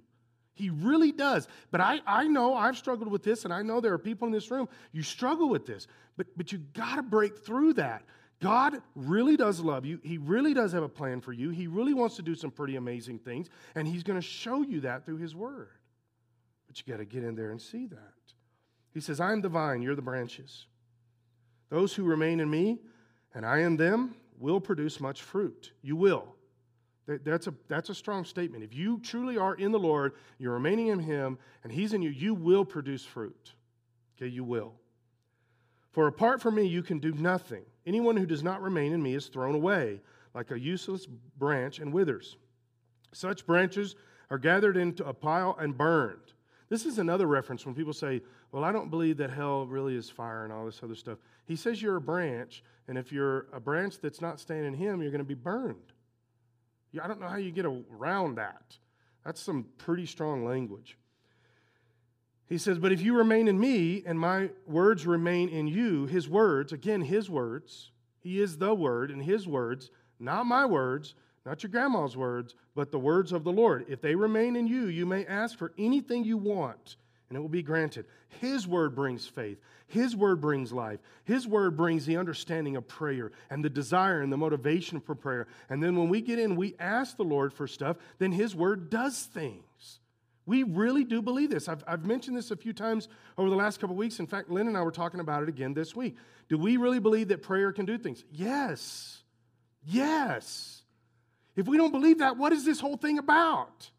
He 0.53 0.69
really 0.69 1.11
does. 1.11 1.47
But 1.71 1.81
I, 1.81 2.01
I 2.05 2.27
know 2.27 2.55
I've 2.55 2.77
struggled 2.77 3.09
with 3.09 3.23
this, 3.23 3.45
and 3.45 3.53
I 3.53 3.61
know 3.61 3.79
there 3.79 3.93
are 3.93 3.99
people 3.99 4.27
in 4.27 4.33
this 4.33 4.51
room, 4.51 4.67
you 4.91 5.03
struggle 5.03 5.49
with 5.49 5.65
this. 5.65 5.87
But, 6.17 6.27
but 6.35 6.51
you 6.51 6.59
got 6.73 6.95
to 6.97 7.03
break 7.03 7.37
through 7.37 7.73
that. 7.73 8.04
God 8.41 8.81
really 8.95 9.37
does 9.37 9.60
love 9.60 9.85
you. 9.85 9.99
He 10.04 10.17
really 10.17 10.54
does 10.54 10.71
have 10.73 10.83
a 10.83 10.89
plan 10.89 11.21
for 11.21 11.31
you. 11.31 11.52
He 11.52 11.67
really 11.67 11.93
wants 11.93 12.15
to 12.15 12.21
do 12.23 12.35
some 12.35 12.52
pretty 12.52 12.75
amazing 12.75 13.19
things, 13.19 13.47
and 13.75 13.87
He's 13.87 14.04
going 14.04 14.19
to 14.19 14.25
show 14.25 14.63
you 14.63 14.81
that 14.81 15.06
through 15.06 15.17
His 15.17 15.35
Word. 15.35 15.69
But 16.67 16.79
you 16.79 16.91
got 16.91 16.99
to 16.99 17.06
get 17.06 17.23
in 17.23 17.35
there 17.35 17.52
and 17.52 17.62
see 17.62 17.85
that. 17.87 18.13
He 18.93 18.99
says, 18.99 19.19
I 19.19 19.31
am 19.31 19.41
the 19.41 19.49
vine, 19.49 19.81
you're 19.81 19.95
the 19.95 20.02
branches. 20.02 20.65
Those 21.69 21.93
who 21.93 22.04
remain 22.04 22.39
in 22.39 22.49
me, 22.49 22.79
and 23.33 23.45
I 23.45 23.60
in 23.60 23.77
them, 23.77 24.15
will 24.39 24.60
produce 24.60 24.99
much 24.99 25.21
fruit. 25.21 25.71
You 25.81 25.95
will. 25.95 26.35
That's 27.08 27.47
a, 27.47 27.54
that's 27.67 27.89
a 27.89 27.95
strong 27.95 28.25
statement. 28.25 28.63
If 28.63 28.73
you 28.73 28.99
truly 28.99 29.37
are 29.37 29.56
in 29.56 29.71
the 29.71 29.79
Lord, 29.79 30.13
you're 30.37 30.54
remaining 30.54 30.87
in 30.87 30.99
Him, 30.99 31.37
and 31.63 31.71
He's 31.71 31.93
in 31.93 32.02
you, 32.02 32.10
you 32.10 32.33
will 32.33 32.63
produce 32.63 33.04
fruit. 33.04 33.54
Okay, 34.17 34.27
you 34.27 34.43
will. 34.43 34.73
For 35.91 36.08
apart 36.08 36.41
from 36.41 36.56
me, 36.56 36.65
you 36.65 36.83
can 36.83 36.99
do 36.99 37.12
nothing. 37.13 37.63
Anyone 37.85 38.15
who 38.15 38.25
does 38.25 38.43
not 38.43 38.62
remain 38.62 38.93
in 38.93 39.02
me 39.02 39.15
is 39.15 39.27
thrown 39.27 39.56
away 39.56 39.99
like 40.33 40.52
a 40.52 40.60
useless 40.60 41.06
branch, 41.06 41.79
and 41.79 41.93
withers. 41.93 42.37
Such 43.13 43.45
branches 43.45 43.95
are 44.29 44.37
gathered 44.37 44.77
into 44.77 45.06
a 45.06 45.13
pile 45.13 45.58
and 45.60 45.77
burned. 45.77 46.33
This 46.69 46.85
is 46.85 46.99
another 46.99 47.27
reference 47.27 47.65
when 47.65 47.75
people 47.75 47.93
say, 47.93 48.21
Well, 48.52 48.63
I 48.63 48.71
don't 48.71 48.89
believe 48.89 49.17
that 49.17 49.29
hell 49.29 49.65
really 49.65 49.95
is 49.95 50.10
fire 50.10 50.45
and 50.45 50.54
all 50.54 50.65
this 50.65 50.81
other 50.83 50.95
stuff. 50.95 51.17
He 51.45 51.56
says 51.56 51.81
you're 51.81 51.97
a 51.97 52.02
branch, 52.02 52.63
and 52.87 52.97
if 52.97 53.12
you're 53.12 53.47
a 53.52 53.60
branch 53.60 53.99
that's 53.99 54.21
not 54.21 54.39
staying 54.39 54.65
in 54.65 54.73
Him, 54.73 55.02
you're 55.02 55.12
going 55.12 55.19
to 55.19 55.25
be 55.25 55.33
burned. 55.33 55.93
I 57.00 57.08
don't 57.08 57.19
know 57.19 57.27
how 57.27 57.37
you 57.37 57.52
get 57.52 57.65
around 57.65 58.35
that. 58.35 58.77
That's 59.25 59.39
some 59.39 59.65
pretty 59.77 60.06
strong 60.06 60.46
language. 60.46 60.98
He 62.50 62.58
says, 62.58 62.79
But 62.79 62.92
if 62.92 63.02
you 63.02 63.15
remain 63.15 63.48
in 63.48 63.60
me 63.60 64.04
and 64.06 64.19
my 64.19 64.50
words 64.67 65.06
remain 65.06 65.50
in 65.50 65.67
you, 65.67 66.06
his 66.06 66.27
words, 66.27 66.73
again, 66.73 67.02
his 67.02 67.29
words, 67.29 67.92
he 68.19 68.42
is 68.42 68.58
the 68.58 68.73
word, 68.73 69.10
and 69.10 69.23
his 69.23 69.48
words, 69.48 69.89
not 70.19 70.46
my 70.46 70.65
words, 70.65 71.15
not 71.46 71.63
your 71.63 71.69
grandma's 71.69 72.17
words, 72.17 72.56
but 72.75 72.92
the 72.92 73.00
words 73.00 73.31
of 73.31 73.44
the 73.44 73.52
Lord. 73.52 73.85
If 73.87 74.02
they 74.02 74.15
remain 74.15 74.56
in 74.56 74.67
you, 74.67 74.87
you 74.87 75.06
may 75.06 75.25
ask 75.25 75.58
for 75.58 75.71
anything 75.77 76.23
you 76.23 76.37
want, 76.37 76.98
and 77.32 77.38
it 77.38 77.42
will 77.42 77.48
be 77.48 77.63
granted. 77.63 78.06
His 78.42 78.67
word 78.67 78.94
brings 78.94 79.25
faith. 79.25 79.58
His 79.88 80.17
word 80.17 80.42
brings 80.42 80.73
life. 80.73 81.00
His 81.23 81.48
word 81.48 81.77
brings 81.77 82.06
the 82.06 82.17
understanding 82.17 82.75
of 82.75 82.90
prayer 82.90 83.32
and 83.50 83.63
the 83.63 83.69
desire 83.69 84.21
and 84.21 84.34
the 84.34 84.38
motivation 84.38 85.00
for 85.00 85.15
prayer. 85.15 85.48
And 85.69 85.82
then 85.82 85.96
when 85.96 86.10
we 86.10 86.19
get 86.19 86.40
in, 86.40 86.58
we 86.58 86.75
ask 86.77 87.15
the 87.15 87.23
Lord 87.23 87.54
for 87.54 87.67
stuff, 87.67 87.96
then 88.19 88.34
His 88.34 88.54
word 88.54 88.90
does 88.90 89.23
things. 89.23 90.00
We 90.46 90.63
really 90.63 91.06
do 91.06 91.21
believe 91.21 91.52
this. 91.52 91.69
I've, 91.69 91.86
I've 91.88 92.06
mentioned 92.06 92.36
this 92.36 92.52
a 92.52 92.58
few 92.58 92.73
times 92.73 93.08
over 93.38 93.50
the 93.50 93.56
last 93.56 93.79
couple 93.79 93.94
of 93.94 93.98
weeks. 93.98 94.19
In 94.19 94.27
fact, 94.27 94.50
Lynn 94.50 94.67
and 94.67 94.77
I 94.77 94.82
were 94.82 94.92
talking 94.92 95.21
about 95.21 95.42
it 95.42 95.48
again 95.48 95.73
this 95.73 95.96
week. 95.96 96.17
Do 96.50 96.58
we 96.58 96.75
really 96.75 97.00
believe 97.00 97.29
that 97.29 97.42
prayer 97.42 97.71
can 97.71 97.86
do 97.86 97.98
things? 97.98 98.25
Yes. 98.29 99.23
Yes. 99.86 100.82
If 101.56 101.65
we 101.65 101.77
don't 101.77 101.94
believe 101.94 102.19
that, 102.19 102.36
what 102.36 102.52
is 102.52 102.65
this 102.65 102.82
whole 102.82 102.98
thing 102.98 103.19
about? 103.19 103.90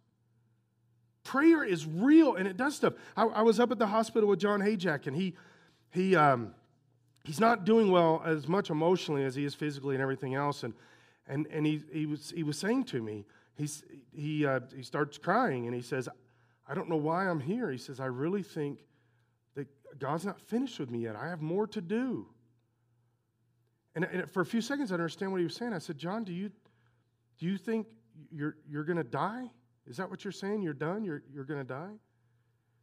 Prayer 1.25 1.63
is 1.63 1.87
real 1.87 2.35
and 2.35 2.49
it 2.49 2.57
does 2.57 2.77
stuff. 2.77 2.95
I, 3.17 3.25
I 3.25 3.43
was 3.43 3.61
up 3.61 3.71
at 3.71 3.79
the 3.79 3.87
hospital 3.87 4.29
with 4.29 4.41
John 4.41 4.61
Hayjack, 4.61 5.07
and 5.07 5.17
he, 5.17 5.35
he, 5.91 6.17
um, 6.17 6.55
he's 7.25 7.41
not 7.41 7.65
doing 7.65 7.91
well 7.91 8.23
as 8.25 8.49
much 8.49 8.71
emotionally 8.71 9.25
as 9.25 9.35
he 9.35 9.45
is 9.45 9.55
physically 9.55 9.95
and 9.95 10.03
everything 10.03 10.35
else. 10.35 10.65
And, 10.65 10.75
and, 11.29 11.47
and 11.49 11.65
he, 11.65 11.83
he, 11.93 12.07
was, 12.07 12.33
he 12.35 12.43
was 12.43 12.59
saying 12.59 12.85
to 12.85 13.01
me, 13.01 13.25
he's, 13.55 13.85
he, 14.13 14.45
uh, 14.45 14.61
he 14.75 14.83
starts 14.83 15.19
crying 15.19 15.67
and 15.67 15.75
he 15.75 15.83
says, 15.83 16.09
I 16.67 16.75
don't 16.75 16.89
know 16.89 16.97
why 16.97 17.29
I'm 17.29 17.41
here. 17.41 17.71
He 17.71 17.79
says, 17.79 18.01
I 18.01 18.07
really 18.07 18.43
think 18.43 18.81
that 19.55 19.69
God's 19.99 20.25
not 20.25 20.41
finished 20.41 20.81
with 20.81 20.91
me 20.91 21.01
yet. 21.01 21.17
I 21.17 21.29
have 21.29 21.41
more 21.41 21.67
to 21.69 21.81
do. 21.81 22.27
And, 23.95 24.05
and 24.05 24.31
for 24.31 24.41
a 24.41 24.47
few 24.47 24.61
seconds, 24.61 24.91
I 24.91 24.95
understand 24.95 25.31
what 25.31 25.39
he 25.39 25.45
was 25.45 25.55
saying. 25.55 25.73
I 25.73 25.79
said, 25.79 25.99
John, 25.99 26.25
do 26.25 26.33
you, 26.33 26.51
do 27.39 27.47
you 27.47 27.59
think 27.59 27.87
you're, 28.31 28.57
you're 28.69 28.85
going 28.85 28.97
to 28.97 29.05
die? 29.05 29.51
Is 29.89 29.97
that 29.97 30.09
what 30.11 30.25
you're 30.25 30.33
saying? 30.33 30.63
You're 30.63 30.75
done? 30.75 31.05
You're, 31.05 31.23
you're 31.33 31.45
going 31.45 31.61
to 31.61 31.65
die? 31.65 31.95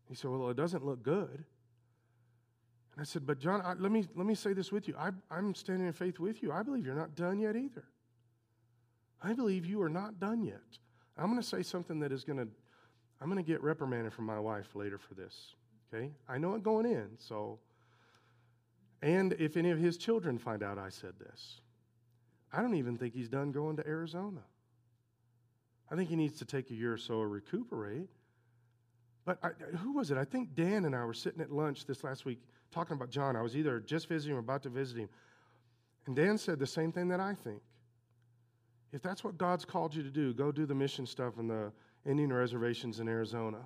He 0.08 0.16
said, 0.16 0.32
Well, 0.32 0.50
it 0.50 0.58
doesn't 0.58 0.86
look 0.86 1.04
good. 1.04 1.43
And 2.93 3.02
I 3.02 3.04
said, 3.04 3.26
But 3.26 3.39
John, 3.39 3.62
I, 3.64 3.74
let, 3.74 3.91
me, 3.91 4.06
let 4.16 4.26
me 4.26 4.36
say 4.36 4.54
this 4.54 4.72
with 4.72 4.88
you. 4.88 4.95
I, 4.97 5.12
I'm 5.32 5.56
standing 5.56 5.88
in 5.88 5.93
faith 5.93 6.20
with 6.20 6.43
you. 6.43 6.52
I 6.52 6.64
believe 6.64 6.86
you're 6.86 6.95
not 6.95 7.16
done 7.16 7.39
yet 7.39 7.56
either. 7.56 7.86
I 9.22 9.34
believe 9.34 9.66
you 9.66 9.82
are 9.82 9.89
not 9.89 10.20
done 10.20 10.43
yet. 10.43 10.62
I'm 11.18 11.28
going 11.28 11.41
to 11.41 11.47
say 11.47 11.64
something 11.64 12.00
that 12.00 12.12
is 12.12 12.24
going 12.24 12.38
to, 12.38 12.47
I'm 13.22 13.28
going 13.30 13.43
to 13.43 13.50
get 13.50 13.62
reprimanded 13.62 14.14
from 14.14 14.26
my 14.26 14.39
wife 14.39 14.76
later 14.76 14.97
for 14.97 15.14
this. 15.14 15.56
Okay? 15.93 16.12
I 16.28 16.38
know 16.38 16.56
it 16.56 16.64
going 16.64 16.86
in, 16.86 17.10
so. 17.18 17.60
And 19.02 19.34
if 19.34 19.58
any 19.58 19.72
of 19.72 19.80
his 19.80 19.97
children 19.97 20.38
find 20.38 20.64
out 20.64 20.78
I 20.78 20.89
said 20.89 21.14
this, 21.20 21.62
I 22.52 22.62
don't 22.62 22.76
even 22.76 22.97
think 22.97 23.14
he's 23.14 23.30
done 23.30 23.52
going 23.52 23.76
to 23.78 23.88
Arizona. 23.88 24.41
I 25.92 25.96
think 25.96 26.10
he 26.10 26.16
needs 26.16 26.40
to 26.40 26.46
take 26.46 26.70
a 26.70 26.74
year 26.74 26.94
or 26.94 26.98
so 26.98 27.22
to 27.22 27.28
recuperate. 27.28 28.10
But 29.26 29.40
I, 29.44 29.50
who 29.78 29.94
was 29.94 30.12
it? 30.12 30.18
I 30.18 30.24
think 30.24 30.56
Dan 30.56 30.86
and 30.86 30.96
I 30.96 31.04
were 31.04 31.14
sitting 31.14 31.42
at 31.42 31.52
lunch 31.52 31.86
this 31.86 32.04
last 32.04 32.26
week 32.26 32.40
talking 32.72 32.96
about 32.96 33.10
John. 33.10 33.36
I 33.36 33.42
was 33.42 33.56
either 33.56 33.80
just 33.80 34.08
visiting 34.08 34.36
or 34.36 34.40
about 34.40 34.64
to 34.64 34.70
visit 34.70 34.98
him. 34.98 35.10
And 36.06 36.16
Dan 36.16 36.38
said 36.38 36.60
the 36.60 36.68
same 36.68 36.92
thing 36.92 37.10
that 37.10 37.20
I 37.20 37.34
think. 37.34 37.62
If 38.92 39.02
that's 39.02 39.24
what 39.24 39.38
God's 39.38 39.66
called 39.66 39.94
you 39.94 40.02
to 40.04 40.10
do, 40.10 40.34
go 40.34 40.52
do 40.52 40.66
the 40.66 40.74
mission 40.74 41.06
stuff 41.06 41.38
in 41.38 41.48
the 41.48 41.72
Indian 42.06 42.34
reservations 42.34 43.00
in 43.00 43.08
Arizona. 43.08 43.60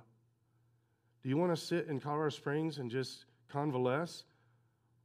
Do 1.22 1.28
you 1.28 1.38
want 1.38 1.54
to 1.54 1.60
sit 1.60 1.86
in 1.88 2.00
Colorado 2.00 2.30
Springs 2.30 2.78
and 2.78 2.90
just 2.90 3.24
convalesce? 3.50 4.24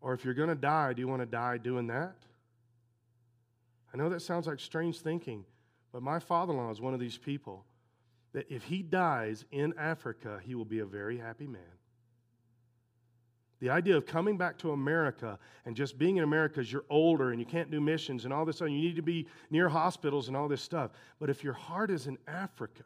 Or 0.01 0.13
if 0.13 0.25
you're 0.25 0.33
going 0.33 0.49
to 0.49 0.55
die, 0.55 0.93
do 0.93 1.01
you 1.01 1.07
want 1.07 1.21
to 1.21 1.25
die 1.25 1.57
doing 1.57 1.87
that? 1.87 2.15
I 3.93 3.97
know 3.97 4.09
that 4.09 4.21
sounds 4.21 4.47
like 4.47 4.59
strange 4.59 4.99
thinking, 4.99 5.45
but 5.91 6.01
my 6.01 6.19
father 6.19 6.53
in 6.53 6.57
law 6.57 6.69
is 6.69 6.81
one 6.81 6.93
of 6.93 6.99
these 6.99 7.17
people 7.17 7.65
that 8.33 8.45
if 8.49 8.63
he 8.63 8.83
dies 8.83 9.45
in 9.51 9.73
Africa, 9.77 10.39
he 10.43 10.53
will 10.55 10.65
be 10.65 10.79
a 10.79 10.85
very 10.85 11.17
happy 11.17 11.47
man. 11.47 11.61
The 13.59 13.71
idea 13.71 13.97
of 13.97 14.05
coming 14.05 14.37
back 14.37 14.57
to 14.59 14.71
America 14.71 15.37
and 15.65 15.75
just 15.75 15.97
being 15.97 16.17
in 16.17 16.23
America 16.23 16.55
because 16.55 16.71
you're 16.71 16.85
older 16.89 17.31
and 17.31 17.39
you 17.39 17.45
can't 17.45 17.69
do 17.69 17.81
missions 17.81 18.23
and 18.23 18.33
all 18.33 18.45
this 18.45 18.57
stuff, 18.57 18.69
you 18.69 18.77
need 18.77 18.95
to 18.95 19.01
be 19.01 19.27
near 19.49 19.67
hospitals 19.67 20.27
and 20.27 20.37
all 20.37 20.47
this 20.47 20.61
stuff. 20.61 20.91
But 21.19 21.29
if 21.29 21.43
your 21.43 21.53
heart 21.53 21.91
is 21.91 22.07
in 22.07 22.17
Africa, 22.27 22.85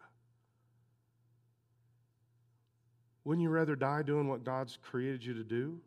wouldn't 3.24 3.43
you 3.43 3.49
rather 3.49 3.76
die 3.76 4.01
doing 4.01 4.28
what 4.28 4.43
God's 4.43 4.80
created 4.82 5.24
you 5.24 5.36
to 5.36 5.43
do? 5.43 5.80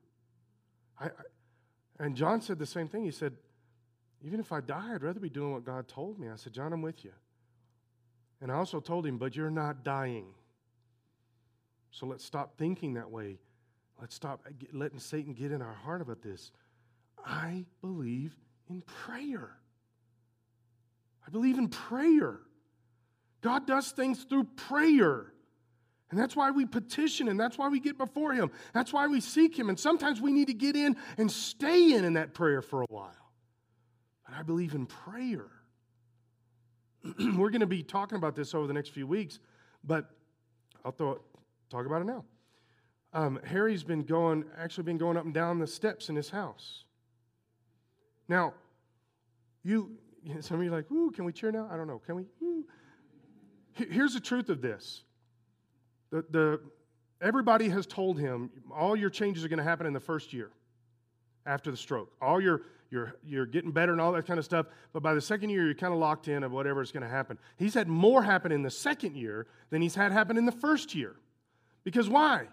I, 1.00 1.06
I, 1.06 1.10
and 1.98 2.14
John 2.14 2.40
said 2.40 2.58
the 2.58 2.66
same 2.66 2.88
thing. 2.88 3.04
He 3.04 3.10
said, 3.10 3.34
even 4.26 4.40
if 4.40 4.50
I 4.50 4.60
die, 4.60 4.94
I'd 4.94 5.04
rather 5.04 5.20
be 5.20 5.28
doing 5.28 5.52
what 5.52 5.64
God 5.64 5.86
told 5.86 6.18
me. 6.18 6.28
I 6.28 6.34
said, 6.34 6.52
John, 6.52 6.72
I'm 6.72 6.82
with 6.82 7.04
you. 7.04 7.12
And 8.40 8.50
I 8.50 8.56
also 8.56 8.80
told 8.80 9.06
him, 9.06 9.18
but 9.18 9.36
you're 9.36 9.50
not 9.50 9.84
dying. 9.84 10.26
So 11.92 12.06
let's 12.06 12.24
stop 12.24 12.58
thinking 12.58 12.94
that 12.94 13.08
way. 13.08 13.38
Let's 14.00 14.16
stop 14.16 14.42
uh, 14.44 14.50
letting 14.72 14.98
Satan 14.98 15.32
get 15.32 15.52
in 15.52 15.62
our 15.62 15.72
heart 15.72 16.02
about 16.02 16.22
this. 16.22 16.50
I 17.24 17.64
believe 17.80 18.36
in 18.68 18.82
prayer. 18.82 19.52
I 21.24 21.30
believe 21.30 21.56
in 21.56 21.68
prayer. 21.68 22.40
God 23.42 23.64
does 23.64 23.92
things 23.92 24.24
through 24.24 24.44
prayer. 24.56 25.32
And 26.10 26.18
that's 26.18 26.34
why 26.34 26.50
we 26.50 26.66
petition 26.66 27.28
and 27.28 27.38
that's 27.38 27.58
why 27.58 27.68
we 27.68 27.78
get 27.78 27.96
before 27.96 28.32
Him. 28.32 28.50
That's 28.72 28.92
why 28.92 29.06
we 29.06 29.20
seek 29.20 29.56
Him. 29.56 29.68
And 29.68 29.78
sometimes 29.78 30.20
we 30.20 30.32
need 30.32 30.48
to 30.48 30.54
get 30.54 30.74
in 30.74 30.96
and 31.16 31.30
stay 31.30 31.94
in 31.94 32.04
in 32.04 32.14
that 32.14 32.34
prayer 32.34 32.60
for 32.60 32.82
a 32.82 32.86
while. 32.88 33.25
But 34.26 34.36
I 34.36 34.42
believe 34.42 34.74
in 34.74 34.86
prayer. 34.86 35.46
We're 37.18 37.50
going 37.50 37.60
to 37.60 37.66
be 37.66 37.82
talking 37.82 38.16
about 38.16 38.34
this 38.34 38.54
over 38.54 38.66
the 38.66 38.72
next 38.72 38.90
few 38.90 39.06
weeks, 39.06 39.38
but 39.84 40.10
I'll 40.84 40.92
throw 40.92 41.20
talk 41.70 41.86
about 41.86 42.02
it 42.02 42.06
now. 42.06 42.24
Um, 43.12 43.40
Harry's 43.44 43.82
been 43.82 44.02
going, 44.02 44.44
actually 44.58 44.84
been 44.84 44.98
going 44.98 45.16
up 45.16 45.24
and 45.24 45.32
down 45.32 45.58
the 45.58 45.66
steps 45.66 46.08
in 46.08 46.16
his 46.16 46.28
house. 46.28 46.84
Now, 48.28 48.54
you, 49.62 49.92
some 50.40 50.58
of 50.58 50.64
you 50.64 50.72
are 50.72 50.76
like, 50.76 50.90
ooh, 50.90 51.10
can 51.10 51.24
we 51.24 51.32
cheer 51.32 51.50
now? 51.50 51.68
I 51.70 51.76
don't 51.76 51.86
know. 51.86 52.00
Can 52.04 52.16
we? 52.16 52.24
Ooh. 52.42 52.64
Here's 53.72 54.14
the 54.14 54.20
truth 54.20 54.48
of 54.48 54.62
this. 54.62 55.02
The, 56.10 56.24
the, 56.30 56.60
everybody 57.20 57.68
has 57.68 57.86
told 57.86 58.18
him 58.18 58.50
all 58.74 58.96
your 58.96 59.10
changes 59.10 59.44
are 59.44 59.48
going 59.48 59.58
to 59.58 59.64
happen 59.64 59.86
in 59.86 59.92
the 59.92 60.00
first 60.00 60.32
year 60.32 60.50
after 61.44 61.70
the 61.70 61.76
stroke. 61.76 62.10
All 62.22 62.40
your 62.40 62.62
you're, 62.90 63.16
you're 63.24 63.46
getting 63.46 63.70
better 63.70 63.92
and 63.92 64.00
all 64.00 64.12
that 64.12 64.26
kind 64.26 64.38
of 64.38 64.44
stuff. 64.44 64.66
But 64.92 65.02
by 65.02 65.14
the 65.14 65.20
second 65.20 65.50
year, 65.50 65.64
you're 65.64 65.74
kind 65.74 65.92
of 65.92 65.98
locked 65.98 66.28
in 66.28 66.42
of 66.42 66.52
whatever 66.52 66.82
is 66.82 66.92
going 66.92 67.02
to 67.02 67.08
happen. 67.08 67.38
He's 67.56 67.74
had 67.74 67.88
more 67.88 68.22
happen 68.22 68.52
in 68.52 68.62
the 68.62 68.70
second 68.70 69.16
year 69.16 69.46
than 69.70 69.82
he's 69.82 69.94
had 69.94 70.12
happen 70.12 70.36
in 70.36 70.46
the 70.46 70.52
first 70.52 70.94
year. 70.94 71.16
Because 71.84 72.08
why? 72.08 72.46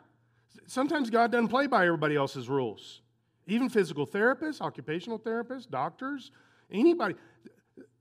Sometimes 0.66 1.10
God 1.10 1.32
doesn't 1.32 1.50
play 1.50 1.68
by 1.68 1.86
everybody 1.86 2.16
else's 2.16 2.50
rules. 2.50 3.02
Even 3.48 3.70
physical 3.70 4.08
therapists, 4.08 4.62
occupational 4.62 5.20
therapists, 5.20 5.70
doctors, 5.70 6.32
anybody. 6.72 7.16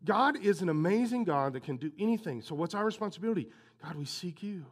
God 0.05 0.45
is 0.45 0.63
an 0.63 0.69
amazing 0.69 1.25
God 1.25 1.53
that 1.55 1.65
can 1.65 1.77
do 1.77 1.91
anything. 1.99 2.43
So, 2.43 2.55
what's 2.55 2.75
our 2.75 2.85
responsibility? 2.85 3.49
God, 3.83 3.97
we 3.97 4.05
seek 4.05 4.43
you. 4.43 4.65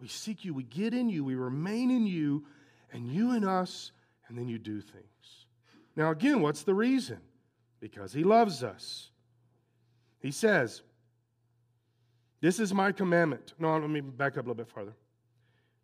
We 0.00 0.08
seek 0.08 0.44
you. 0.44 0.54
We 0.54 0.62
get 0.62 0.94
in 0.94 1.08
you. 1.08 1.24
We 1.24 1.34
remain 1.34 1.90
in 1.90 2.06
you, 2.06 2.46
and 2.92 3.06
you 3.06 3.32
in 3.32 3.44
us, 3.44 3.92
and 4.28 4.38
then 4.38 4.48
you 4.48 4.58
do 4.58 4.80
things. 4.80 5.46
Now, 6.00 6.12
again, 6.12 6.40
what's 6.40 6.62
the 6.62 6.72
reason? 6.72 7.18
Because 7.78 8.10
he 8.10 8.24
loves 8.24 8.64
us. 8.64 9.10
He 10.18 10.30
says, 10.30 10.80
This 12.40 12.58
is 12.58 12.72
my 12.72 12.90
commandment. 12.90 13.52
No, 13.58 13.76
let 13.76 13.90
me 13.90 14.00
back 14.00 14.38
up 14.38 14.46
a 14.46 14.48
little 14.48 14.54
bit 14.54 14.68
farther. 14.68 14.94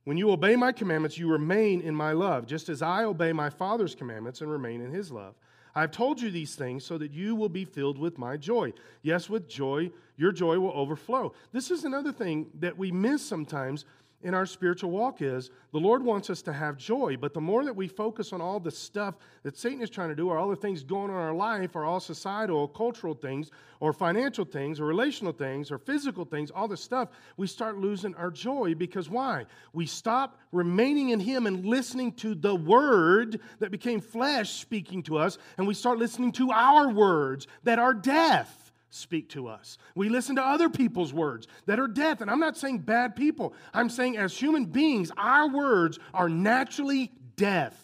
When 0.04 0.16
you 0.16 0.30
obey 0.30 0.56
my 0.56 0.72
commandments, 0.72 1.18
you 1.18 1.30
remain 1.30 1.82
in 1.82 1.94
my 1.94 2.12
love, 2.12 2.46
just 2.46 2.70
as 2.70 2.80
I 2.80 3.04
obey 3.04 3.34
my 3.34 3.50
Father's 3.50 3.94
commandments 3.94 4.40
and 4.40 4.50
remain 4.50 4.80
in 4.80 4.90
his 4.90 5.12
love. 5.12 5.34
I've 5.74 5.90
told 5.90 6.18
you 6.18 6.30
these 6.30 6.54
things 6.54 6.82
so 6.82 6.96
that 6.96 7.12
you 7.12 7.34
will 7.34 7.50
be 7.50 7.66
filled 7.66 7.98
with 7.98 8.16
my 8.16 8.38
joy. 8.38 8.72
Yes, 9.02 9.28
with 9.28 9.46
joy, 9.46 9.90
your 10.16 10.32
joy 10.32 10.58
will 10.58 10.72
overflow. 10.72 11.34
This 11.52 11.70
is 11.70 11.84
another 11.84 12.10
thing 12.10 12.46
that 12.60 12.78
we 12.78 12.90
miss 12.90 13.22
sometimes 13.22 13.84
in 14.26 14.34
our 14.34 14.44
spiritual 14.44 14.90
walk 14.90 15.22
is 15.22 15.50
the 15.70 15.78
Lord 15.78 16.02
wants 16.04 16.30
us 16.30 16.42
to 16.42 16.52
have 16.52 16.76
joy, 16.76 17.16
but 17.16 17.32
the 17.32 17.40
more 17.40 17.64
that 17.64 17.76
we 17.76 17.86
focus 17.86 18.32
on 18.32 18.40
all 18.40 18.58
the 18.58 18.72
stuff 18.72 19.14
that 19.44 19.56
Satan 19.56 19.80
is 19.80 19.88
trying 19.88 20.08
to 20.08 20.16
do, 20.16 20.28
or 20.28 20.36
all 20.36 20.48
the 20.48 20.56
things 20.56 20.82
going 20.82 21.10
on 21.12 21.16
in 21.16 21.22
our 21.22 21.32
life, 21.32 21.76
or 21.76 21.84
all 21.84 22.00
societal, 22.00 22.66
cultural 22.66 23.14
things, 23.14 23.52
or 23.78 23.92
financial 23.92 24.44
things, 24.44 24.80
or 24.80 24.84
relational 24.84 25.32
things, 25.32 25.70
or 25.70 25.78
physical 25.78 26.24
things, 26.24 26.50
all 26.50 26.66
this 26.66 26.80
stuff, 26.80 27.10
we 27.36 27.46
start 27.46 27.78
losing 27.78 28.16
our 28.16 28.32
joy 28.32 28.74
because 28.74 29.08
why? 29.08 29.46
We 29.72 29.86
stop 29.86 30.40
remaining 30.50 31.10
in 31.10 31.20
Him 31.20 31.46
and 31.46 31.64
listening 31.64 32.10
to 32.14 32.34
the 32.34 32.56
Word 32.56 33.40
that 33.60 33.70
became 33.70 34.00
flesh 34.00 34.54
speaking 34.54 35.04
to 35.04 35.18
us, 35.18 35.38
and 35.56 35.68
we 35.68 35.74
start 35.74 35.98
listening 35.98 36.32
to 36.32 36.50
our 36.50 36.88
words 36.88 37.46
that 37.62 37.78
are 37.78 37.94
death 37.94 38.65
speak 38.96 39.30
to 39.30 39.48
us. 39.48 39.78
We 39.94 40.08
listen 40.08 40.36
to 40.36 40.42
other 40.42 40.68
people's 40.68 41.12
words 41.12 41.46
that 41.66 41.78
are 41.78 41.88
death. 41.88 42.20
And 42.20 42.30
I'm 42.30 42.40
not 42.40 42.56
saying 42.56 42.78
bad 42.78 43.16
people, 43.16 43.54
I'm 43.72 43.90
saying 43.90 44.16
as 44.16 44.36
human 44.36 44.64
beings, 44.66 45.10
our 45.16 45.48
words 45.48 45.98
are 46.14 46.28
naturally 46.28 47.12
death 47.36 47.82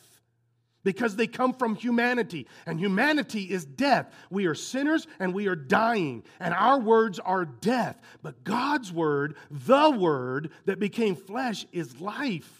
because 0.84 1.16
they 1.16 1.26
come 1.26 1.52
from 1.52 1.74
humanity. 1.74 2.46
And 2.66 2.78
humanity 2.78 3.42
is 3.44 3.64
death. 3.64 4.12
We 4.30 4.46
are 4.46 4.54
sinners 4.54 5.06
and 5.18 5.34
we 5.34 5.46
are 5.48 5.56
dying, 5.56 6.24
and 6.40 6.54
our 6.54 6.78
words 6.80 7.18
are 7.18 7.44
death. 7.44 8.00
But 8.22 8.44
God's 8.44 8.92
word, 8.92 9.36
the 9.50 9.90
word 9.90 10.50
that 10.64 10.78
became 10.78 11.14
flesh, 11.14 11.66
is 11.72 12.00
life. 12.00 12.50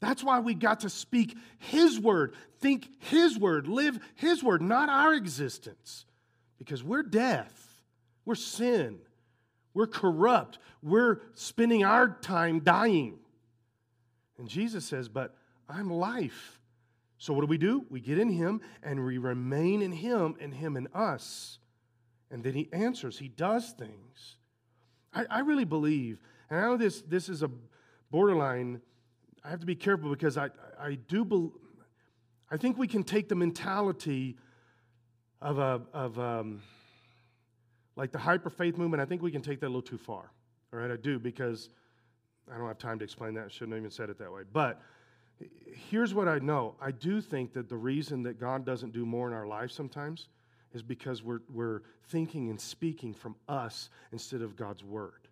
That's 0.00 0.24
why 0.24 0.40
we 0.40 0.54
got 0.54 0.80
to 0.80 0.90
speak 0.90 1.36
His 1.58 1.98
word, 1.98 2.34
think 2.60 2.88
His 2.98 3.38
word, 3.38 3.68
live 3.68 4.00
His 4.16 4.42
word, 4.42 4.60
not 4.60 4.88
our 4.88 5.14
existence. 5.14 6.04
Because 6.64 6.84
we're 6.84 7.02
death, 7.02 7.82
we're 8.24 8.36
sin, 8.36 9.00
we're 9.74 9.88
corrupt, 9.88 10.60
we're 10.80 11.18
spending 11.34 11.82
our 11.82 12.08
time 12.20 12.60
dying. 12.60 13.18
And 14.38 14.48
Jesus 14.48 14.84
says, 14.84 15.08
But 15.08 15.34
I'm 15.68 15.90
life. 15.90 16.60
So 17.18 17.32
what 17.32 17.40
do 17.40 17.48
we 17.48 17.58
do? 17.58 17.84
We 17.90 17.98
get 17.98 18.16
in 18.16 18.30
Him 18.30 18.60
and 18.80 19.04
we 19.04 19.18
remain 19.18 19.82
in 19.82 19.90
Him 19.90 20.36
and 20.40 20.54
Him 20.54 20.76
in 20.76 20.86
us. 20.94 21.58
And 22.30 22.44
then 22.44 22.54
He 22.54 22.68
answers, 22.72 23.18
He 23.18 23.26
does 23.26 23.72
things. 23.72 24.36
I, 25.12 25.24
I 25.28 25.40
really 25.40 25.64
believe, 25.64 26.20
and 26.48 26.60
I 26.60 26.62
know 26.62 26.76
this, 26.76 27.02
this 27.02 27.28
is 27.28 27.42
a 27.42 27.50
borderline, 28.12 28.80
I 29.44 29.50
have 29.50 29.58
to 29.58 29.66
be 29.66 29.74
careful 29.74 30.10
because 30.10 30.38
I, 30.38 30.50
I 30.80 30.94
do 31.08 31.24
believe, 31.24 31.50
I 32.52 32.56
think 32.56 32.78
we 32.78 32.86
can 32.86 33.02
take 33.02 33.28
the 33.28 33.34
mentality 33.34 34.36
of, 35.42 35.58
a, 35.58 35.82
of 35.92 36.18
um, 36.18 36.62
like 37.96 38.12
the 38.12 38.18
hyper 38.18 38.50
faith 38.50 38.78
movement, 38.78 39.02
I 39.02 39.04
think 39.04 39.22
we 39.22 39.30
can 39.30 39.42
take 39.42 39.60
that 39.60 39.66
a 39.66 39.68
little 39.68 39.82
too 39.82 39.98
far. 39.98 40.30
All 40.72 40.78
right, 40.78 40.90
I 40.90 40.96
do 40.96 41.18
because 41.18 41.68
I 42.50 42.56
don't 42.56 42.66
have 42.66 42.78
time 42.78 42.98
to 43.00 43.04
explain 43.04 43.34
that. 43.34 43.44
I 43.46 43.48
shouldn't 43.48 43.72
have 43.72 43.80
even 43.80 43.90
said 43.90 44.08
it 44.08 44.18
that 44.18 44.32
way. 44.32 44.42
But 44.50 44.80
here's 45.90 46.14
what 46.14 46.28
I 46.28 46.38
know 46.38 46.74
I 46.80 46.92
do 46.92 47.20
think 47.20 47.52
that 47.54 47.68
the 47.68 47.76
reason 47.76 48.22
that 48.22 48.38
God 48.40 48.64
doesn't 48.64 48.92
do 48.92 49.04
more 49.04 49.26
in 49.26 49.34
our 49.34 49.46
life 49.46 49.70
sometimes 49.70 50.28
is 50.72 50.82
because 50.82 51.22
we're, 51.22 51.42
we're 51.52 51.82
thinking 52.08 52.48
and 52.48 52.58
speaking 52.58 53.12
from 53.12 53.36
us 53.48 53.90
instead 54.12 54.40
of 54.40 54.56
God's 54.56 54.82
word. 54.82 55.28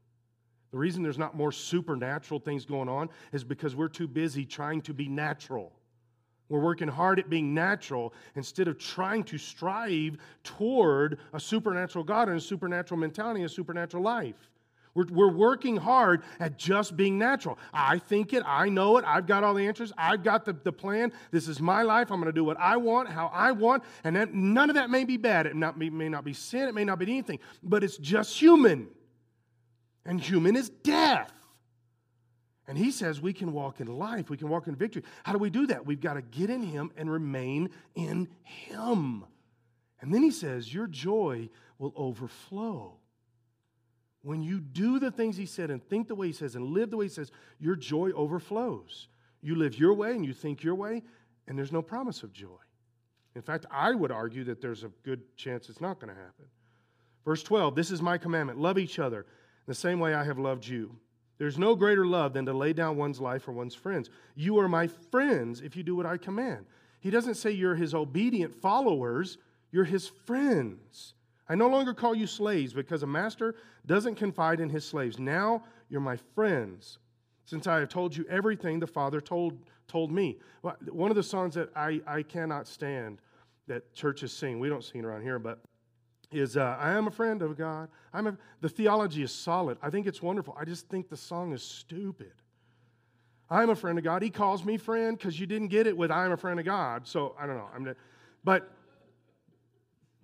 The 0.71 0.79
reason 0.79 1.03
there's 1.03 1.19
not 1.19 1.35
more 1.35 1.51
supernatural 1.51 2.41
things 2.41 2.65
going 2.65 2.89
on 2.89 3.09
is 3.33 3.43
because 3.43 3.75
we're 3.75 3.89
too 3.89 4.07
busy 4.07 4.45
trying 4.45 4.83
to 4.83 4.95
be 4.95 5.09
natural. 5.09 5.73
We're 6.51 6.61
working 6.61 6.89
hard 6.89 7.19
at 7.21 7.31
being 7.31 7.55
natural 7.55 8.13
instead 8.35 8.69
of 8.69 8.77
trying 8.77 9.25
to 9.25 9.39
strive 9.39 10.19
toward 10.45 11.19
a 11.33 11.41
supernatural 11.41 12.05
God 12.05 12.29
and 12.29 12.37
a 12.37 12.41
supernatural 12.41 12.99
mentality, 12.99 13.41
and 13.41 13.49
a 13.49 13.53
supernatural 13.53 14.03
life. 14.03 14.51
We're, 14.95 15.07
we're 15.13 15.33
working 15.33 15.77
hard 15.77 16.25
at 16.41 16.59
just 16.59 16.97
being 16.97 17.17
natural. 17.17 17.57
I 17.73 17.99
think 17.99 18.33
it, 18.33 18.43
I 18.45 18.69
know 18.69 18.97
it, 18.97 19.05
I've 19.07 19.27
got 19.27 19.45
all 19.45 19.55
the 19.55 19.65
answers, 19.65 19.93
I've 19.97 20.25
got 20.25 20.45
the, 20.45 20.53
the 20.53 20.73
plan. 20.73 21.13
This 21.31 21.47
is 21.47 21.61
my 21.61 21.83
life. 21.83 22.11
I'm 22.11 22.21
going 22.21 22.27
to 22.27 22.33
do 22.33 22.45
what 22.45 22.59
I 22.59 22.77
want, 22.77 23.09
how 23.09 23.31
I 23.33 23.53
want, 23.53 23.85
and 24.03 24.17
that, 24.17 24.35
none 24.35 24.69
of 24.69 24.75
that 24.75 24.91
may 24.91 25.05
be 25.05 25.17
bad. 25.17 25.47
It 25.47 25.55
not, 25.55 25.79
may 25.79 26.09
not 26.09 26.25
be 26.25 26.33
sin, 26.33 26.69
it 26.69 26.75
may 26.75 26.85
not 26.85 26.99
be 26.99 27.07
anything, 27.07 27.39
but 27.63 27.85
it's 27.85 27.97
just 27.97 28.37
human. 28.37 28.89
And 30.05 30.21
human 30.21 30.57
is 30.57 30.69
death. 30.69 31.31
And 32.71 32.79
he 32.79 32.93
says 32.93 33.21
we 33.21 33.33
can 33.33 33.53
walk 33.53 33.81
in 33.81 33.89
life, 33.89 34.31
we 34.31 34.37
can 34.37 34.49
walk 34.49 34.69
in 34.69 34.77
victory. 34.77 35.03
How 35.25 35.33
do 35.33 35.41
we 35.41 35.51
do 35.51 35.67
that? 35.67 35.85
We've 35.85 36.01
got 36.01 36.15
to 36.15 36.23
get 36.23 36.51
in 36.51 36.63
him 36.63 36.93
and 36.97 37.11
remain 37.11 37.71
in 37.97 38.29
him. 38.45 39.25
And 40.01 40.15
then 40.15 40.23
he 40.23 40.31
says, 40.31 40.73
Your 40.73 40.87
joy 40.87 41.49
will 41.81 41.93
overflow. 41.97 42.95
When 44.23 44.41
you 44.41 44.61
do 44.61 45.01
the 45.01 45.11
things 45.11 45.37
he 45.37 45.47
said 45.47 45.73
and 45.73 45.83
think 45.83 46.07
the 46.07 46.15
way 46.15 46.29
he 46.29 46.33
says 46.33 46.55
and 46.55 46.67
live 46.67 46.91
the 46.91 46.97
way 46.97 47.07
he 47.07 47.11
says, 47.11 47.33
your 47.59 47.75
joy 47.75 48.13
overflows. 48.13 49.09
You 49.43 49.57
live 49.57 49.77
your 49.77 49.95
way 49.95 50.13
and 50.13 50.25
you 50.25 50.33
think 50.33 50.63
your 50.63 50.77
way, 50.77 51.03
and 51.49 51.59
there's 51.59 51.73
no 51.73 51.83
promise 51.83 52.23
of 52.23 52.33
joy. 52.33 52.61
In 53.35 53.43
fact, 53.43 53.67
I 53.69 53.97
would 53.97 54.13
argue 54.13 54.45
that 54.45 54.61
there's 54.61 54.85
a 54.85 54.93
good 55.03 55.37
chance 55.37 55.69
it's 55.69 55.81
not 55.81 55.99
going 55.99 56.15
to 56.15 56.21
happen. 56.21 56.45
Verse 57.25 57.43
12 57.43 57.75
This 57.75 57.91
is 57.91 58.01
my 58.01 58.17
commandment 58.17 58.61
love 58.61 58.79
each 58.79 59.01
other 59.01 59.27
the 59.67 59.75
same 59.75 59.99
way 59.99 60.15
I 60.15 60.23
have 60.23 60.39
loved 60.39 60.65
you. 60.65 61.01
There's 61.41 61.59
no 61.59 61.75
greater 61.75 62.05
love 62.05 62.35
than 62.35 62.45
to 62.45 62.53
lay 62.53 62.75
down 62.75 62.99
one's 62.99 63.19
life 63.19 63.45
for 63.45 63.53
one's 63.53 63.75
friends. 63.75 64.11
You 64.35 64.59
are 64.59 64.69
my 64.69 64.87
friends 64.87 65.63
if 65.63 65.75
you 65.75 65.83
do 65.83 65.97
what 65.97 66.05
I 66.05 66.19
command. 66.19 66.67
He 67.01 67.09
doesn't 67.09 67.37
say 67.37 67.51
you're 67.51 67.75
his 67.75 67.95
obedient 67.95 68.55
followers, 68.55 69.39
you're 69.73 69.85
his 69.85 70.07
friends. 70.07 71.15
I 71.49 71.55
no 71.55 71.67
longer 71.71 71.95
call 71.95 72.15
you 72.15 72.27
slaves 72.27 72.75
because 72.75 73.03
a 73.05 73.07
master 73.07 73.55
doesn't 73.87 74.17
confide 74.17 74.61
in 74.61 74.69
his 74.69 74.85
slaves. 74.85 75.19
Now 75.19 75.65
you're 75.89 76.03
my 76.03 76.19
friends, 76.35 76.99
since 77.47 77.67
I 77.67 77.81
have 77.81 77.89
told 77.89 78.15
you 78.15 78.27
everything 78.29 78.79
the 78.79 78.87
Father 78.87 79.23
told, 79.23 79.61
told 79.89 80.13
me. 80.13 80.41
One 80.91 81.11
of 81.11 81.17
the 81.17 81.23
songs 81.23 81.55
that 81.55 81.71
I, 81.75 82.03
I 82.07 82.23
cannot 82.23 82.69
stand 82.69 83.17
that 83.67 83.95
churches 83.95 84.31
sing, 84.35 84.61
we 84.61 84.69
don't 84.69 84.85
sing 84.85 85.07
around 85.07 85.23
here, 85.23 85.39
but 85.39 85.61
is 86.33 86.57
uh, 86.57 86.77
I 86.79 86.93
am 86.93 87.07
a 87.07 87.11
friend 87.11 87.43
of 87.43 87.57
God. 87.57 87.89
I'm 88.13 88.27
a, 88.27 88.37
the 88.61 88.69
theology 88.69 89.23
is 89.23 89.33
solid. 89.33 89.79
I 89.83 89.91
think 89.91 90.07
it's 90.07 90.23
wonderful. 90.23 90.57
I 90.59 90.65
just 90.65 90.89
think 90.89 91.09
the 91.09 91.17
song 91.17 91.53
is 91.53 91.63
stupid. 91.63 92.33
I'm 93.49 93.71
a 93.71 93.77
friend 93.77 93.99
of 93.99 94.05
God. 94.05 94.23
He 94.23 94.31
calls 94.31 94.65
me 94.65 94.77
friend 94.77 95.19
because 95.19 95.39
you 95.41 95.47
didn't 95.47 95.69
get 95.69 95.87
it 95.87 95.97
with 95.97 96.11
I'm 96.11 96.33
a 96.33 96.37
friend 96.37 96.61
of 96.61 96.67
God. 96.67 97.07
So 97.07 97.35
I 97.39 97.47
don't 97.47 97.57
know. 97.57 97.69
I'm, 97.75 97.95
but 98.45 98.71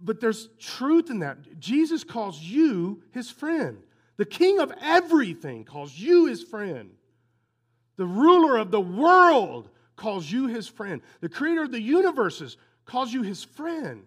but 0.00 0.20
there's 0.20 0.48
truth 0.58 1.10
in 1.10 1.20
that. 1.20 1.58
Jesus 1.58 2.04
calls 2.04 2.40
you 2.40 3.02
his 3.12 3.30
friend. 3.30 3.78
The 4.16 4.26
king 4.26 4.60
of 4.60 4.72
everything 4.80 5.64
calls 5.64 5.98
you 5.98 6.26
his 6.26 6.42
friend. 6.42 6.90
The 7.96 8.06
ruler 8.06 8.58
of 8.58 8.70
the 8.70 8.80
world 8.80 9.70
calls 9.96 10.30
you 10.30 10.48
his 10.48 10.68
friend. 10.68 11.00
The 11.20 11.28
creator 11.28 11.62
of 11.62 11.72
the 11.72 11.80
universes 11.80 12.56
calls 12.84 13.12
you 13.12 13.22
his 13.22 13.42
friend. 13.42 14.04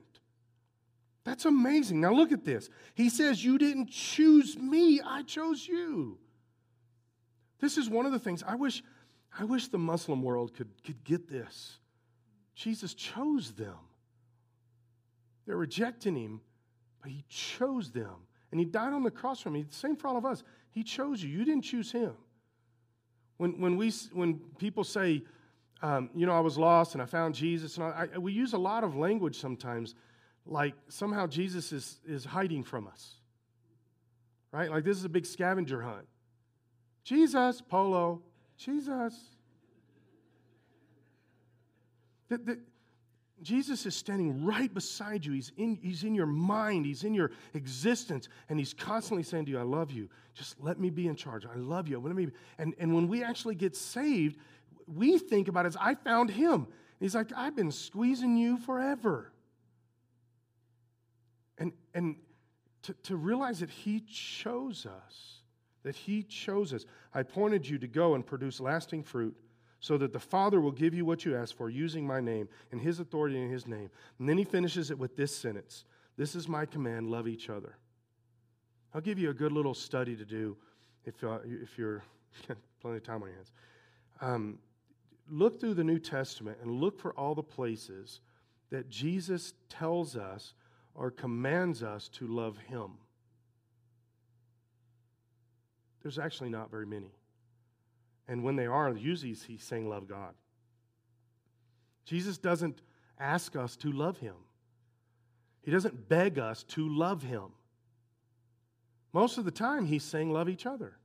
That's 1.30 1.46
amazing. 1.46 2.02
Now 2.02 2.12
look 2.12 2.32
at 2.32 2.44
this. 2.44 2.72
He 2.96 3.08
says, 3.08 3.46
You 3.46 3.60
didn't 3.60 3.92
choose 3.92 4.58
me, 4.58 5.00
I 5.00 5.22
chose 5.22 5.68
you. 5.68 6.18
This 7.60 7.78
is 7.78 7.88
one 7.88 8.08
of 8.08 8.12
the 8.12 8.18
things 8.18 8.44
I 8.48 8.56
wish, 8.56 8.82
I 9.38 9.44
wish 9.44 9.68
the 9.68 9.78
Muslim 9.78 10.24
world 10.24 10.56
could, 10.56 10.70
could 10.84 11.04
get 11.04 11.30
this. 11.30 11.78
Jesus 12.56 12.96
chose 12.96 13.52
them. 13.52 13.78
They're 15.46 15.56
rejecting 15.56 16.16
him, 16.16 16.42
but 17.00 17.12
he 17.12 17.24
chose 17.30 17.92
them. 17.92 18.26
And 18.50 18.60
he 18.60 18.66
died 18.66 18.94
on 18.94 19.04
the 19.04 19.12
cross 19.12 19.40
for 19.40 19.52
me. 19.52 19.68
Same 19.70 19.96
for 19.96 20.08
all 20.08 20.18
of 20.18 20.26
us. 20.26 20.42
He 20.72 20.82
chose 20.82 21.24
you. 21.24 21.30
You 21.30 21.46
didn't 21.46 21.62
choose 21.62 21.92
him. 21.92 22.14
When, 23.38 23.62
when, 23.62 23.78
we, 23.78 23.92
when 24.14 24.40
people 24.58 24.84
say, 24.84 25.22
um, 25.84 26.10
you 26.16 26.26
know, 26.26 26.34
I 26.34 26.40
was 26.40 26.58
lost 26.58 26.96
and 26.96 27.04
I 27.04 27.06
found 27.06 27.36
Jesus, 27.36 27.78
and 27.78 27.86
I, 27.86 28.08
I, 28.16 28.18
we 28.18 28.34
use 28.34 28.54
a 28.54 28.58
lot 28.58 28.84
of 28.84 28.96
language 28.96 29.40
sometimes 29.40 29.94
like 30.50 30.74
somehow 30.88 31.28
Jesus 31.28 31.72
is, 31.72 32.00
is 32.08 32.26
hiding 32.26 32.64
from 32.64 32.88
us. 32.88 33.16
Right? 34.52 34.70
Like 34.70 34.84
this 34.84 34.98
is 34.98 35.06
a 35.06 35.10
big 35.10 35.26
scavenger 35.26 35.82
hunt. 35.82 36.08
Jesus, 37.04 37.62
Polo, 37.62 38.22
Jesus. 38.58 39.16
The, 42.30 42.38
the, 42.40 42.60
Jesus 43.42 43.86
is 43.86 43.96
standing 43.96 44.44
right 44.44 44.74
beside 44.74 45.26
you. 45.26 45.34
He's 45.34 45.52
in, 45.56 45.78
he's 45.82 46.04
in 46.04 46.14
your 46.14 46.26
mind, 46.26 46.86
He's 46.86 47.04
in 47.04 47.14
your 47.14 47.32
existence, 47.54 48.28
and 48.50 48.60
He's 48.60 48.74
constantly 48.74 49.24
saying 49.24 49.46
to 49.46 49.52
you, 49.52 49.60
I 49.60 49.64
love 49.64 49.92
you. 49.92 50.10
Just 50.34 50.60
let 50.60 50.80
me 50.80 50.90
be 50.90 51.08
in 51.08 51.16
charge. 51.16 51.46
I 51.46 51.58
love 51.58 51.88
you. 51.88 52.00
Let 52.00 52.16
me 52.16 52.28
and, 52.58 52.74
and 52.80 52.94
when 52.94 53.08
we 53.08 53.24
actually 53.24 53.56
get 53.56 53.76
saved, 53.76 54.38
we 54.88 55.18
think 55.18 55.48
about 55.48 55.66
it 55.66 55.70
as 55.70 55.78
I 55.80 55.96
found 55.96 56.32
Him. 56.32 56.68
He's 57.00 57.16
like, 57.16 57.32
I've 57.36 57.56
been 57.56 57.72
squeezing 57.72 58.36
you 58.36 58.58
forever. 58.58 59.32
And, 61.94 62.16
to, 62.84 62.94
to 63.04 63.16
realize 63.16 63.60
that 63.60 63.70
He 63.70 64.02
chose 64.02 64.86
us, 64.86 65.42
that 65.84 65.96
He 65.96 66.24
chose 66.24 66.74
us. 66.74 66.86
I 67.14 67.22
appointed 67.22 67.68
you 67.68 67.78
to 67.80 67.88
go 67.88 68.16
and 68.16 68.26
produce 68.26 68.60
lasting 68.60 69.04
fruit 69.04 69.36
so 69.80 69.98
that 69.98 70.14
the 70.14 70.20
Father 70.20 70.60
will 70.60 70.72
give 70.72 70.94
you 70.94 71.06
what 71.06 71.26
you 71.26 71.36
ask 71.36 71.56
for 71.56 71.70
using 71.70 72.06
my 72.06 72.20
name 72.20 72.50
and 72.72 72.82
His 72.82 73.00
authority 73.00 73.42
in 73.42 73.50
His 73.50 73.68
name. 73.68 73.90
And 74.20 74.28
then 74.28 74.38
He 74.38 74.44
finishes 74.44 74.92
it 74.92 75.00
with 75.00 75.16
this 75.16 75.36
sentence 75.36 75.86
This 76.18 76.36
is 76.36 76.48
my 76.48 76.66
command 76.66 77.10
love 77.10 77.28
each 77.28 77.50
other. 77.50 77.78
I'll 78.94 79.02
give 79.02 79.20
you 79.20 79.30
a 79.30 79.34
good 79.34 79.52
little 79.52 79.76
study 79.76 80.16
to 80.16 80.26
do 80.26 80.58
if, 81.06 81.24
uh, 81.24 81.40
if 81.44 81.78
you're 81.78 82.04
plenty 82.82 82.98
of 82.98 83.04
time 83.04 83.22
on 83.22 83.28
your 83.28 83.36
hands, 83.36 83.52
um, 84.22 84.60
look 85.30 85.60
through 85.60 85.76
the 85.76 85.84
New 85.84 86.00
Testament 86.00 86.58
and 86.62 86.72
look 86.72 87.00
for 87.00 87.14
all 87.14 87.36
the 87.36 87.44
places 87.44 88.22
that 88.72 88.90
Jesus 88.90 89.54
tells 89.70 90.16
us 90.16 90.54
or 91.00 91.10
commands 91.10 91.82
us 91.82 92.10
to 92.10 92.28
love 92.28 92.58
Him. 92.58 92.92
There's 96.04 96.20
actually 96.20 96.50
not 96.50 96.70
very 96.70 96.86
many. 96.86 97.14
And 98.28 98.44
when 98.44 98.58
they 98.58 98.68
are, 98.68 98.92
usually 98.92 99.34
He's 99.34 99.64
saying, 99.64 99.90
Love 99.90 100.10
God. 100.10 100.34
Jesus 102.04 102.38
doesn't 102.38 102.82
ask 103.18 103.56
us 103.56 103.78
to 103.78 103.94
love 103.94 104.18
Him, 104.18 104.36
He 105.62 105.72
doesn't 105.72 106.10
beg 106.10 106.38
us 106.38 106.64
to 106.64 106.88
love 106.88 107.24
Him. 107.24 107.46
Most 109.14 109.38
of 109.38 109.46
the 109.46 109.52
time, 109.52 109.86
He's 109.86 110.04
saying, 110.04 110.32
Love 110.32 110.50
each 110.50 110.66
other. 110.66 110.98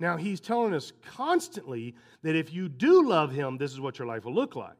Now, 0.00 0.16
He's 0.16 0.40
telling 0.40 0.74
us 0.74 0.92
constantly 1.14 1.94
that 2.22 2.34
if 2.34 2.52
you 2.52 2.68
do 2.68 3.08
love 3.08 3.30
Him, 3.30 3.58
this 3.58 3.70
is 3.70 3.80
what 3.80 4.00
your 4.00 4.08
life 4.08 4.24
will 4.24 4.34
look 4.34 4.56
like. 4.56 4.79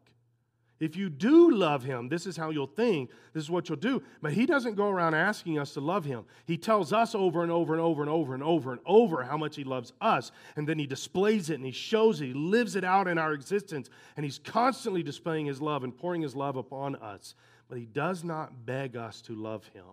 If 0.81 0.97
you 0.97 1.11
do 1.11 1.51
love 1.51 1.85
him, 1.85 2.09
this 2.09 2.26
is 2.26 2.39
how 2.39 2.49
you'll 2.49 2.66
think, 2.66 3.11
this 3.35 3.45
is 3.45 3.51
what 3.51 3.68
you'll 3.68 3.76
do. 3.76 4.03
But 4.22 4.33
he 4.33 4.47
doesn't 4.47 4.76
go 4.76 4.89
around 4.89 5.12
asking 5.14 5.59
us 5.59 5.74
to 5.74 5.81
love 5.81 6.07
him. 6.07 6.24
He 6.47 6.57
tells 6.57 6.91
us 6.91 7.14
over 7.14 7.43
and 7.43 7.53
over 7.53 7.74
and 7.74 7.83
over 7.83 8.03
and 8.03 8.11
over 8.11 8.33
and 8.33 8.43
over 8.43 8.72
and 8.72 8.81
over 8.87 9.22
how 9.22 9.37
much 9.37 9.57
he 9.57 9.62
loves 9.62 9.93
us. 10.01 10.33
And 10.57 10.66
then 10.66 10.78
he 10.78 10.87
displays 10.87 11.51
it 11.51 11.57
and 11.57 11.66
he 11.66 11.70
shows 11.70 12.22
it, 12.22 12.28
he 12.28 12.33
lives 12.33 12.76
it 12.76 12.85
out 12.85 13.09
in 13.09 13.18
our 13.18 13.35
existence. 13.35 13.91
And 14.16 14.24
he's 14.24 14.39
constantly 14.39 15.03
displaying 15.03 15.45
his 15.45 15.61
love 15.61 15.85
and 15.85 15.95
pouring 15.95 16.22
his 16.22 16.35
love 16.35 16.57
upon 16.57 16.97
us. 16.97 17.35
But 17.68 17.76
he 17.76 17.85
does 17.85 18.24
not 18.24 18.64
beg 18.64 18.97
us 18.97 19.20
to 19.22 19.35
love 19.35 19.66
him. 19.74 19.85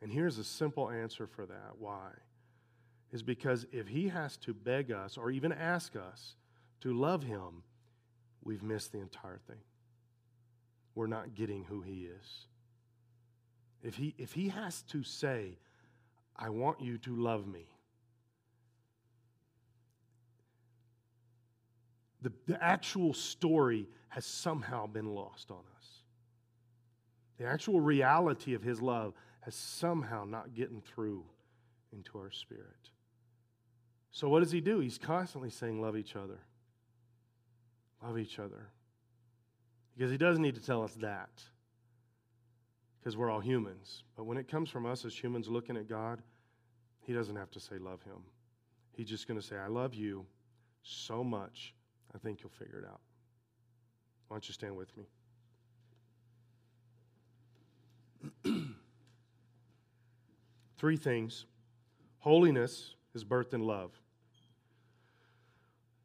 And 0.00 0.10
here's 0.10 0.38
a 0.38 0.44
simple 0.44 0.88
answer 0.88 1.26
for 1.26 1.44
that. 1.44 1.72
Why? 1.78 2.08
Is 3.12 3.22
because 3.22 3.66
if 3.70 3.86
he 3.86 4.08
has 4.08 4.38
to 4.38 4.54
beg 4.54 4.90
us 4.90 5.18
or 5.18 5.30
even 5.30 5.52
ask 5.52 5.94
us 5.94 6.36
to 6.80 6.94
love 6.94 7.22
him, 7.22 7.64
we've 8.42 8.62
missed 8.62 8.92
the 8.92 8.98
entire 8.98 9.38
thing 9.46 9.58
we're 10.94 11.06
not 11.06 11.34
getting 11.34 11.64
who 11.64 11.80
he 11.80 12.06
is. 12.06 12.46
If 13.82 13.96
he, 13.96 14.14
if 14.18 14.32
he 14.32 14.48
has 14.48 14.82
to 14.82 15.02
say, 15.02 15.58
I 16.36 16.50
want 16.50 16.80
you 16.80 16.98
to 16.98 17.16
love 17.16 17.46
me, 17.46 17.66
the, 22.20 22.32
the 22.46 22.62
actual 22.62 23.12
story 23.12 23.88
has 24.08 24.24
somehow 24.24 24.86
been 24.86 25.14
lost 25.14 25.50
on 25.50 25.58
us. 25.78 25.86
The 27.38 27.46
actual 27.46 27.80
reality 27.80 28.54
of 28.54 28.62
his 28.62 28.80
love 28.80 29.14
has 29.40 29.54
somehow 29.54 30.24
not 30.24 30.54
gotten 30.56 30.80
through 30.80 31.24
into 31.92 32.18
our 32.18 32.30
spirit. 32.30 32.90
So, 34.12 34.28
what 34.28 34.40
does 34.40 34.52
he 34.52 34.60
do? 34.60 34.78
He's 34.78 34.98
constantly 34.98 35.50
saying, 35.50 35.80
Love 35.80 35.96
each 35.96 36.14
other. 36.14 36.38
Love 38.04 38.18
each 38.18 38.38
other. 38.38 38.68
Because 39.96 40.10
he 40.10 40.16
does 40.16 40.38
need 40.38 40.54
to 40.54 40.60
tell 40.62 40.82
us 40.82 40.94
that. 40.94 41.30
Because 42.98 43.16
we're 43.16 43.30
all 43.30 43.40
humans. 43.40 44.04
But 44.16 44.24
when 44.24 44.38
it 44.38 44.48
comes 44.48 44.70
from 44.70 44.86
us 44.86 45.04
as 45.04 45.14
humans 45.14 45.48
looking 45.48 45.76
at 45.76 45.88
God, 45.88 46.22
he 47.00 47.12
doesn't 47.12 47.36
have 47.36 47.50
to 47.50 47.60
say, 47.60 47.78
Love 47.78 48.02
him. 48.02 48.22
He's 48.92 49.08
just 49.08 49.26
going 49.26 49.40
to 49.40 49.46
say, 49.46 49.56
I 49.56 49.66
love 49.66 49.94
you 49.94 50.26
so 50.82 51.24
much, 51.24 51.74
I 52.14 52.18
think 52.18 52.40
you'll 52.42 52.50
figure 52.50 52.78
it 52.78 52.84
out. 52.84 53.00
Why 54.28 54.36
don't 54.36 54.46
you 54.48 54.54
stand 54.54 54.76
with 54.76 54.90
me? 54.96 55.04
Three 60.78 60.96
things 60.96 61.46
holiness 62.18 62.94
is 63.14 63.24
birthed 63.24 63.52
in 63.52 63.66
love. 63.66 63.90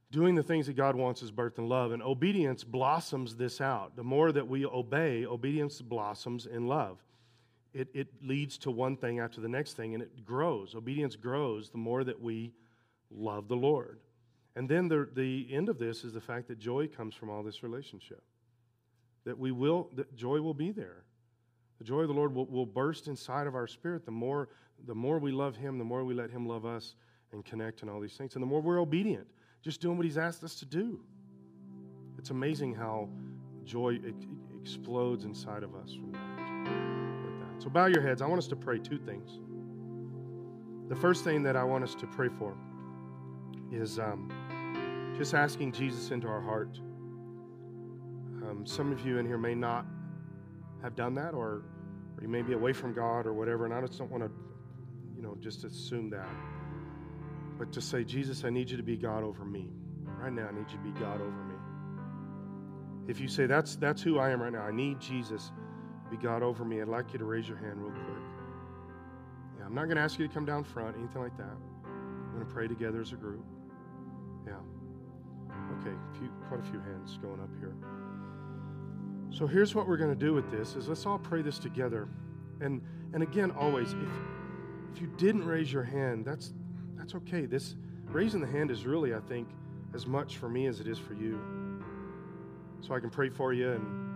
Doing 0.10 0.36
the 0.36 0.44
things 0.44 0.68
that 0.68 0.74
God 0.74 0.96
wants 0.96 1.22
is 1.22 1.32
birth 1.32 1.58
in 1.58 1.68
love, 1.68 1.92
and 1.92 2.02
obedience 2.02 2.64
blossoms 2.64 3.36
this 3.36 3.60
out. 3.60 3.98
The 3.98 4.04
more 4.04 4.32
that 4.32 4.48
we 4.48 4.66
obey, 4.66 5.26
obedience 5.26 5.82
blossoms 5.82 6.46
in 6.46 6.68
love. 6.68 7.04
It, 7.74 7.90
it 7.94 8.08
leads 8.24 8.58
to 8.60 8.72
one 8.72 8.96
thing 8.96 9.20
after 9.20 9.42
the 9.42 9.50
next 9.50 9.74
thing, 9.74 9.94
and 9.94 10.02
it 10.02 10.24
grows. 10.24 10.76
Obedience 10.76 11.18
grows 11.18 11.70
the 11.70 11.78
more 11.78 12.06
that 12.06 12.22
we 12.22 12.54
love 13.12 13.50
the 13.50 13.58
Lord. 13.58 14.00
And 14.56 14.70
then 14.70 14.88
the, 14.88 15.10
the 15.14 15.48
end 15.52 15.68
of 15.68 15.78
this 15.78 16.06
is 16.06 16.14
the 16.14 16.22
fact 16.22 16.48
that 16.48 16.58
joy 16.58 16.88
comes 16.88 17.14
from 17.14 17.30
all 17.30 17.44
this 17.44 17.62
relationship. 17.62 18.24
That 19.26 19.38
we 19.38 19.52
will, 19.52 19.90
that 19.96 20.16
joy 20.16 20.40
will 20.40 20.54
be 20.54 20.72
there. 20.72 21.04
The 21.80 21.84
joy 21.84 22.02
of 22.02 22.08
the 22.08 22.14
Lord 22.14 22.34
will, 22.34 22.46
will 22.46 22.66
burst 22.66 23.08
inside 23.08 23.46
of 23.46 23.56
our 23.56 23.68
spirit. 23.68 24.06
The 24.06 24.12
more, 24.12 24.48
the 24.88 24.96
more 24.96 25.20
we 25.20 25.34
love 25.34 25.58
Him, 25.58 25.78
the 25.78 25.84
more 25.84 26.06
we 26.06 26.14
let 26.14 26.32
Him 26.32 26.48
love 26.48 26.66
us 26.66 26.96
and 27.34 27.44
connect 27.44 27.82
and 27.82 27.92
all 27.92 28.00
these 28.00 28.16
things. 28.16 28.36
And 28.36 28.42
the 28.42 28.48
more 28.48 28.62
we're 28.62 28.80
obedient 28.80 29.28
just 29.68 29.82
doing 29.82 29.98
what 29.98 30.06
He's 30.06 30.18
asked 30.18 30.46
us 30.46 30.56
to 30.56 30.66
do. 30.66 30.98
It's 32.18 32.30
amazing 32.30 32.74
how 32.74 33.10
joy 33.66 34.00
explodes 34.62 35.26
inside 35.26 35.62
of 35.62 35.76
us 35.76 35.94
from 35.94 36.14
that. 36.14 37.62
So 37.62 37.68
bow 37.68 37.88
your 37.88 38.02
heads. 38.02 38.22
I 38.22 38.28
want 38.28 38.38
us 38.38 38.48
to 38.48 38.56
pray 38.56 38.80
two 38.80 38.98
things. 38.98 39.42
The 40.88 40.96
first 40.96 41.26
thing 41.26 41.44
that 41.44 41.58
I 41.58 41.66
want 41.66 41.84
us 41.84 41.96
to 41.96 42.08
pray 42.08 42.30
for 42.40 42.56
is 43.70 44.00
um, 44.00 44.32
just 45.18 45.34
asking 45.34 45.74
Jesus 45.74 46.12
into 46.12 46.30
our 46.30 46.42
heart. 46.42 46.80
Um, 48.48 48.64
some 48.66 48.94
of 48.94 49.06
you 49.06 49.18
in 49.18 49.26
here 49.26 49.38
may 49.38 49.54
not 49.54 49.86
have 50.82 50.96
done 50.96 51.14
that, 51.16 51.34
or, 51.34 51.66
or 52.16 52.20
you 52.22 52.30
may 52.30 52.42
be 52.42 52.54
away 52.54 52.72
from 52.72 52.94
God 52.94 53.26
or 53.26 53.34
whatever, 53.34 53.66
and 53.66 53.74
I 53.74 53.82
just 53.82 54.00
don't 54.00 54.12
want 54.12 54.24
to, 54.24 54.32
you 55.14 55.22
know, 55.22 55.36
just 55.42 55.66
assume 55.66 56.10
that 56.12 56.30
but 57.58 57.72
to 57.74 57.82
say, 57.82 58.04
Jesus, 58.04 58.44
I 58.44 58.50
need 58.50 58.70
you 58.70 58.78
to 58.78 58.84
be 58.84 58.98
God 58.98 59.24
over 59.24 59.44
me. 59.44 59.70
Right 60.20 60.32
now, 60.32 60.48
I 60.48 60.52
need 60.52 60.66
you 60.72 60.78
to 60.78 60.84
be 60.84 61.00
God 61.00 61.22
over 61.22 61.44
me. 61.44 61.56
If 63.08 63.20
you 63.20 63.28
say, 63.28 63.46
that's, 63.46 63.76
that's 63.76 64.02
who 64.02 64.20
I 64.20 64.30
am 64.32 64.42
right 64.42 64.52
now, 64.52 64.62
I 64.62 64.72
need 64.72 65.00
Jesus 65.00 65.52
to 66.04 66.16
be 66.16 66.22
God 66.22 66.44
over 66.44 66.64
me, 66.66 66.82
I'd 66.82 66.88
like 66.88 67.14
you 67.14 67.20
to 67.20 67.26
raise 67.26 67.48
your 67.48 67.58
hand 67.58 67.82
real 67.82 67.92
quick. 67.92 68.24
Yeah, 69.58 69.66
I'm 69.66 69.76
not 69.76 69.86
going 69.86 69.98
to 69.98 70.04
ask 70.04 70.20
you 70.20 70.28
to 70.28 70.34
come 70.34 70.46
down 70.46 70.64
front, 70.64 70.96
anything 70.98 71.22
like 71.22 71.38
that. 71.38 71.56
I'm 71.86 72.32
going 72.34 72.46
to 72.46 72.54
pray 72.54 72.68
together 72.68 73.02
as 73.02 73.12
a 73.12 73.16
group. 73.16 73.46
Yeah. 74.46 74.54
Okay, 75.80 75.96
few, 76.18 76.30
quite 76.48 76.60
a 76.60 76.64
few 76.64 76.80
hands 76.80 77.18
going 77.22 77.40
up 77.42 77.50
here. 77.60 77.74
So 79.30 79.46
here's 79.46 79.76
what 79.76 79.88
we're 79.88 79.98
going 79.98 80.14
to 80.14 80.20
do 80.20 80.34
with 80.34 80.50
this 80.52 80.76
is 80.76 80.88
let's 80.88 81.06
all 81.06 81.20
pray 81.20 81.42
this 81.42 81.60
together. 81.60 82.08
And 82.62 82.82
and 83.14 83.24
again, 83.24 83.52
always, 83.52 83.94
if 83.94 84.10
if 84.94 85.02
you 85.02 85.08
didn't 85.18 85.46
raise 85.46 85.72
your 85.72 85.84
hand, 85.84 86.26
that's 86.26 86.54
that's 86.98 87.16
okay. 87.16 87.46
This 87.46 87.76
raising 88.06 88.42
the 88.42 88.48
hand 88.48 88.72
is 88.72 88.86
really, 88.86 89.14
I 89.14 89.20
think, 89.20 89.48
as 89.94 90.06
much 90.06 90.38
for 90.38 90.50
me 90.50 90.68
as 90.68 90.80
it 90.80 90.88
is 90.88 90.98
for 90.98 91.14
you. 91.14 91.40
So 92.82 92.94
I 92.94 93.00
can 93.00 93.10
pray 93.10 93.30
for 93.30 93.54
you 93.54 93.72
and 93.72 94.08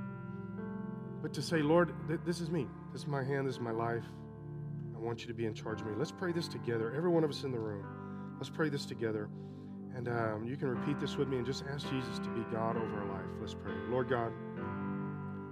but 1.22 1.34
to 1.34 1.42
say, 1.42 1.62
Lord, 1.62 1.94
th- 2.08 2.20
this 2.26 2.42
is 2.42 2.50
me. 2.50 2.68
This 2.92 3.04
is 3.04 3.08
my 3.08 3.24
hand, 3.24 3.48
this 3.48 3.56
is 3.56 3.62
my 3.62 3.72
life. 3.72 4.04
I 4.96 5.00
want 5.00 5.22
you 5.22 5.28
to 5.28 5.34
be 5.34 5.46
in 5.46 5.54
charge 5.54 5.82
of 5.82 5.88
me. 5.88 5.94
Let's 5.96 6.12
pray 6.12 6.32
this 6.32 6.48
together. 6.48 6.94
Every 6.96 7.10
one 7.10 7.24
of 7.24 7.30
us 7.30 7.44
in 7.44 7.52
the 7.52 7.60
room. 7.60 7.86
Let's 8.38 8.50
pray 8.50 8.70
this 8.70 8.86
together. 8.86 9.30
And 9.96 10.08
um, 10.08 10.46
you 10.46 10.58
can 10.58 10.68
repeat 10.68 11.00
this 11.00 11.18
with 11.18 11.28
me 11.28 11.38
and 11.38 11.46
just 11.46 11.64
ask 11.72 11.88
Jesus 11.90 12.18
to 12.20 12.30
be 12.30 12.42
God 12.52 12.76
over 12.76 13.02
our 13.02 13.08
life. 13.08 13.26
Let's 13.40 13.54
pray. 13.54 13.74
Lord 13.90 14.10
God, 14.10 14.32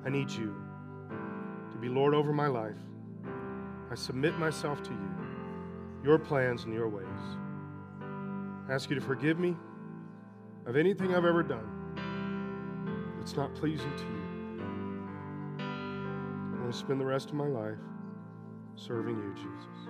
I 0.06 0.10
need 0.10 0.32
you 0.32 0.56
to 1.72 1.78
be 1.78 1.88
Lord 1.88 2.14
over 2.14 2.34
my 2.34 2.48
life. 2.48 2.78
I 3.92 3.96
submit 3.96 4.38
myself 4.40 4.82
to 4.84 4.92
you 4.92 5.19
your 6.04 6.18
plans 6.18 6.64
and 6.64 6.74
your 6.74 6.90
ways. 6.90 7.06
I 8.70 8.74
ask 8.74 8.90
you 8.90 8.96
to 8.96 9.02
forgive 9.02 9.40
me 9.40 9.56
of 10.66 10.76
anything 10.76 11.16
I've 11.16 11.26
ever 11.26 11.44
done 11.44 11.68
that's 13.18 13.36
not 13.36 13.54
pleasing 13.56 13.92
to 13.98 14.04
you. 14.04 14.30
I 15.60 16.62
want 16.62 16.72
to 16.72 16.78
spend 16.78 17.02
the 17.02 17.06
rest 17.06 17.30
of 17.30 17.36
my 17.36 17.48
life 17.48 17.78
serving 18.76 19.18
you, 19.18 19.34
Jesus. 19.36 19.90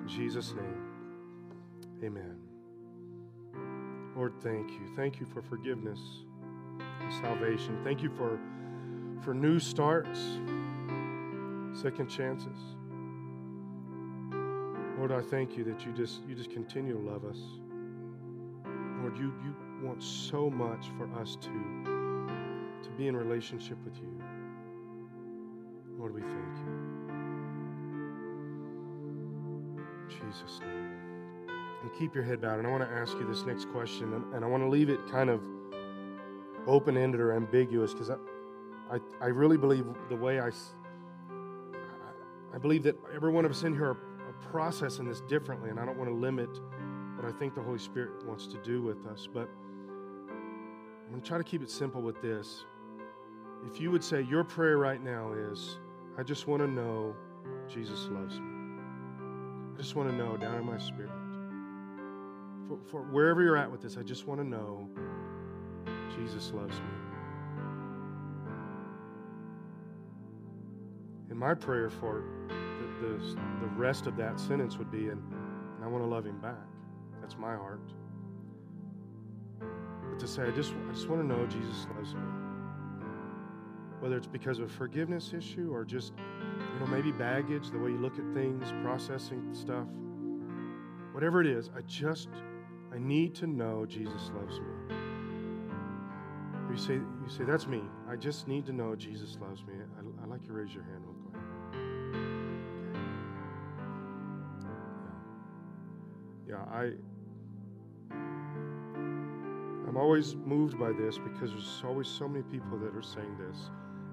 In 0.00 0.08
Jesus' 0.08 0.54
name, 0.54 0.82
amen. 2.02 2.36
Lord, 4.16 4.34
thank 4.42 4.70
you. 4.70 4.94
Thank 4.94 5.20
you 5.20 5.26
for 5.26 5.42
forgiveness 5.42 6.00
and 7.00 7.12
salvation. 7.14 7.78
Thank 7.82 8.02
you 8.02 8.10
for, 8.10 8.38
for 9.22 9.34
new 9.34 9.58
starts, 9.58 10.20
second 11.74 12.08
chances. 12.08 12.58
Lord, 15.02 15.10
I 15.10 15.20
thank 15.20 15.56
you 15.56 15.64
that 15.64 15.84
you 15.84 15.90
just 15.90 16.20
you 16.28 16.36
just 16.36 16.52
continue 16.52 16.92
to 16.92 17.00
love 17.00 17.24
us. 17.24 17.40
Lord, 19.00 19.18
you, 19.18 19.34
you 19.44 19.52
want 19.82 20.00
so 20.00 20.48
much 20.48 20.86
for 20.96 21.12
us 21.20 21.36
to, 21.40 21.48
to 22.84 22.90
be 22.96 23.08
in 23.08 23.16
relationship 23.16 23.78
with 23.84 23.96
you. 23.96 24.22
Lord, 25.98 26.14
we 26.14 26.20
thank 26.20 26.32
you. 26.32 26.72
In 29.74 30.08
Jesus' 30.08 30.60
name. 30.60 31.48
And 31.82 31.92
keep 31.98 32.14
your 32.14 32.22
head 32.22 32.40
bowed. 32.40 32.60
And 32.60 32.68
I 32.68 32.70
want 32.70 32.88
to 32.88 32.94
ask 32.94 33.14
you 33.14 33.26
this 33.26 33.42
next 33.42 33.68
question, 33.72 34.12
and, 34.12 34.34
and 34.34 34.44
I 34.44 34.46
want 34.46 34.62
to 34.62 34.68
leave 34.68 34.88
it 34.88 35.00
kind 35.10 35.30
of 35.30 35.40
open 36.68 36.96
ended 36.96 37.20
or 37.20 37.32
ambiguous 37.32 37.92
because 37.92 38.10
I, 38.10 38.18
I, 38.88 38.98
I 39.20 39.26
really 39.26 39.56
believe 39.56 39.84
the 40.08 40.14
way 40.14 40.38
I, 40.38 40.50
I 42.54 42.58
believe 42.58 42.84
that 42.84 42.96
every 43.12 43.32
one 43.32 43.44
of 43.44 43.50
us 43.50 43.64
in 43.64 43.72
here 43.72 43.86
are 43.86 44.11
processing 44.50 45.08
this 45.08 45.20
differently, 45.22 45.70
and 45.70 45.78
I 45.78 45.84
don't 45.84 45.98
want 45.98 46.10
to 46.10 46.16
limit 46.16 46.50
what 47.16 47.26
I 47.26 47.32
think 47.38 47.54
the 47.54 47.62
Holy 47.62 47.78
Spirit 47.78 48.26
wants 48.26 48.46
to 48.48 48.58
do 48.62 48.82
with 48.82 49.06
us, 49.06 49.28
but 49.32 49.48
I'm 50.28 51.10
going 51.10 51.22
to 51.22 51.28
try 51.28 51.38
to 51.38 51.44
keep 51.44 51.62
it 51.62 51.70
simple 51.70 52.02
with 52.02 52.20
this. 52.22 52.64
If 53.70 53.80
you 53.80 53.90
would 53.90 54.02
say, 54.02 54.22
Your 54.22 54.44
prayer 54.44 54.78
right 54.78 55.02
now 55.02 55.32
is, 55.32 55.78
I 56.18 56.22
just 56.22 56.46
want 56.46 56.62
to 56.62 56.68
know 56.68 57.14
Jesus 57.68 58.08
loves 58.10 58.38
me. 58.38 58.46
I 59.74 59.78
just 59.78 59.94
want 59.94 60.10
to 60.10 60.16
know 60.16 60.36
down 60.36 60.56
in 60.56 60.66
my 60.66 60.78
spirit. 60.78 61.10
For, 62.68 62.78
for 62.90 63.02
wherever 63.02 63.42
you're 63.42 63.56
at 63.56 63.70
with 63.70 63.80
this, 63.80 63.96
I 63.96 64.02
just 64.02 64.26
want 64.26 64.40
to 64.40 64.46
know 64.46 64.88
Jesus 66.16 66.52
loves 66.52 66.74
me. 66.74 66.86
And 71.30 71.38
my 71.38 71.54
prayer 71.54 71.88
for 71.88 72.24
the, 73.02 73.36
the, 73.60 73.66
rest 73.76 74.06
of 74.06 74.16
that 74.16 74.38
sentence 74.38 74.78
would 74.78 74.90
be, 74.90 75.08
and, 75.08 75.20
and 75.20 75.84
I 75.84 75.88
want 75.88 76.04
to 76.04 76.08
love 76.08 76.24
him 76.24 76.38
back. 76.40 76.66
That's 77.20 77.36
my 77.36 77.54
heart. 77.54 77.80
But 79.58 80.18
to 80.20 80.26
say, 80.26 80.42
I 80.42 80.50
just, 80.50 80.72
I 80.88 80.92
just 80.92 81.08
want 81.08 81.20
to 81.20 81.26
know 81.26 81.44
Jesus 81.46 81.86
loves 81.96 82.14
me. 82.14 82.20
Whether 84.00 84.16
it's 84.16 84.26
because 84.26 84.58
of 84.58 84.64
a 84.64 84.72
forgiveness 84.72 85.32
issue 85.32 85.70
or 85.72 85.84
just, 85.84 86.12
you 86.16 86.80
know, 86.80 86.86
maybe 86.86 87.12
baggage, 87.12 87.70
the 87.70 87.78
way 87.78 87.90
you 87.90 87.98
look 87.98 88.18
at 88.18 88.34
things, 88.34 88.72
processing 88.82 89.48
stuff. 89.52 89.86
Whatever 91.12 91.40
it 91.40 91.46
is, 91.46 91.70
I 91.76 91.82
just, 91.82 92.28
I 92.92 92.98
need 92.98 93.34
to 93.36 93.46
know 93.46 93.84
Jesus 93.86 94.30
loves 94.34 94.60
me. 94.60 94.96
You 96.70 96.78
say, 96.78 96.94
you 96.94 97.28
say, 97.28 97.44
that's 97.44 97.66
me. 97.66 97.82
I 98.08 98.16
just 98.16 98.48
need 98.48 98.64
to 98.66 98.72
know 98.72 98.96
Jesus 98.96 99.36
loves 99.40 99.62
me. 99.64 99.74
I, 99.98 100.24
I 100.24 100.26
like 100.26 100.46
you 100.46 100.54
raise 100.54 100.72
your 100.72 100.84
hand 100.84 101.04
yeah, 106.70 106.76
I, 106.76 106.92
I'm 109.88 109.96
always 109.96 110.34
moved 110.34 110.78
by 110.78 110.92
this 110.92 111.18
because 111.18 111.50
there's 111.50 111.82
always 111.84 112.08
so 112.08 112.28
many 112.28 112.42
people 112.44 112.78
that 112.78 112.96
are 112.96 113.02
saying 113.02 113.36
this. 113.38 113.70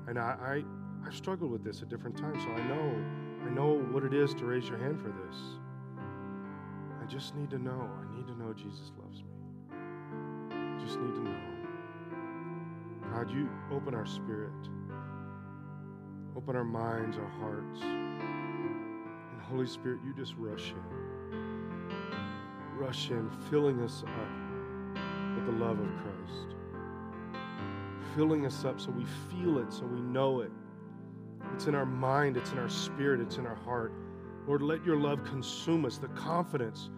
And 0.07 0.19
I, 0.19 0.35
I, 0.41 1.07
I've 1.07 1.15
struggled 1.15 1.51
with 1.51 1.63
this 1.63 1.81
at 1.81 1.89
different 1.89 2.17
times, 2.17 2.43
so 2.43 2.49
I 2.49 2.67
know, 2.67 2.95
I 3.45 3.49
know 3.49 3.79
what 3.91 4.03
it 4.03 4.13
is 4.13 4.33
to 4.35 4.45
raise 4.45 4.67
your 4.67 4.77
hand 4.77 4.99
for 4.99 5.09
this. 5.09 5.37
I 7.01 7.05
just 7.05 7.35
need 7.35 7.49
to 7.51 7.57
know. 7.57 7.89
I 8.01 8.15
need 8.15 8.27
to 8.27 8.37
know 8.37 8.53
Jesus 8.53 8.91
loves 9.01 9.23
me. 9.23 9.29
I 10.51 10.79
just 10.85 10.99
need 10.99 11.15
to 11.15 11.23
know. 11.23 11.39
God, 13.13 13.31
you 13.31 13.49
open 13.71 13.95
our 13.95 14.05
spirit, 14.05 14.51
open 16.35 16.55
our 16.55 16.63
minds, 16.63 17.17
our 17.17 17.29
hearts. 17.39 17.81
And 17.81 19.41
Holy 19.41 19.67
Spirit, 19.67 19.99
you 20.05 20.13
just 20.13 20.35
rush 20.37 20.71
in. 20.71 20.98
Rush 22.79 23.11
in, 23.11 23.29
filling 23.49 23.81
us 23.81 24.03
up 24.03 25.35
with 25.35 25.45
the 25.45 25.63
love 25.63 25.79
of 25.79 25.87
Christ. 26.01 26.55
Filling 28.15 28.45
us 28.45 28.65
up 28.65 28.79
so 28.79 28.89
we 28.91 29.05
feel 29.29 29.59
it, 29.59 29.71
so 29.71 29.85
we 29.85 29.99
know 29.99 30.41
it. 30.41 30.51
It's 31.53 31.67
in 31.67 31.75
our 31.75 31.85
mind, 31.85 32.37
it's 32.37 32.51
in 32.51 32.57
our 32.57 32.69
spirit, 32.69 33.19
it's 33.21 33.37
in 33.37 33.45
our 33.45 33.55
heart. 33.55 33.91
Lord, 34.47 34.61
let 34.61 34.85
your 34.85 34.95
love 34.95 35.23
consume 35.23 35.85
us, 35.85 35.97
the 35.97 36.07
confidence 36.09 36.89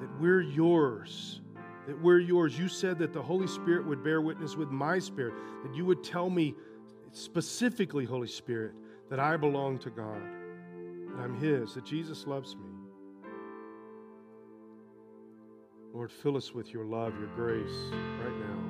that 0.00 0.08
we're 0.20 0.42
yours 0.42 1.40
that 1.86 2.00
we're 2.00 2.20
yours. 2.20 2.56
You 2.56 2.68
said 2.68 2.98
that 2.98 3.12
the 3.12 3.20
Holy 3.22 3.48
Spirit 3.48 3.84
would 3.84 4.04
bear 4.04 4.20
witness 4.20 4.54
with 4.54 4.70
my 4.70 5.00
spirit, 5.00 5.34
that 5.64 5.74
you 5.74 5.84
would 5.84 6.04
tell 6.04 6.30
me 6.30 6.54
specifically, 7.10 8.04
Holy 8.04 8.28
Spirit, 8.28 8.74
that 9.08 9.18
I 9.18 9.36
belong 9.36 9.78
to 9.80 9.90
God, 9.90 10.22
that 11.08 11.20
I'm 11.20 11.34
His, 11.40 11.74
that 11.74 11.84
Jesus 11.84 12.28
loves 12.28 12.54
me. 12.54 12.69
Lord, 15.92 16.12
fill 16.12 16.36
us 16.36 16.54
with 16.54 16.72
your 16.72 16.84
love, 16.84 17.12
your 17.18 17.28
grace 17.34 17.92
right 17.92 18.36
now. 18.38 18.60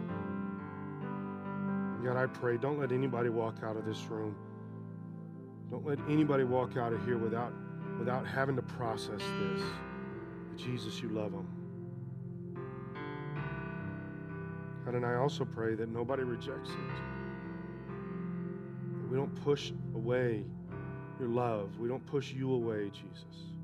God, 2.02 2.16
I 2.16 2.26
pray, 2.26 2.56
don't 2.56 2.78
let 2.80 2.92
anybody 2.92 3.28
walk 3.28 3.56
out 3.62 3.76
of 3.76 3.84
this 3.84 4.06
room. 4.06 4.34
Don't 5.70 5.86
let 5.86 5.98
anybody 6.08 6.44
walk 6.44 6.78
out 6.78 6.94
of 6.94 7.04
here 7.04 7.18
without, 7.18 7.52
without 7.98 8.26
having 8.26 8.56
to 8.56 8.62
process 8.62 9.20
this. 9.20 9.62
Jesus, 10.56 11.02
you 11.02 11.10
love 11.10 11.32
them. 11.32 11.46
God, 14.84 14.94
and 14.94 15.04
I 15.04 15.16
also 15.16 15.44
pray 15.44 15.74
that 15.74 15.90
nobody 15.90 16.22
rejects 16.22 16.70
it. 16.70 16.96
That 18.96 19.10
we 19.10 19.16
don't 19.16 19.34
push 19.44 19.72
away 19.94 20.44
your 21.18 21.28
love. 21.28 21.78
We 21.78 21.88
don't 21.88 22.04
push 22.06 22.32
you 22.32 22.54
away, 22.54 22.90
Jesus. 22.90 23.59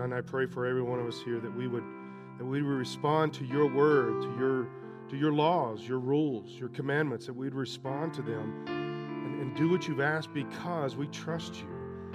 God, 0.00 0.06
and 0.06 0.14
I 0.14 0.22
pray 0.22 0.46
for 0.46 0.64
every 0.64 0.80
one 0.80 0.98
of 0.98 1.06
us 1.06 1.20
here 1.20 1.38
that 1.40 1.54
we 1.54 1.68
would 1.68 1.84
that 2.38 2.44
we 2.46 2.62
would 2.62 2.72
respond 2.72 3.34
to 3.34 3.44
your 3.44 3.66
word, 3.66 4.22
to 4.22 4.34
your 4.38 4.66
to 5.10 5.16
your 5.18 5.30
laws, 5.30 5.86
your 5.86 5.98
rules, 5.98 6.48
your 6.52 6.70
commandments, 6.70 7.26
that 7.26 7.34
we'd 7.34 7.54
respond 7.54 8.14
to 8.14 8.22
them 8.22 8.64
and, 8.66 9.42
and 9.42 9.54
do 9.56 9.68
what 9.68 9.86
you've 9.86 10.00
asked 10.00 10.32
because 10.32 10.96
we 10.96 11.06
trust 11.08 11.56
you, 11.56 11.68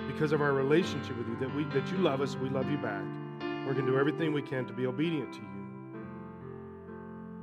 because 0.08 0.32
of 0.32 0.42
our 0.42 0.54
relationship 0.54 1.16
with 1.16 1.28
you, 1.28 1.36
that 1.36 1.56
we 1.56 1.64
that 1.66 1.92
you 1.92 1.98
love 1.98 2.22
us, 2.22 2.36
we 2.36 2.50
love 2.50 2.72
you 2.72 2.78
back. 2.80 3.04
We're 3.68 3.76
to 3.76 3.86
do 3.86 4.00
everything 4.00 4.34
we 4.34 4.42
can 4.42 4.66
to 4.66 4.74
be 4.74 4.88
obedient 4.88 5.32
to 5.34 5.40
you. 5.40 5.46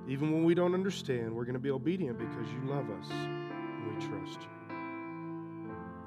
Even 0.08 0.32
when 0.32 0.42
we 0.42 0.56
don't 0.56 0.74
understand, 0.74 1.32
we're 1.32 1.44
going 1.44 1.54
to 1.54 1.60
be 1.60 1.70
obedient 1.70 2.18
because 2.18 2.50
you 2.52 2.68
love 2.68 2.90
us 2.90 3.08
and 3.10 3.86
we 3.86 3.94
trust 4.04 4.40
you. 4.42 4.74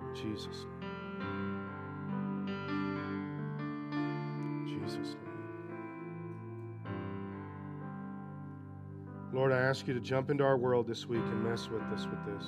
In 0.10 0.14
Jesus' 0.14 0.66
name. 0.66 0.75
Lord, 9.46 9.62
I 9.62 9.62
ask 9.62 9.88
you 9.88 9.94
to 9.94 10.00
jump 10.00 10.32
into 10.32 10.44
our 10.44 10.58
world 10.58 10.88
this 10.88 11.06
week 11.06 11.22
and 11.22 11.44
mess 11.44 11.70
with 11.70 11.84
us 11.94 12.08
with 12.08 12.26
this. 12.26 12.48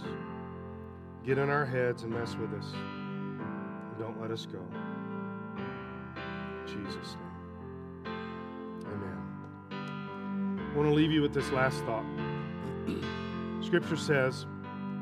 Get 1.24 1.38
in 1.38 1.48
our 1.48 1.64
heads 1.64 2.02
and 2.02 2.12
mess 2.12 2.36
with 2.36 2.52
us. 2.56 2.66
And 2.74 4.00
don't 4.00 4.20
let 4.20 4.32
us 4.32 4.48
go. 4.48 4.58
In 6.66 6.66
Jesus' 6.66 7.16
name. 8.04 8.16
Amen. 8.88 10.72
I 10.74 10.76
want 10.76 10.90
to 10.90 10.96
leave 10.96 11.12
you 11.12 11.22
with 11.22 11.36
this 11.36 11.52
last 11.52 11.86
thought. 11.86 12.04
Scripture 13.64 13.96
says 13.96 14.48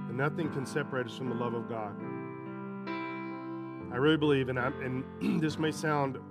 that 0.07 0.15
nothing 0.15 0.51
can 0.51 0.65
separate 0.65 1.07
us 1.07 1.17
from 1.17 1.29
the 1.29 1.35
love 1.35 1.53
of 1.53 1.69
God. 1.69 1.95
I 3.93 3.95
really 3.95 4.17
believe, 4.17 4.49
and, 4.49 4.59
I, 4.59 4.67
and 4.83 5.05
this 5.41 5.57
may 5.57 5.71
sound 5.71 6.17
a 6.17 6.21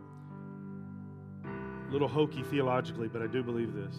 little 1.90 2.08
hokey 2.08 2.42
theologically, 2.42 3.08
but 3.08 3.22
I 3.22 3.28
do 3.28 3.42
believe 3.42 3.72
this. 3.72 3.96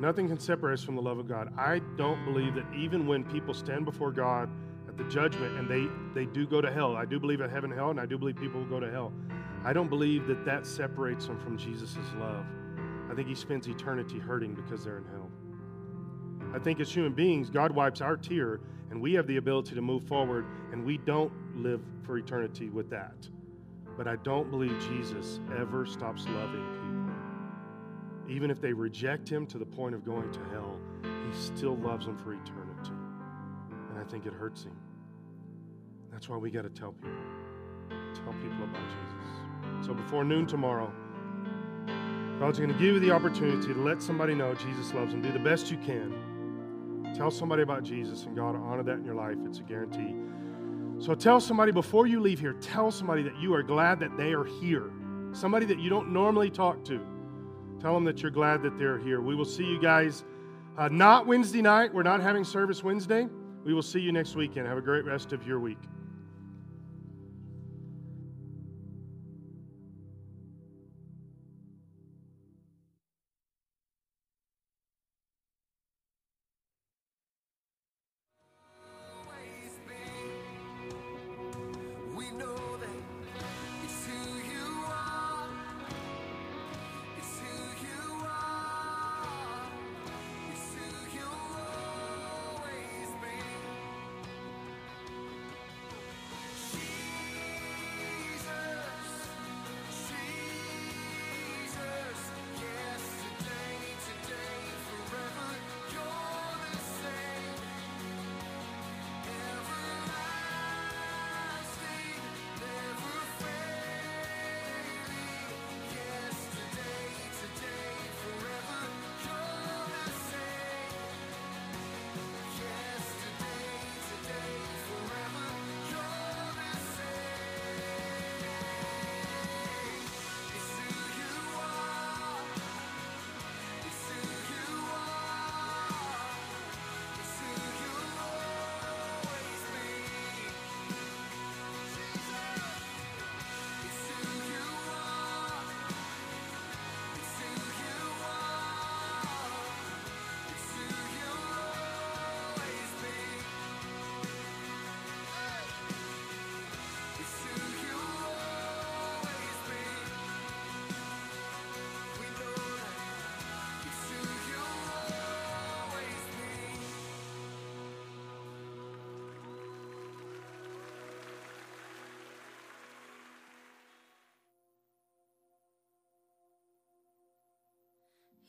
Nothing 0.00 0.28
can 0.28 0.38
separate 0.38 0.74
us 0.74 0.82
from 0.82 0.94
the 0.94 1.02
love 1.02 1.18
of 1.18 1.26
God. 1.26 1.52
I 1.58 1.80
don't 1.96 2.24
believe 2.24 2.54
that 2.54 2.66
even 2.72 3.06
when 3.06 3.24
people 3.24 3.52
stand 3.52 3.84
before 3.84 4.12
God 4.12 4.48
at 4.88 4.96
the 4.96 5.04
judgment 5.04 5.58
and 5.58 5.68
they, 5.68 5.88
they 6.14 6.26
do 6.26 6.46
go 6.46 6.60
to 6.60 6.72
hell, 6.72 6.96
I 6.96 7.04
do 7.04 7.18
believe 7.18 7.40
in 7.40 7.50
heaven 7.50 7.70
and 7.70 7.78
hell, 7.78 7.90
and 7.90 8.00
I 8.00 8.06
do 8.06 8.16
believe 8.16 8.36
people 8.36 8.60
will 8.60 8.68
go 8.68 8.78
to 8.78 8.90
hell. 8.90 9.12
I 9.64 9.72
don't 9.72 9.88
believe 9.88 10.28
that 10.28 10.44
that 10.44 10.66
separates 10.66 11.26
them 11.26 11.40
from 11.40 11.58
Jesus' 11.58 11.96
love. 12.18 12.44
I 13.10 13.14
think 13.14 13.26
he 13.26 13.34
spends 13.34 13.66
eternity 13.66 14.18
hurting 14.18 14.54
because 14.54 14.84
they're 14.84 14.98
in 14.98 15.04
hell. 15.06 15.30
I 16.54 16.58
think 16.60 16.78
as 16.78 16.92
human 16.92 17.12
beings, 17.12 17.50
God 17.50 17.72
wipes 17.72 18.00
our 18.00 18.16
tear, 18.16 18.60
and 18.90 19.00
we 19.00 19.14
have 19.14 19.26
the 19.26 19.36
ability 19.38 19.74
to 19.74 19.82
move 19.82 20.04
forward, 20.04 20.46
and 20.72 20.84
we 20.84 20.98
don't 20.98 21.32
live 21.56 21.80
for 22.02 22.18
eternity 22.18 22.70
with 22.70 22.88
that. 22.90 23.28
But 23.96 24.06
I 24.06 24.16
don't 24.16 24.48
believe 24.50 24.78
Jesus 24.88 25.40
ever 25.58 25.84
stops 25.84 26.24
loving. 26.28 26.77
Even 28.28 28.50
if 28.50 28.60
they 28.60 28.72
reject 28.72 29.28
him 29.28 29.46
to 29.46 29.58
the 29.58 29.64
point 29.64 29.94
of 29.94 30.04
going 30.04 30.30
to 30.32 30.40
hell, 30.50 30.76
he 31.02 31.38
still 31.38 31.76
loves 31.76 32.06
them 32.06 32.18
for 32.18 32.34
eternity. 32.34 32.92
And 33.90 33.98
I 33.98 34.04
think 34.04 34.26
it 34.26 34.32
hurts 34.32 34.64
him. 34.64 34.76
That's 36.12 36.28
why 36.28 36.36
we 36.36 36.50
got 36.50 36.62
to 36.62 36.70
tell 36.70 36.92
people. 36.92 37.16
Tell 38.14 38.32
people 38.34 38.64
about 38.64 38.82
Jesus. 38.82 39.86
So 39.86 39.94
before 39.94 40.24
noon 40.24 40.46
tomorrow, 40.46 40.92
God's 42.38 42.58
going 42.58 42.72
to 42.72 42.78
give 42.78 42.94
you 42.94 43.00
the 43.00 43.10
opportunity 43.10 43.72
to 43.72 43.82
let 43.82 44.02
somebody 44.02 44.34
know 44.34 44.54
Jesus 44.54 44.92
loves 44.92 45.12
them. 45.12 45.22
Do 45.22 45.32
the 45.32 45.38
best 45.38 45.70
you 45.70 45.78
can. 45.78 47.12
Tell 47.16 47.30
somebody 47.30 47.62
about 47.62 47.82
Jesus, 47.82 48.24
and 48.24 48.36
God 48.36 48.54
will 48.54 48.62
honor 48.64 48.82
that 48.84 48.98
in 48.98 49.04
your 49.04 49.14
life. 49.14 49.36
It's 49.44 49.58
a 49.58 49.62
guarantee. 49.62 50.14
So 51.04 51.14
tell 51.14 51.40
somebody 51.40 51.72
before 51.72 52.06
you 52.06 52.20
leave 52.20 52.40
here, 52.40 52.52
tell 52.54 52.90
somebody 52.90 53.22
that 53.22 53.38
you 53.38 53.54
are 53.54 53.62
glad 53.62 54.00
that 54.00 54.16
they 54.16 54.32
are 54.32 54.44
here. 54.44 54.90
Somebody 55.32 55.66
that 55.66 55.78
you 55.78 55.88
don't 55.88 56.12
normally 56.12 56.50
talk 56.50 56.84
to. 56.86 57.00
Tell 57.80 57.94
them 57.94 58.04
that 58.04 58.22
you're 58.22 58.30
glad 58.30 58.62
that 58.62 58.76
they're 58.78 58.98
here. 58.98 59.20
We 59.20 59.34
will 59.34 59.44
see 59.44 59.64
you 59.64 59.80
guys 59.80 60.24
uh, 60.76 60.88
not 60.88 61.26
Wednesday 61.26 61.62
night. 61.62 61.92
We're 61.94 62.02
not 62.02 62.20
having 62.20 62.44
service 62.44 62.82
Wednesday. 62.82 63.28
We 63.64 63.74
will 63.74 63.82
see 63.82 64.00
you 64.00 64.12
next 64.12 64.34
weekend. 64.34 64.66
Have 64.66 64.78
a 64.78 64.82
great 64.82 65.04
rest 65.04 65.32
of 65.32 65.46
your 65.46 65.60
week. 65.60 65.78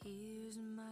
Here's 0.03 0.57
my 0.57 0.88